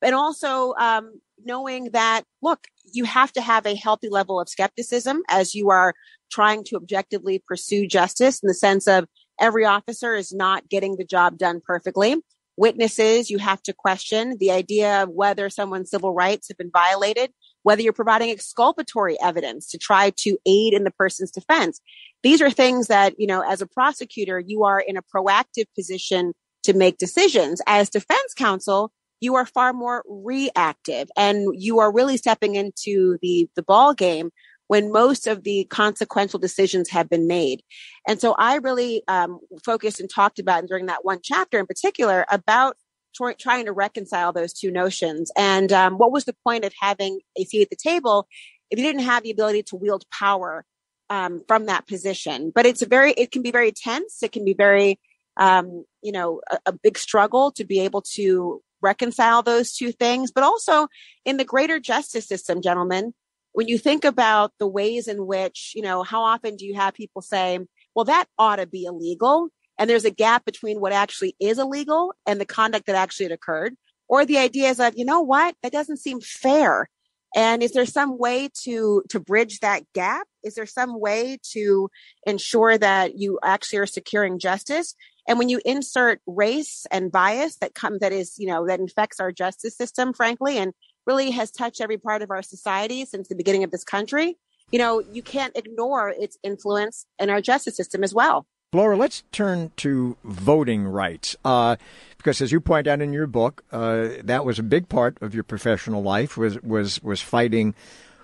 And 0.03 0.15
also 0.15 0.75
um, 0.79 1.21
knowing 1.45 1.91
that, 1.93 2.23
look, 2.43 2.67
you 2.93 3.05
have 3.05 3.33
to 3.33 3.41
have 3.41 3.67
a 3.67 3.75
healthy 3.75 4.09
level 4.09 4.41
of 4.41 4.49
skepticism 4.49 5.23
as 5.29 5.55
you 5.55 5.71
are 5.71 5.95
trying 6.31 6.65
to 6.65 6.77
objectively 6.77 7.43
pursue 7.47 7.87
justice 7.87 8.41
in 8.43 8.47
the 8.47 8.55
sense 8.55 8.89
of 8.89 9.07
every 9.41 9.65
officer 9.65 10.15
is 10.15 10.33
not 10.33 10.69
getting 10.69 10.97
the 10.97 11.05
job 11.05 11.39
done 11.39 11.61
perfectly 11.65 12.17
witnesses 12.57 13.31
you 13.31 13.39
have 13.39 13.63
to 13.63 13.73
question 13.73 14.37
the 14.39 14.51
idea 14.51 15.03
of 15.03 15.09
whether 15.11 15.51
someone's 15.51 15.91
civil 15.91 16.13
rights 16.13 16.49
have 16.49 16.57
been 16.57 16.71
violated 16.73 17.31
whether 17.67 17.83
you're 17.83 17.93
providing 17.93 18.31
exculpatory 18.31 19.21
evidence 19.21 19.67
to 19.67 19.77
try 19.77 20.13
to 20.17 20.39
aid 20.47 20.73
in 20.73 20.85
the 20.85 20.91
person's 20.93 21.33
defense. 21.33 21.81
These 22.23 22.41
are 22.41 22.49
things 22.49 22.87
that 22.87 23.15
you 23.19 23.27
know 23.27 23.43
as 23.43 23.61
a 23.61 23.67
prosecutor 23.67 24.39
you 24.39 24.63
are 24.63 24.79
in 24.79 24.97
a 24.97 25.03
proactive 25.03 25.65
position 25.75 26.33
to 26.63 26.75
make 26.75 26.97
decisions. 26.97 27.61
As 27.67 27.91
defense 27.91 28.35
counsel 28.37 28.93
you 29.19 29.35
are 29.35 29.47
far 29.47 29.73
more 29.73 30.05
reactive 30.09 31.09
and 31.17 31.49
you 31.55 31.81
are 31.81 31.93
really 31.93 32.17
stepping 32.17 32.55
into 32.55 33.19
the 33.21 33.49
the 33.57 33.65
ball 33.65 33.95
game 33.95 34.31
when 34.69 34.93
most 34.93 35.27
of 35.27 35.45
the 35.45 35.65
consequential 35.71 36.39
decisions 36.39 36.91
have 36.91 37.09
been 37.09 37.27
made. 37.27 37.63
And 38.07 38.21
so 38.21 38.35
I 38.39 38.57
really 38.57 39.03
um, 39.09 39.39
focused 39.65 40.01
and 40.01 40.11
talked 40.11 40.39
about 40.39 40.67
during 40.67 40.87
that 40.87 41.05
one 41.05 41.21
chapter 41.23 41.59
in 41.59 41.67
particular 41.67 42.25
about 42.31 42.77
tr- 43.15 43.33
trying 43.39 43.67
to 43.67 43.73
reconcile 43.73 44.33
those 44.33 44.53
two 44.53 44.71
notions. 44.71 45.31
And 45.37 45.73
um, 45.73 45.95
what 45.95 46.13
was 46.13 46.25
the 46.25 46.37
point 46.45 46.65
of 46.65 46.73
having 46.81 47.21
a 47.39 47.45
seat 47.45 47.63
at 47.63 47.71
the 47.71 47.77
table 47.77 48.27
if 48.71 48.79
you 48.79 48.85
didn't 48.85 49.03
have 49.05 49.23
the 49.23 49.31
ability 49.31 49.63
to 49.65 49.77
wield 49.77 50.05
power 50.11 50.65
um, 51.11 51.43
from 51.47 51.67
that 51.67 51.87
position? 51.87 52.53
But 52.55 52.67
it's 52.67 52.83
a 52.83 52.87
very, 52.87 53.13
it 53.13 53.31
can 53.31 53.43
be 53.43 53.53
very 53.53 53.73
tense. 53.73 54.23
It 54.23 54.33
can 54.33 54.45
be 54.45 54.55
very, 54.55 54.99
um, 55.37 55.85
you 56.03 56.13
know, 56.13 56.41
a, 56.51 56.59
a 56.67 56.73
big 56.73 56.99
struggle 56.99 57.53
to 57.53 57.65
be 57.65 57.81
able 57.81 58.03
to 58.15 58.63
reconcile 58.83 59.43
those 59.43 59.75
two 59.75 59.93
things. 59.93 60.33
But 60.33 60.45
also 60.45 60.89
in 61.25 61.37
the 61.37 61.45
greater 61.45 61.79
justice 61.79 62.27
system, 62.27 62.61
gentlemen, 62.61 63.15
when 63.57 63.69
you 63.69 63.79
think 63.79 64.05
about 64.05 64.53
the 64.59 64.67
ways 64.67 65.09
in 65.09 65.27
which, 65.27 65.73
you 65.75 65.81
know, 65.81 66.03
how 66.03 66.23
often 66.23 66.57
do 66.57 66.67
you 66.67 66.75
have 66.75 66.93
people 66.93 67.23
say, 67.23 67.59
well, 67.95 68.05
that 68.05 68.27
ought 68.39 68.57
to 68.57 68.67
be 68.67 68.85
illegal? 68.85 69.49
And 69.79 69.89
there's 69.89 70.05
a 70.05 70.11
gap 70.11 70.45
between 70.45 70.79
what 70.79 70.93
actually 70.93 71.35
is 71.41 71.59
illegal 71.59 72.13
and 72.27 72.39
the 72.39 72.45
conduct 72.45 72.85
that 72.85 72.97
actually 72.97 73.25
had 73.25 73.33
occurred. 73.33 73.75
Or 74.09 74.27
the 74.27 74.37
idea 74.37 74.69
is 74.69 74.77
that, 74.77 74.99
you 74.99 75.07
know 75.07 75.23
what? 75.23 75.55
That 75.63 75.73
doesn't 75.73 76.01
seem 76.01 76.21
fair. 76.21 76.91
And 77.35 77.63
is 77.63 77.73
there 77.73 77.87
some 77.87 78.19
way 78.19 78.51
to, 78.65 79.03
to 79.09 79.21
bridge 79.21 79.61
that 79.61 79.85
gap? 79.95 80.27
Is 80.45 80.57
there 80.57 80.67
some 80.67 81.01
way 81.01 81.39
to 81.53 81.89
ensure 82.27 82.77
that 82.77 83.17
you 83.17 83.39
actually 83.43 83.79
are 83.79 83.87
securing 83.87 84.39
justice? 84.39 84.95
And 85.27 85.39
when 85.39 85.49
you 85.49 85.63
insert 85.65 86.21
race 86.27 86.85
and 86.91 87.11
bias 87.11 87.57
that 87.63 87.75
come, 87.75 88.01
that 88.01 88.13
is, 88.13 88.35
you 88.37 88.49
know, 88.49 88.67
that 88.67 88.81
infects 88.81 89.19
our 89.19 89.33
justice 89.33 89.79
system, 89.79 90.13
frankly, 90.13 90.59
and 90.59 90.75
really 91.07 91.31
has 91.31 91.51
touched 91.51 91.81
every 91.81 91.99
part 91.99 92.23
of 92.23 92.31
our 92.31 92.43
society 92.43 93.05
since 93.05 93.29
the 93.29 93.35
beginning 93.35 93.65
of 93.65 93.71
this 93.71 93.85
country, 93.85 94.37
you 94.71 94.79
know, 94.79 95.01
you 95.01 95.23
can't 95.23 95.57
ignore 95.57 96.11
its 96.11 96.39
influence 96.43 97.07
in 97.19 97.31
our 97.31 97.41
justice 97.41 97.77
system 97.77 98.03
as 98.03 98.13
well. 98.15 98.47
Laura, 98.73 98.97
let's 98.97 99.23
turn 99.31 99.71
to 99.77 100.17
voting 100.25 100.85
rights. 100.87 101.37
Uh, 101.45 101.77
because 102.19 102.41
as 102.43 102.51
you 102.51 102.61
point 102.61 102.89
out 102.89 103.01
in 103.01 103.13
your 103.13 103.29
book, 103.29 103.65
uh, 103.71 104.09
that 104.25 104.45
was 104.45 104.59
a 104.59 104.63
big 104.63 104.89
part 104.89 105.17
of 105.23 105.35
your 105.35 105.45
professional 105.45 106.03
life 106.03 106.37
was 106.37 106.61
was 106.63 107.01
was 107.03 107.21
fighting 107.21 107.75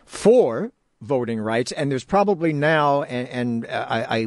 for 0.04 0.72
voting 1.00 1.38
rights, 1.38 1.70
and 1.70 1.90
there's 1.90 2.04
probably 2.04 2.52
now, 2.52 3.02
and, 3.04 3.28
and 3.28 3.66
I, 3.66 4.16
I 4.18 4.26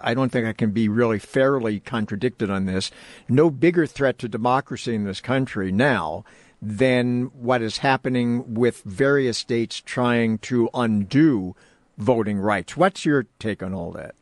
I 0.00 0.14
don't 0.14 0.30
think 0.30 0.46
I 0.46 0.52
can 0.52 0.70
be 0.70 0.88
really 0.88 1.18
fairly 1.18 1.80
contradicted 1.80 2.48
on 2.48 2.66
this. 2.66 2.92
No 3.28 3.50
bigger 3.50 3.86
threat 3.86 4.18
to 4.18 4.28
democracy 4.28 4.94
in 4.94 5.04
this 5.04 5.20
country 5.20 5.72
now 5.72 6.24
than 6.60 7.24
what 7.26 7.62
is 7.62 7.78
happening 7.78 8.54
with 8.54 8.82
various 8.82 9.38
states 9.38 9.80
trying 9.80 10.38
to 10.38 10.68
undo 10.74 11.54
voting 11.96 12.38
rights. 12.38 12.76
What's 12.76 13.04
your 13.04 13.26
take 13.38 13.62
on 13.62 13.74
all 13.74 13.92
that? 13.92 14.14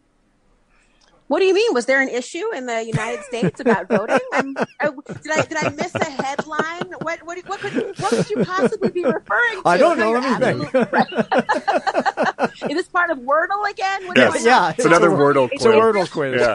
What 1.28 1.38
do 1.40 1.44
you 1.44 1.54
mean? 1.54 1.74
Was 1.74 1.86
there 1.86 2.00
an 2.00 2.08
issue 2.08 2.54
in 2.54 2.66
the 2.66 2.84
United 2.84 3.24
States 3.24 3.58
about 3.60 3.88
voting? 3.88 4.18
I, 4.32 4.42
did 4.42 5.32
I 5.32 5.42
did 5.42 5.56
I 5.56 5.70
miss 5.70 5.92
a 5.94 6.04
headline? 6.04 6.92
What 7.02 7.22
what 7.24 7.38
what 7.46 7.60
could 7.60 7.74
what 7.98 8.10
could 8.10 8.30
you 8.30 8.44
possibly 8.44 8.90
be 8.90 9.04
referring 9.04 9.62
to? 9.62 9.68
I 9.68 9.76
don't 9.76 9.98
know 9.98 10.14
anything. 10.14 10.62
Is 12.70 12.76
this 12.76 12.88
part 12.88 13.10
of 13.10 13.18
Wordle 13.18 13.68
again? 13.68 14.06
What 14.06 14.16
yes. 14.16 14.44
Yeah, 14.44 14.70
it's, 14.70 14.78
it's 14.78 14.86
another 14.86 15.10
a, 15.10 15.16
Wordle 15.16 15.48
quiz. 15.48 15.52
It's 15.52 15.64
a 15.64 15.70
Wordle 15.70 16.08
quiz. 16.10 16.40
Yeah. 16.40 16.54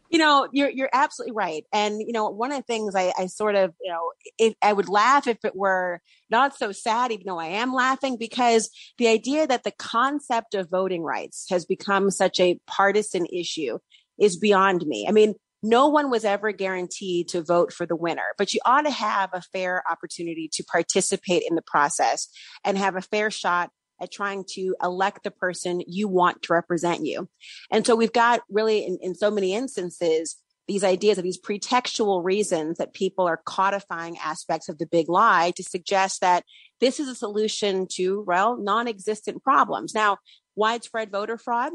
you 0.10 0.18
know, 0.18 0.48
you're 0.52 0.70
you're 0.70 0.90
absolutely 0.92 1.34
right. 1.34 1.66
And 1.72 2.00
you 2.00 2.12
know, 2.12 2.30
one 2.30 2.52
of 2.52 2.58
the 2.58 2.64
things 2.64 2.94
I, 2.94 3.12
I 3.18 3.26
sort 3.26 3.56
of 3.56 3.74
you 3.80 3.90
know, 3.90 4.12
if, 4.38 4.54
I 4.62 4.72
would 4.72 4.88
laugh 4.88 5.26
if 5.26 5.44
it 5.44 5.56
were 5.56 6.00
not 6.30 6.56
so 6.56 6.72
sad, 6.72 7.12
even 7.12 7.26
though 7.26 7.38
I 7.38 7.46
am 7.46 7.74
laughing, 7.74 8.16
because 8.18 8.70
the 8.98 9.08
idea 9.08 9.46
that 9.46 9.64
the 9.64 9.72
concept 9.72 10.54
of 10.54 10.70
voting 10.70 11.02
rights 11.02 11.46
has 11.50 11.64
become 11.64 12.10
such 12.10 12.40
a 12.40 12.58
partisan 12.66 13.26
issue 13.26 13.78
is 14.18 14.38
beyond 14.38 14.86
me. 14.86 15.06
I 15.08 15.12
mean, 15.12 15.34
no 15.62 15.88
one 15.88 16.10
was 16.10 16.24
ever 16.24 16.52
guaranteed 16.52 17.28
to 17.28 17.42
vote 17.42 17.72
for 17.72 17.86
the 17.86 17.96
winner, 17.96 18.34
but 18.38 18.54
you 18.54 18.60
ought 18.64 18.82
to 18.82 18.90
have 18.90 19.30
a 19.32 19.42
fair 19.52 19.82
opportunity 19.90 20.48
to 20.54 20.64
participate 20.64 21.42
in 21.48 21.54
the 21.54 21.62
process 21.62 22.28
and 22.64 22.78
have 22.78 22.96
a 22.96 23.02
fair 23.02 23.30
shot 23.30 23.70
at 24.00 24.10
trying 24.10 24.44
to 24.54 24.74
elect 24.82 25.24
the 25.24 25.30
person 25.30 25.82
you 25.86 26.08
want 26.08 26.42
to 26.42 26.52
represent 26.54 27.04
you. 27.04 27.28
And 27.70 27.86
so 27.86 27.94
we've 27.94 28.12
got 28.12 28.40
really 28.48 28.86
in, 28.86 28.98
in 29.02 29.14
so 29.14 29.30
many 29.30 29.54
instances, 29.54 30.36
these 30.70 30.84
ideas 30.84 31.18
of 31.18 31.24
these 31.24 31.40
pretextual 31.40 32.22
reasons 32.22 32.78
that 32.78 32.94
people 32.94 33.26
are 33.26 33.42
codifying 33.44 34.16
aspects 34.18 34.68
of 34.68 34.78
the 34.78 34.86
big 34.86 35.08
lie 35.08 35.50
to 35.56 35.64
suggest 35.64 36.20
that 36.20 36.44
this 36.78 37.00
is 37.00 37.08
a 37.08 37.14
solution 37.16 37.88
to, 37.90 38.22
well, 38.24 38.56
non 38.56 38.86
existent 38.86 39.42
problems. 39.42 39.96
Now, 39.96 40.18
widespread 40.54 41.10
voter 41.10 41.36
fraud, 41.38 41.72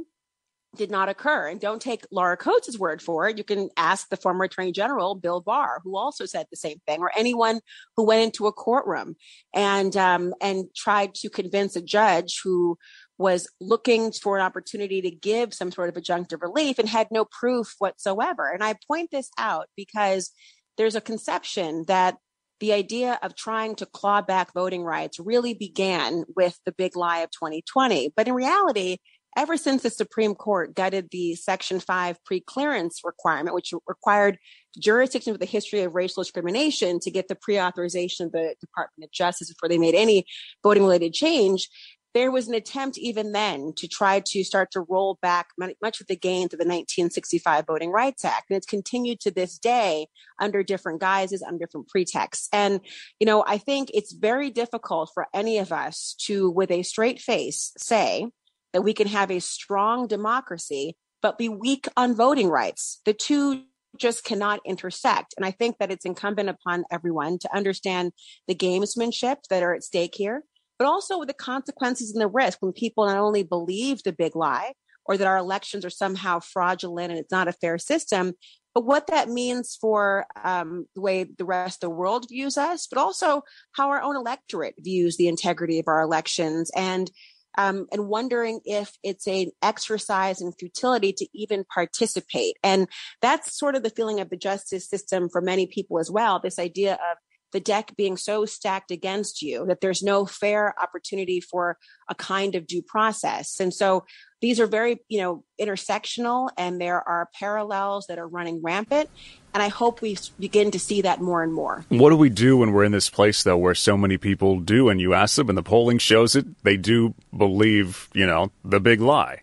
did 0.75 0.91
not 0.91 1.09
occur. 1.09 1.47
And 1.47 1.59
don't 1.59 1.81
take 1.81 2.05
Laura 2.11 2.37
Coates' 2.37 2.77
word 2.77 3.01
for 3.01 3.27
it. 3.27 3.37
You 3.37 3.43
can 3.43 3.69
ask 3.77 4.09
the 4.09 4.17
former 4.17 4.45
Attorney 4.45 4.71
General, 4.71 5.15
Bill 5.15 5.41
Barr, 5.41 5.81
who 5.83 5.97
also 5.97 6.25
said 6.25 6.45
the 6.49 6.57
same 6.57 6.79
thing, 6.85 6.99
or 6.99 7.11
anyone 7.17 7.61
who 7.95 8.05
went 8.05 8.23
into 8.23 8.47
a 8.47 8.51
courtroom 8.51 9.15
and 9.53 9.95
um, 9.97 10.33
and 10.41 10.65
tried 10.75 11.15
to 11.15 11.29
convince 11.29 11.75
a 11.75 11.81
judge 11.81 12.41
who 12.43 12.77
was 13.17 13.47
looking 13.61 14.11
for 14.11 14.37
an 14.37 14.43
opportunity 14.43 15.01
to 15.01 15.11
give 15.11 15.53
some 15.53 15.71
sort 15.71 15.89
of 15.89 15.95
injunctive 15.95 16.41
relief 16.41 16.79
and 16.79 16.89
had 16.89 17.07
no 17.11 17.25
proof 17.25 17.73
whatsoever. 17.79 18.49
And 18.51 18.63
I 18.63 18.75
point 18.87 19.11
this 19.11 19.29
out 19.37 19.67
because 19.77 20.31
there's 20.77 20.95
a 20.95 21.01
conception 21.01 21.85
that 21.87 22.17
the 22.59 22.73
idea 22.73 23.19
of 23.21 23.35
trying 23.35 23.75
to 23.75 23.85
claw 23.85 24.21
back 24.21 24.53
voting 24.53 24.83
rights 24.83 25.19
really 25.19 25.53
began 25.53 26.23
with 26.35 26.57
the 26.65 26.71
big 26.71 26.95
lie 26.95 27.19
of 27.19 27.31
2020. 27.31 28.13
But 28.15 28.27
in 28.27 28.33
reality, 28.33 28.97
ever 29.35 29.57
since 29.57 29.83
the 29.83 29.89
Supreme 29.89 30.35
Court 30.35 30.73
gutted 30.73 31.09
the 31.11 31.35
Section 31.35 31.79
5 31.79 32.23
pre-clearance 32.23 33.01
requirement, 33.03 33.55
which 33.55 33.73
required 33.87 34.37
jurisdictions 34.79 35.33
with 35.33 35.41
a 35.41 35.51
history 35.51 35.81
of 35.81 35.95
racial 35.95 36.23
discrimination 36.23 36.99
to 37.01 37.11
get 37.11 37.27
the 37.27 37.35
pre-authorization 37.35 38.27
of 38.27 38.31
the 38.31 38.55
Department 38.61 39.05
of 39.05 39.11
Justice 39.11 39.49
before 39.49 39.69
they 39.69 39.77
made 39.77 39.95
any 39.95 40.25
voting 40.63 40.83
related 40.83 41.13
change, 41.13 41.69
there 42.15 42.31
was 42.31 42.47
an 42.47 42.55
attempt 42.55 42.97
even 42.97 43.33
then 43.33 43.73
to 43.75 43.89
try 43.89 44.21
to 44.21 44.43
start 44.43 44.71
to 44.71 44.79
roll 44.79 45.19
back 45.21 45.49
much 45.81 45.99
of 45.99 46.07
the 46.07 46.15
gains 46.15 46.53
of 46.53 46.59
the 46.59 46.65
1965 46.65 47.65
Voting 47.67 47.91
Rights 47.91 48.23
Act. 48.23 48.49
And 48.49 48.55
it's 48.55 48.65
continued 48.65 49.19
to 49.19 49.31
this 49.31 49.59
day 49.59 50.07
under 50.39 50.63
different 50.63 51.01
guises, 51.01 51.43
under 51.43 51.65
different 51.65 51.89
pretexts. 51.89 52.47
And, 52.53 52.79
you 53.19 53.25
know, 53.27 53.43
I 53.45 53.57
think 53.57 53.91
it's 53.93 54.13
very 54.13 54.49
difficult 54.49 55.11
for 55.13 55.27
any 55.33 55.57
of 55.57 55.73
us 55.73 56.15
to, 56.21 56.49
with 56.49 56.71
a 56.71 56.83
straight 56.83 57.19
face, 57.19 57.73
say, 57.77 58.27
that 58.71 58.81
we 58.81 58.93
can 58.93 59.07
have 59.07 59.29
a 59.29 59.39
strong 59.39 60.07
democracy, 60.07 60.95
but 61.21 61.37
be 61.37 61.49
weak 61.49 61.89
on 61.97 62.15
voting 62.15 62.47
rights. 62.47 63.01
The 63.03 63.13
two 63.13 63.63
just 63.97 64.23
cannot 64.23 64.61
intersect. 64.65 65.33
And 65.35 65.45
I 65.45 65.51
think 65.51 65.79
that 65.79 65.91
it's 65.91 66.05
incumbent 66.05 66.47
upon 66.47 66.85
everyone 66.89 67.39
to 67.39 67.53
understand 67.53 68.13
the 68.47 68.55
gamesmanship 68.55 69.37
that 69.49 69.63
are 69.63 69.73
at 69.73 69.83
stake 69.83 70.15
here, 70.15 70.43
but 70.77 70.87
also 70.87 71.19
with 71.19 71.27
the 71.27 71.33
consequences 71.33 72.11
and 72.11 72.21
the 72.21 72.27
risk 72.27 72.61
when 72.61 72.73
people 72.73 73.05
not 73.05 73.17
only 73.17 73.43
believe 73.43 74.03
the 74.03 74.11
big 74.11 74.35
lie 74.35 74.73
or 75.05 75.17
that 75.17 75.27
our 75.27 75.37
elections 75.37 75.85
are 75.85 75.89
somehow 75.89 76.39
fraudulent 76.39 77.11
and 77.11 77.19
it's 77.19 77.31
not 77.31 77.47
a 77.47 77.53
fair 77.53 77.77
system, 77.77 78.33
but 78.73 78.85
what 78.85 79.07
that 79.07 79.29
means 79.29 79.77
for 79.79 80.25
um, 80.43 80.85
the 80.95 81.01
way 81.01 81.23
the 81.23 81.45
rest 81.45 81.83
of 81.83 81.89
the 81.89 81.95
world 81.95 82.25
views 82.29 82.57
us, 82.57 82.87
but 82.87 82.99
also 82.99 83.43
how 83.71 83.89
our 83.89 84.01
own 84.01 84.17
electorate 84.17 84.75
views 84.79 85.15
the 85.15 85.29
integrity 85.29 85.79
of 85.79 85.87
our 85.87 86.01
elections 86.01 86.71
and 86.75 87.09
um, 87.57 87.87
and 87.91 88.07
wondering 88.07 88.59
if 88.65 88.91
it's 89.01 89.27
an 89.27 89.51
exercise 89.61 90.41
in 90.41 90.51
futility 90.51 91.13
to 91.13 91.27
even 91.33 91.63
participate. 91.73 92.57
And 92.63 92.87
that's 93.21 93.57
sort 93.57 93.75
of 93.75 93.83
the 93.83 93.89
feeling 93.89 94.19
of 94.19 94.29
the 94.29 94.35
justice 94.35 94.89
system 94.89 95.29
for 95.29 95.39
many 95.39 95.65
people 95.65 95.99
as 95.99 96.11
well. 96.11 96.39
This 96.39 96.59
idea 96.59 96.95
of 96.95 97.17
the 97.51 97.59
deck 97.59 97.95
being 97.95 98.17
so 98.17 98.45
stacked 98.45 98.91
against 98.91 99.41
you 99.41 99.65
that 99.67 99.81
there's 99.81 100.03
no 100.03 100.25
fair 100.25 100.73
opportunity 100.81 101.39
for 101.39 101.77
a 102.09 102.15
kind 102.15 102.55
of 102.55 102.67
due 102.67 102.81
process. 102.81 103.59
And 103.59 103.73
so 103.73 104.05
these 104.41 104.59
are 104.59 104.67
very, 104.67 104.99
you 105.07 105.19
know, 105.19 105.43
intersectional 105.59 106.49
and 106.57 106.79
there 106.81 107.01
are 107.07 107.29
parallels 107.33 108.07
that 108.07 108.19
are 108.19 108.27
running 108.27 108.61
rampant. 108.61 109.09
And 109.53 109.63
I 109.63 109.69
hope 109.69 110.01
we 110.01 110.17
begin 110.37 110.71
to 110.71 110.79
see 110.79 111.01
that 111.01 111.21
more 111.21 111.41
and 111.41 111.53
more. 111.53 111.85
What 111.87 112.09
do 112.09 112.17
we 112.17 112.29
do 112.29 112.57
when 112.57 112.73
we're 112.73 112.83
in 112.83 112.91
this 112.91 113.09
place, 113.09 113.43
though, 113.43 113.57
where 113.57 113.73
so 113.73 113.95
many 113.95 114.17
people 114.17 114.59
do, 114.59 114.89
and 114.89 114.99
you 114.99 115.13
ask 115.13 115.37
them, 115.37 115.47
and 115.47 115.57
the 115.57 115.63
polling 115.63 115.97
shows 115.97 116.35
it, 116.35 116.45
they 116.63 116.75
do 116.75 117.13
believe, 117.35 118.09
you 118.13 118.27
know, 118.27 118.51
the 118.65 118.81
big 118.81 118.99
lie? 118.99 119.41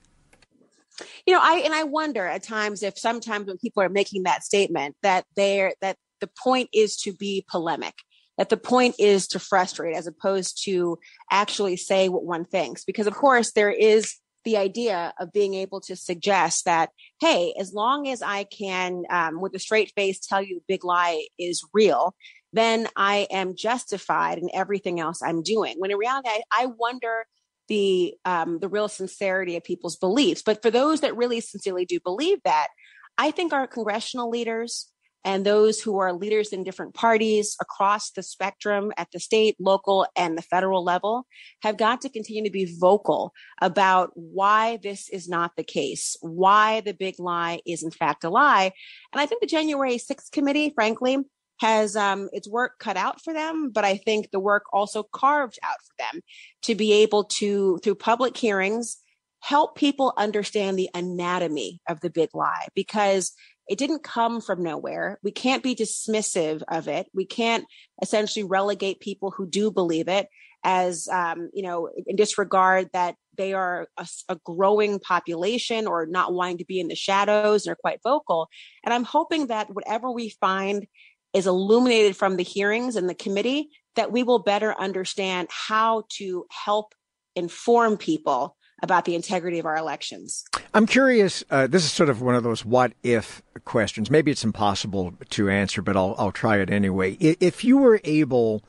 You 1.26 1.34
know, 1.34 1.40
I 1.42 1.62
and 1.64 1.72
I 1.72 1.84
wonder 1.84 2.26
at 2.26 2.42
times 2.42 2.82
if 2.82 2.98
sometimes 2.98 3.46
when 3.46 3.56
people 3.56 3.82
are 3.82 3.88
making 3.88 4.24
that 4.24 4.44
statement 4.44 4.96
that 5.02 5.24
they're 5.36 5.72
that 5.80 5.96
the 6.22 6.30
point 6.42 6.70
is 6.72 6.96
to 6.96 7.12
be 7.12 7.44
polemic 7.50 7.94
that 8.38 8.48
the 8.48 8.56
point 8.56 8.94
is 8.98 9.28
to 9.28 9.38
frustrate 9.38 9.94
as 9.94 10.06
opposed 10.06 10.64
to 10.64 10.98
actually 11.30 11.76
say 11.76 12.08
what 12.08 12.24
one 12.24 12.46
thinks 12.46 12.84
because 12.84 13.06
of 13.06 13.14
course 13.14 13.52
there 13.52 13.70
is 13.70 14.16
the 14.44 14.56
idea 14.56 15.12
of 15.20 15.32
being 15.32 15.54
able 15.54 15.80
to 15.80 15.96
suggest 15.96 16.64
that, 16.64 16.90
hey, 17.20 17.54
as 17.58 17.72
long 17.72 18.08
as 18.08 18.22
I 18.22 18.44
can, 18.44 19.04
um, 19.10 19.40
with 19.40 19.54
a 19.54 19.58
straight 19.58 19.92
face, 19.94 20.18
tell 20.18 20.42
you 20.42 20.62
big 20.66 20.84
lie 20.84 21.26
is 21.38 21.64
real, 21.72 22.14
then 22.52 22.88
I 22.96 23.26
am 23.30 23.56
justified 23.56 24.38
in 24.38 24.50
everything 24.52 25.00
else 25.00 25.22
I'm 25.22 25.42
doing. 25.42 25.76
When 25.78 25.90
in 25.90 25.96
reality, 25.96 26.28
I, 26.28 26.42
I 26.50 26.66
wonder 26.66 27.26
the 27.68 28.14
um, 28.24 28.58
the 28.58 28.68
real 28.68 28.88
sincerity 28.88 29.56
of 29.56 29.64
people's 29.64 29.96
beliefs. 29.96 30.42
But 30.42 30.60
for 30.62 30.70
those 30.70 31.00
that 31.00 31.16
really 31.16 31.40
sincerely 31.40 31.86
do 31.86 32.00
believe 32.00 32.38
that, 32.44 32.68
I 33.16 33.30
think 33.30 33.52
our 33.52 33.66
congressional 33.66 34.28
leaders, 34.28 34.88
and 35.24 35.44
those 35.44 35.80
who 35.80 35.98
are 35.98 36.12
leaders 36.12 36.52
in 36.52 36.64
different 36.64 36.94
parties 36.94 37.56
across 37.60 38.10
the 38.10 38.22
spectrum 38.22 38.92
at 38.96 39.08
the 39.12 39.20
state, 39.20 39.56
local, 39.60 40.06
and 40.16 40.36
the 40.36 40.42
federal 40.42 40.82
level 40.82 41.26
have 41.62 41.76
got 41.76 42.00
to 42.00 42.08
continue 42.08 42.44
to 42.44 42.50
be 42.50 42.76
vocal 42.78 43.32
about 43.60 44.10
why 44.14 44.78
this 44.82 45.08
is 45.08 45.28
not 45.28 45.52
the 45.56 45.64
case, 45.64 46.16
why 46.20 46.80
the 46.80 46.94
big 46.94 47.18
lie 47.18 47.60
is 47.66 47.82
in 47.82 47.90
fact 47.90 48.24
a 48.24 48.30
lie. 48.30 48.72
And 49.12 49.20
I 49.20 49.26
think 49.26 49.40
the 49.40 49.46
January 49.46 49.96
6th 49.96 50.30
committee, 50.32 50.72
frankly, 50.74 51.18
has 51.60 51.94
um, 51.94 52.28
its 52.32 52.48
work 52.48 52.78
cut 52.80 52.96
out 52.96 53.20
for 53.22 53.32
them, 53.32 53.70
but 53.72 53.84
I 53.84 53.96
think 53.96 54.30
the 54.30 54.40
work 54.40 54.64
also 54.72 55.04
carved 55.04 55.58
out 55.62 55.76
for 55.86 55.94
them 55.98 56.22
to 56.62 56.74
be 56.74 56.92
able 56.92 57.24
to, 57.24 57.78
through 57.84 57.94
public 57.94 58.36
hearings, 58.36 58.98
help 59.42 59.76
people 59.76 60.12
understand 60.16 60.78
the 60.78 60.90
anatomy 60.94 61.80
of 61.88 62.00
the 62.00 62.10
big 62.10 62.30
lie 62.32 62.66
because 62.74 63.32
it 63.72 63.78
didn't 63.78 64.02
come 64.02 64.42
from 64.42 64.62
nowhere. 64.62 65.18
We 65.22 65.30
can't 65.30 65.62
be 65.62 65.74
dismissive 65.74 66.62
of 66.68 66.88
it. 66.88 67.06
We 67.14 67.24
can't 67.24 67.64
essentially 68.02 68.44
relegate 68.44 69.00
people 69.00 69.30
who 69.30 69.46
do 69.46 69.70
believe 69.70 70.08
it 70.08 70.28
as, 70.62 71.08
um, 71.08 71.48
you 71.54 71.62
know, 71.62 71.88
in 72.06 72.14
disregard 72.14 72.90
that 72.92 73.14
they 73.38 73.54
are 73.54 73.88
a, 73.96 74.06
a, 74.28 74.36
growing 74.44 74.98
population 75.00 75.86
or 75.86 76.04
not 76.04 76.34
wanting 76.34 76.58
to 76.58 76.66
be 76.66 76.80
in 76.80 76.88
the 76.88 76.94
shadows 76.94 77.64
and 77.64 77.72
are 77.72 77.80
quite 77.80 78.00
vocal. 78.04 78.50
And 78.84 78.92
I'm 78.92 79.04
hoping 79.04 79.46
that 79.46 79.74
whatever 79.74 80.10
we 80.10 80.28
find 80.38 80.86
is 81.32 81.46
illuminated 81.46 82.14
from 82.14 82.36
the 82.36 82.42
hearings 82.42 82.94
and 82.96 83.08
the 83.08 83.14
committee, 83.14 83.70
that 83.96 84.12
we 84.12 84.22
will 84.22 84.40
better 84.40 84.78
understand 84.78 85.48
how 85.50 86.04
to 86.18 86.44
help 86.50 86.94
inform 87.34 87.96
people 87.96 88.54
about 88.82 89.04
the 89.04 89.14
integrity 89.14 89.58
of 89.58 89.66
our 89.66 89.76
elections. 89.76 90.44
I'm 90.74 90.86
curious. 90.86 91.44
Uh, 91.50 91.66
this 91.66 91.84
is 91.84 91.92
sort 91.92 92.08
of 92.08 92.20
one 92.20 92.34
of 92.34 92.42
those 92.42 92.64
what 92.64 92.92
if 93.02 93.42
questions. 93.64 94.10
Maybe 94.10 94.30
it's 94.30 94.44
impossible 94.44 95.14
to 95.30 95.48
answer, 95.48 95.82
but 95.82 95.96
I'll, 95.96 96.14
I'll 96.18 96.32
try 96.32 96.58
it 96.58 96.70
anyway. 96.70 97.12
If 97.20 97.64
you 97.64 97.78
were 97.78 98.00
able 98.04 98.62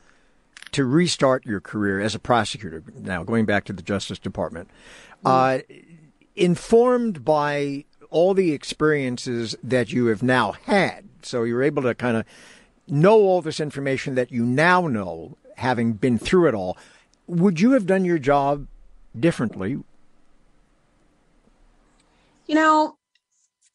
to 0.72 0.86
restart 0.86 1.45
your 1.45 1.59
career 1.59 1.99
as 1.99 2.16
a 2.16 2.20
prosecutor, 2.20 2.84
now 2.95 3.24
going 3.24 3.45
back 3.45 3.64
to 3.66 3.74
the 3.74 3.82
Justice 3.82 4.20
Department, 4.20 4.70
mm. 5.26 5.59
uh, 5.59 5.64
informed 6.36 7.26
by 7.26 7.86
all 8.09 8.34
the 8.34 8.51
experiences 8.53 9.55
that 9.64 9.91
you 9.91 10.07
have 10.07 10.22
now 10.22 10.51
had, 10.51 11.09
so 11.24 11.43
you're 11.43 11.64
able 11.64 11.82
to 11.84 11.95
kind 11.95 12.18
of 12.18 12.26
know 12.88 13.20
all 13.20 13.41
this 13.41 13.59
information 13.59 14.16
that 14.16 14.32
you 14.32 14.45
now 14.45 14.88
know, 14.88 15.38
having 15.57 15.93
been 15.93 16.18
through 16.18 16.47
it 16.47 16.53
all, 16.53 16.78
would 17.26 17.59
you 17.59 17.72
have 17.72 17.88
done 17.88 18.05
your 18.05 18.20
job 18.20 18.68
differently 19.18 19.78
you 22.54 22.60
know, 22.60 22.99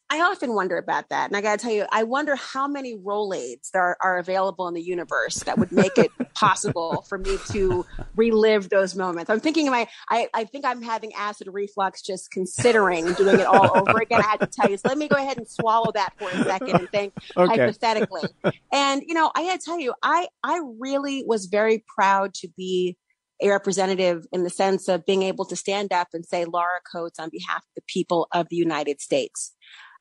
I 0.08 0.20
often 0.20 0.54
wonder 0.54 0.78
about 0.78 1.08
that. 1.08 1.28
And 1.28 1.36
I 1.36 1.40
got 1.40 1.58
to 1.58 1.62
tell 1.62 1.74
you, 1.74 1.84
I 1.90 2.04
wonder 2.04 2.36
how 2.36 2.68
many 2.68 2.96
Rolaids 2.96 3.72
there 3.72 3.82
are, 3.82 3.98
are, 4.00 4.18
available 4.18 4.68
in 4.68 4.74
the 4.74 4.80
universe 4.80 5.38
that 5.40 5.58
would 5.58 5.72
make 5.72 5.98
it 5.98 6.12
possible 6.34 7.04
for 7.08 7.18
me 7.18 7.38
to 7.50 7.84
relive 8.14 8.70
those 8.70 8.94
moments. 8.94 9.30
I'm 9.30 9.40
thinking, 9.40 9.68
my, 9.68 9.88
I, 10.08 10.28
I 10.32 10.44
think 10.44 10.64
I'm 10.64 10.80
having 10.80 11.12
acid 11.14 11.48
reflux 11.50 12.02
just 12.02 12.30
considering 12.30 13.12
doing 13.14 13.40
it 13.40 13.46
all 13.46 13.76
over 13.76 13.98
again. 13.98 14.20
I 14.20 14.26
had 14.26 14.40
to 14.40 14.46
tell 14.46 14.70
you, 14.70 14.76
so 14.76 14.88
let 14.88 14.96
me 14.96 15.08
go 15.08 15.16
ahead 15.16 15.38
and 15.38 15.48
swallow 15.48 15.90
that 15.92 16.12
for 16.16 16.30
a 16.30 16.44
second 16.44 16.76
and 16.76 16.88
think 16.90 17.12
okay. 17.36 17.58
hypothetically. 17.58 18.28
And, 18.72 19.02
you 19.06 19.12
know, 19.12 19.32
I 19.34 19.44
got 19.44 19.58
to 19.58 19.64
tell 19.64 19.80
you, 19.80 19.92
I, 20.04 20.28
I 20.44 20.62
really 20.78 21.24
was 21.26 21.46
very 21.46 21.84
proud 21.92 22.32
to 22.34 22.48
be 22.56 22.96
a 23.40 23.48
representative 23.48 24.26
in 24.32 24.42
the 24.44 24.50
sense 24.50 24.88
of 24.88 25.06
being 25.06 25.22
able 25.22 25.44
to 25.46 25.56
stand 25.56 25.92
up 25.92 26.08
and 26.12 26.26
say 26.26 26.44
Laura 26.44 26.80
Coates 26.90 27.18
on 27.18 27.30
behalf 27.30 27.58
of 27.58 27.74
the 27.76 27.82
people 27.86 28.28
of 28.32 28.48
the 28.48 28.56
United 28.56 29.00
States. 29.00 29.54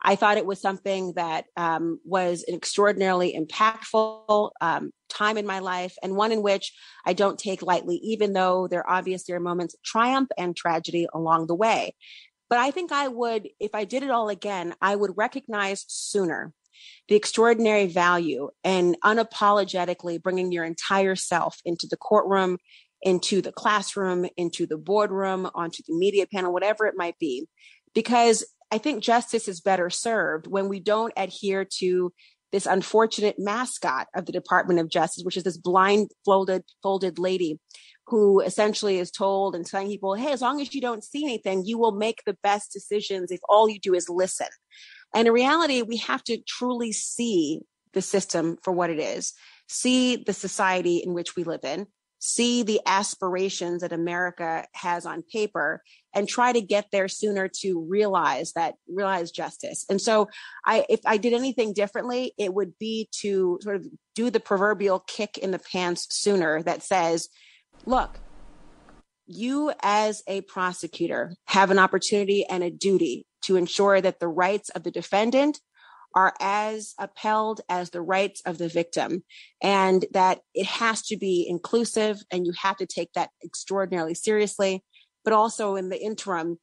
I 0.04 0.16
thought 0.16 0.38
it 0.38 0.46
was 0.46 0.62
something 0.62 1.14
that 1.16 1.46
um, 1.56 2.00
was 2.06 2.44
an 2.48 2.54
extraordinarily 2.54 3.36
impactful 3.38 4.52
um, 4.62 4.92
time 5.10 5.38
in 5.38 5.48
my 5.48 5.60
life 5.60 5.96
and 6.04 6.16
one 6.16 6.32
in 6.32 6.44
which 6.44 6.72
I 7.06 7.14
don't 7.14 7.40
take 7.40 7.64
lightly, 7.64 7.96
even 8.04 8.34
though 8.34 8.68
there 8.68 8.88
are 8.88 8.98
obviously 8.98 9.34
are 9.34 9.40
moments 9.40 9.74
of 9.74 9.82
triumph 9.82 10.30
and 10.38 10.56
tragedy 10.56 11.08
along 11.14 11.48
the 11.48 11.56
way. 11.56 11.96
But 12.50 12.60
I 12.60 12.72
think 12.72 12.92
I 12.92 13.08
would, 13.08 13.50
if 13.60 13.74
I 13.74 13.84
did 13.84 14.04
it 14.04 14.12
all 14.12 14.30
again, 14.30 14.76
I 14.82 14.96
would 14.96 15.18
recognize 15.18 15.84
sooner 15.88 16.54
the 17.08 17.16
extraordinary 17.16 17.88
value 17.88 18.50
and 18.64 18.96
unapologetically 19.04 20.22
bringing 20.22 20.52
your 20.52 20.64
entire 20.64 21.16
self 21.16 21.60
into 21.66 21.88
the 21.90 21.98
courtroom, 21.98 22.58
into 23.02 23.42
the 23.42 23.52
classroom, 23.52 24.28
into 24.38 24.66
the 24.66 24.78
boardroom, 24.78 25.50
onto 25.54 25.84
the 25.88 25.96
media 25.96 26.26
panel, 26.28 26.54
whatever 26.54 26.86
it 26.86 26.96
might 26.98 27.18
be. 27.20 27.48
Because 27.94 28.46
I 28.72 28.78
think 28.78 29.04
justice 29.04 29.48
is 29.48 29.62
better 29.62 29.90
served 29.90 30.48
when 30.48 30.68
we 30.68 30.80
don't 30.80 31.14
adhere 31.16 31.66
to 31.80 32.12
this 32.52 32.66
unfortunate 32.66 33.36
mascot 33.38 34.08
of 34.16 34.26
the 34.26 34.32
Department 34.32 34.80
of 34.80 34.90
Justice, 34.90 35.24
which 35.24 35.38
is 35.38 35.44
this 35.44 35.58
blindfolded 35.58 36.64
folded 36.82 37.20
lady 37.20 37.60
who 38.08 38.40
essentially 38.40 39.00
is 39.00 39.12
told 39.12 39.54
and 39.54 39.66
telling 39.66 39.88
people, 39.88 40.14
hey, 40.14 40.32
as 40.32 40.42
long 40.42 40.62
as 40.62 40.74
you 40.74 40.80
don't 40.80 41.04
see 41.04 41.24
anything, 41.26 41.66
you 41.66 41.78
will 41.78 41.92
make 41.92 42.24
the 42.26 42.38
best 42.42 42.72
decisions 42.72 43.32
if 43.32 43.40
all 43.50 43.70
you 43.70 43.80
do 43.80 43.94
is 43.94 44.08
listen. 44.08 44.48
And 45.14 45.28
in 45.28 45.34
reality, 45.34 45.82
we 45.82 45.98
have 45.98 46.24
to 46.26 46.38
truly 46.48 46.94
see 46.94 47.62
the 47.94 48.02
system 48.02 48.58
for 48.64 48.72
what 48.72 48.90
it 48.90 49.00
is, 49.00 49.34
see 49.68 50.16
the 50.16 50.34
society 50.34 50.98
in 50.98 51.14
which 51.14 51.36
we 51.36 51.44
live 51.44 51.66
in, 51.66 51.88
see 52.20 52.64
the 52.64 52.82
aspirations 52.86 53.82
that 53.82 53.92
America 53.92 54.66
has 54.74 55.06
on 55.06 55.24
paper 55.24 55.84
and 56.14 56.28
try 56.28 56.52
to 56.52 56.62
get 56.62 56.88
there 56.92 57.08
sooner 57.08 57.48
to 57.48 57.86
realize 57.88 58.54
that 58.54 58.76
realize 58.88 59.32
justice. 59.32 59.86
And 59.90 60.02
so 60.02 60.30
I 60.66 60.86
if 60.90 61.00
I 61.06 61.18
did 61.18 61.34
anything 61.34 61.74
differently, 61.74 62.34
it 62.38 62.54
would 62.54 62.78
be 62.80 63.10
to 63.22 63.60
sort 63.62 63.76
of 63.76 63.88
do 64.16 64.30
the 64.30 64.40
proverbial 64.40 65.00
kick 65.00 65.38
in 65.38 65.52
the 65.52 65.60
pants 65.60 66.08
sooner 66.10 66.64
that 66.64 66.82
says, 66.84 67.30
look, 67.86 68.20
you 69.28 69.72
as 69.82 70.24
a 70.26 70.42
prosecutor 70.42 71.36
have 71.46 71.70
an 71.70 71.80
opportunity 71.80 72.46
and 72.46 72.64
a 72.64 72.72
duty 72.72 73.26
to 73.44 73.58
ensure 73.58 74.02
that 74.02 74.20
the 74.20 74.28
rights 74.28 74.70
of 74.70 74.84
the 74.84 74.92
defendant 74.92 75.60
are 76.16 76.34
as 76.40 76.94
upheld 77.00 77.62
as 77.70 77.90
the 77.90 78.02
rights 78.02 78.42
of 78.46 78.58
the 78.58 78.68
victim 78.68 79.24
and 79.62 80.06
that 80.12 80.40
it 80.54 80.66
has 80.66 81.04
to 81.04 81.18
be 81.18 81.46
inclusive 81.48 82.18
and 82.32 82.46
you 82.46 82.54
have 82.60 82.78
to 82.78 82.86
take 82.86 83.12
that 83.14 83.30
extraordinarily 83.44 84.14
seriously 84.14 84.84
but 85.24 85.34
also 85.34 85.76
in 85.76 85.90
the 85.90 86.02
interim 86.02 86.58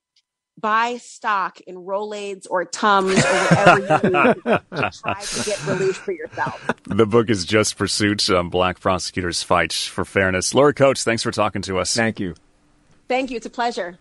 buy 0.59 0.97
stock 0.99 1.61
in 1.63 1.77
Rolaids 1.77 2.47
or 2.49 2.65
Tums 2.65 3.19
or 3.19 3.23
whatever 3.23 3.81
you 3.81 4.11
need 4.11 4.43
to 4.45 4.91
try 5.03 5.21
to 5.21 5.45
get 5.45 5.67
relief 5.67 5.97
for 5.97 6.13
yourself. 6.13 6.71
The 6.87 7.07
book 7.07 7.31
is 7.31 7.45
Just 7.47 7.79
Pursuit, 7.79 8.29
um, 8.31 8.51
Black 8.51 8.79
Prosecutors 8.79 9.43
Fight 9.43 9.73
for 9.73 10.05
Fairness. 10.05 10.55
Laura 10.55 10.75
Coates, 10.75 11.03
thanks 11.03 11.23
for 11.23 11.31
talking 11.31 11.63
to 11.63 11.79
us. 11.79 11.95
Thank 11.95 12.21
you. 12.21 12.35
Thank 13.09 13.31
you. 13.31 13.39
It's 13.39 13.47
a 13.47 13.51
pleasure. 13.51 13.99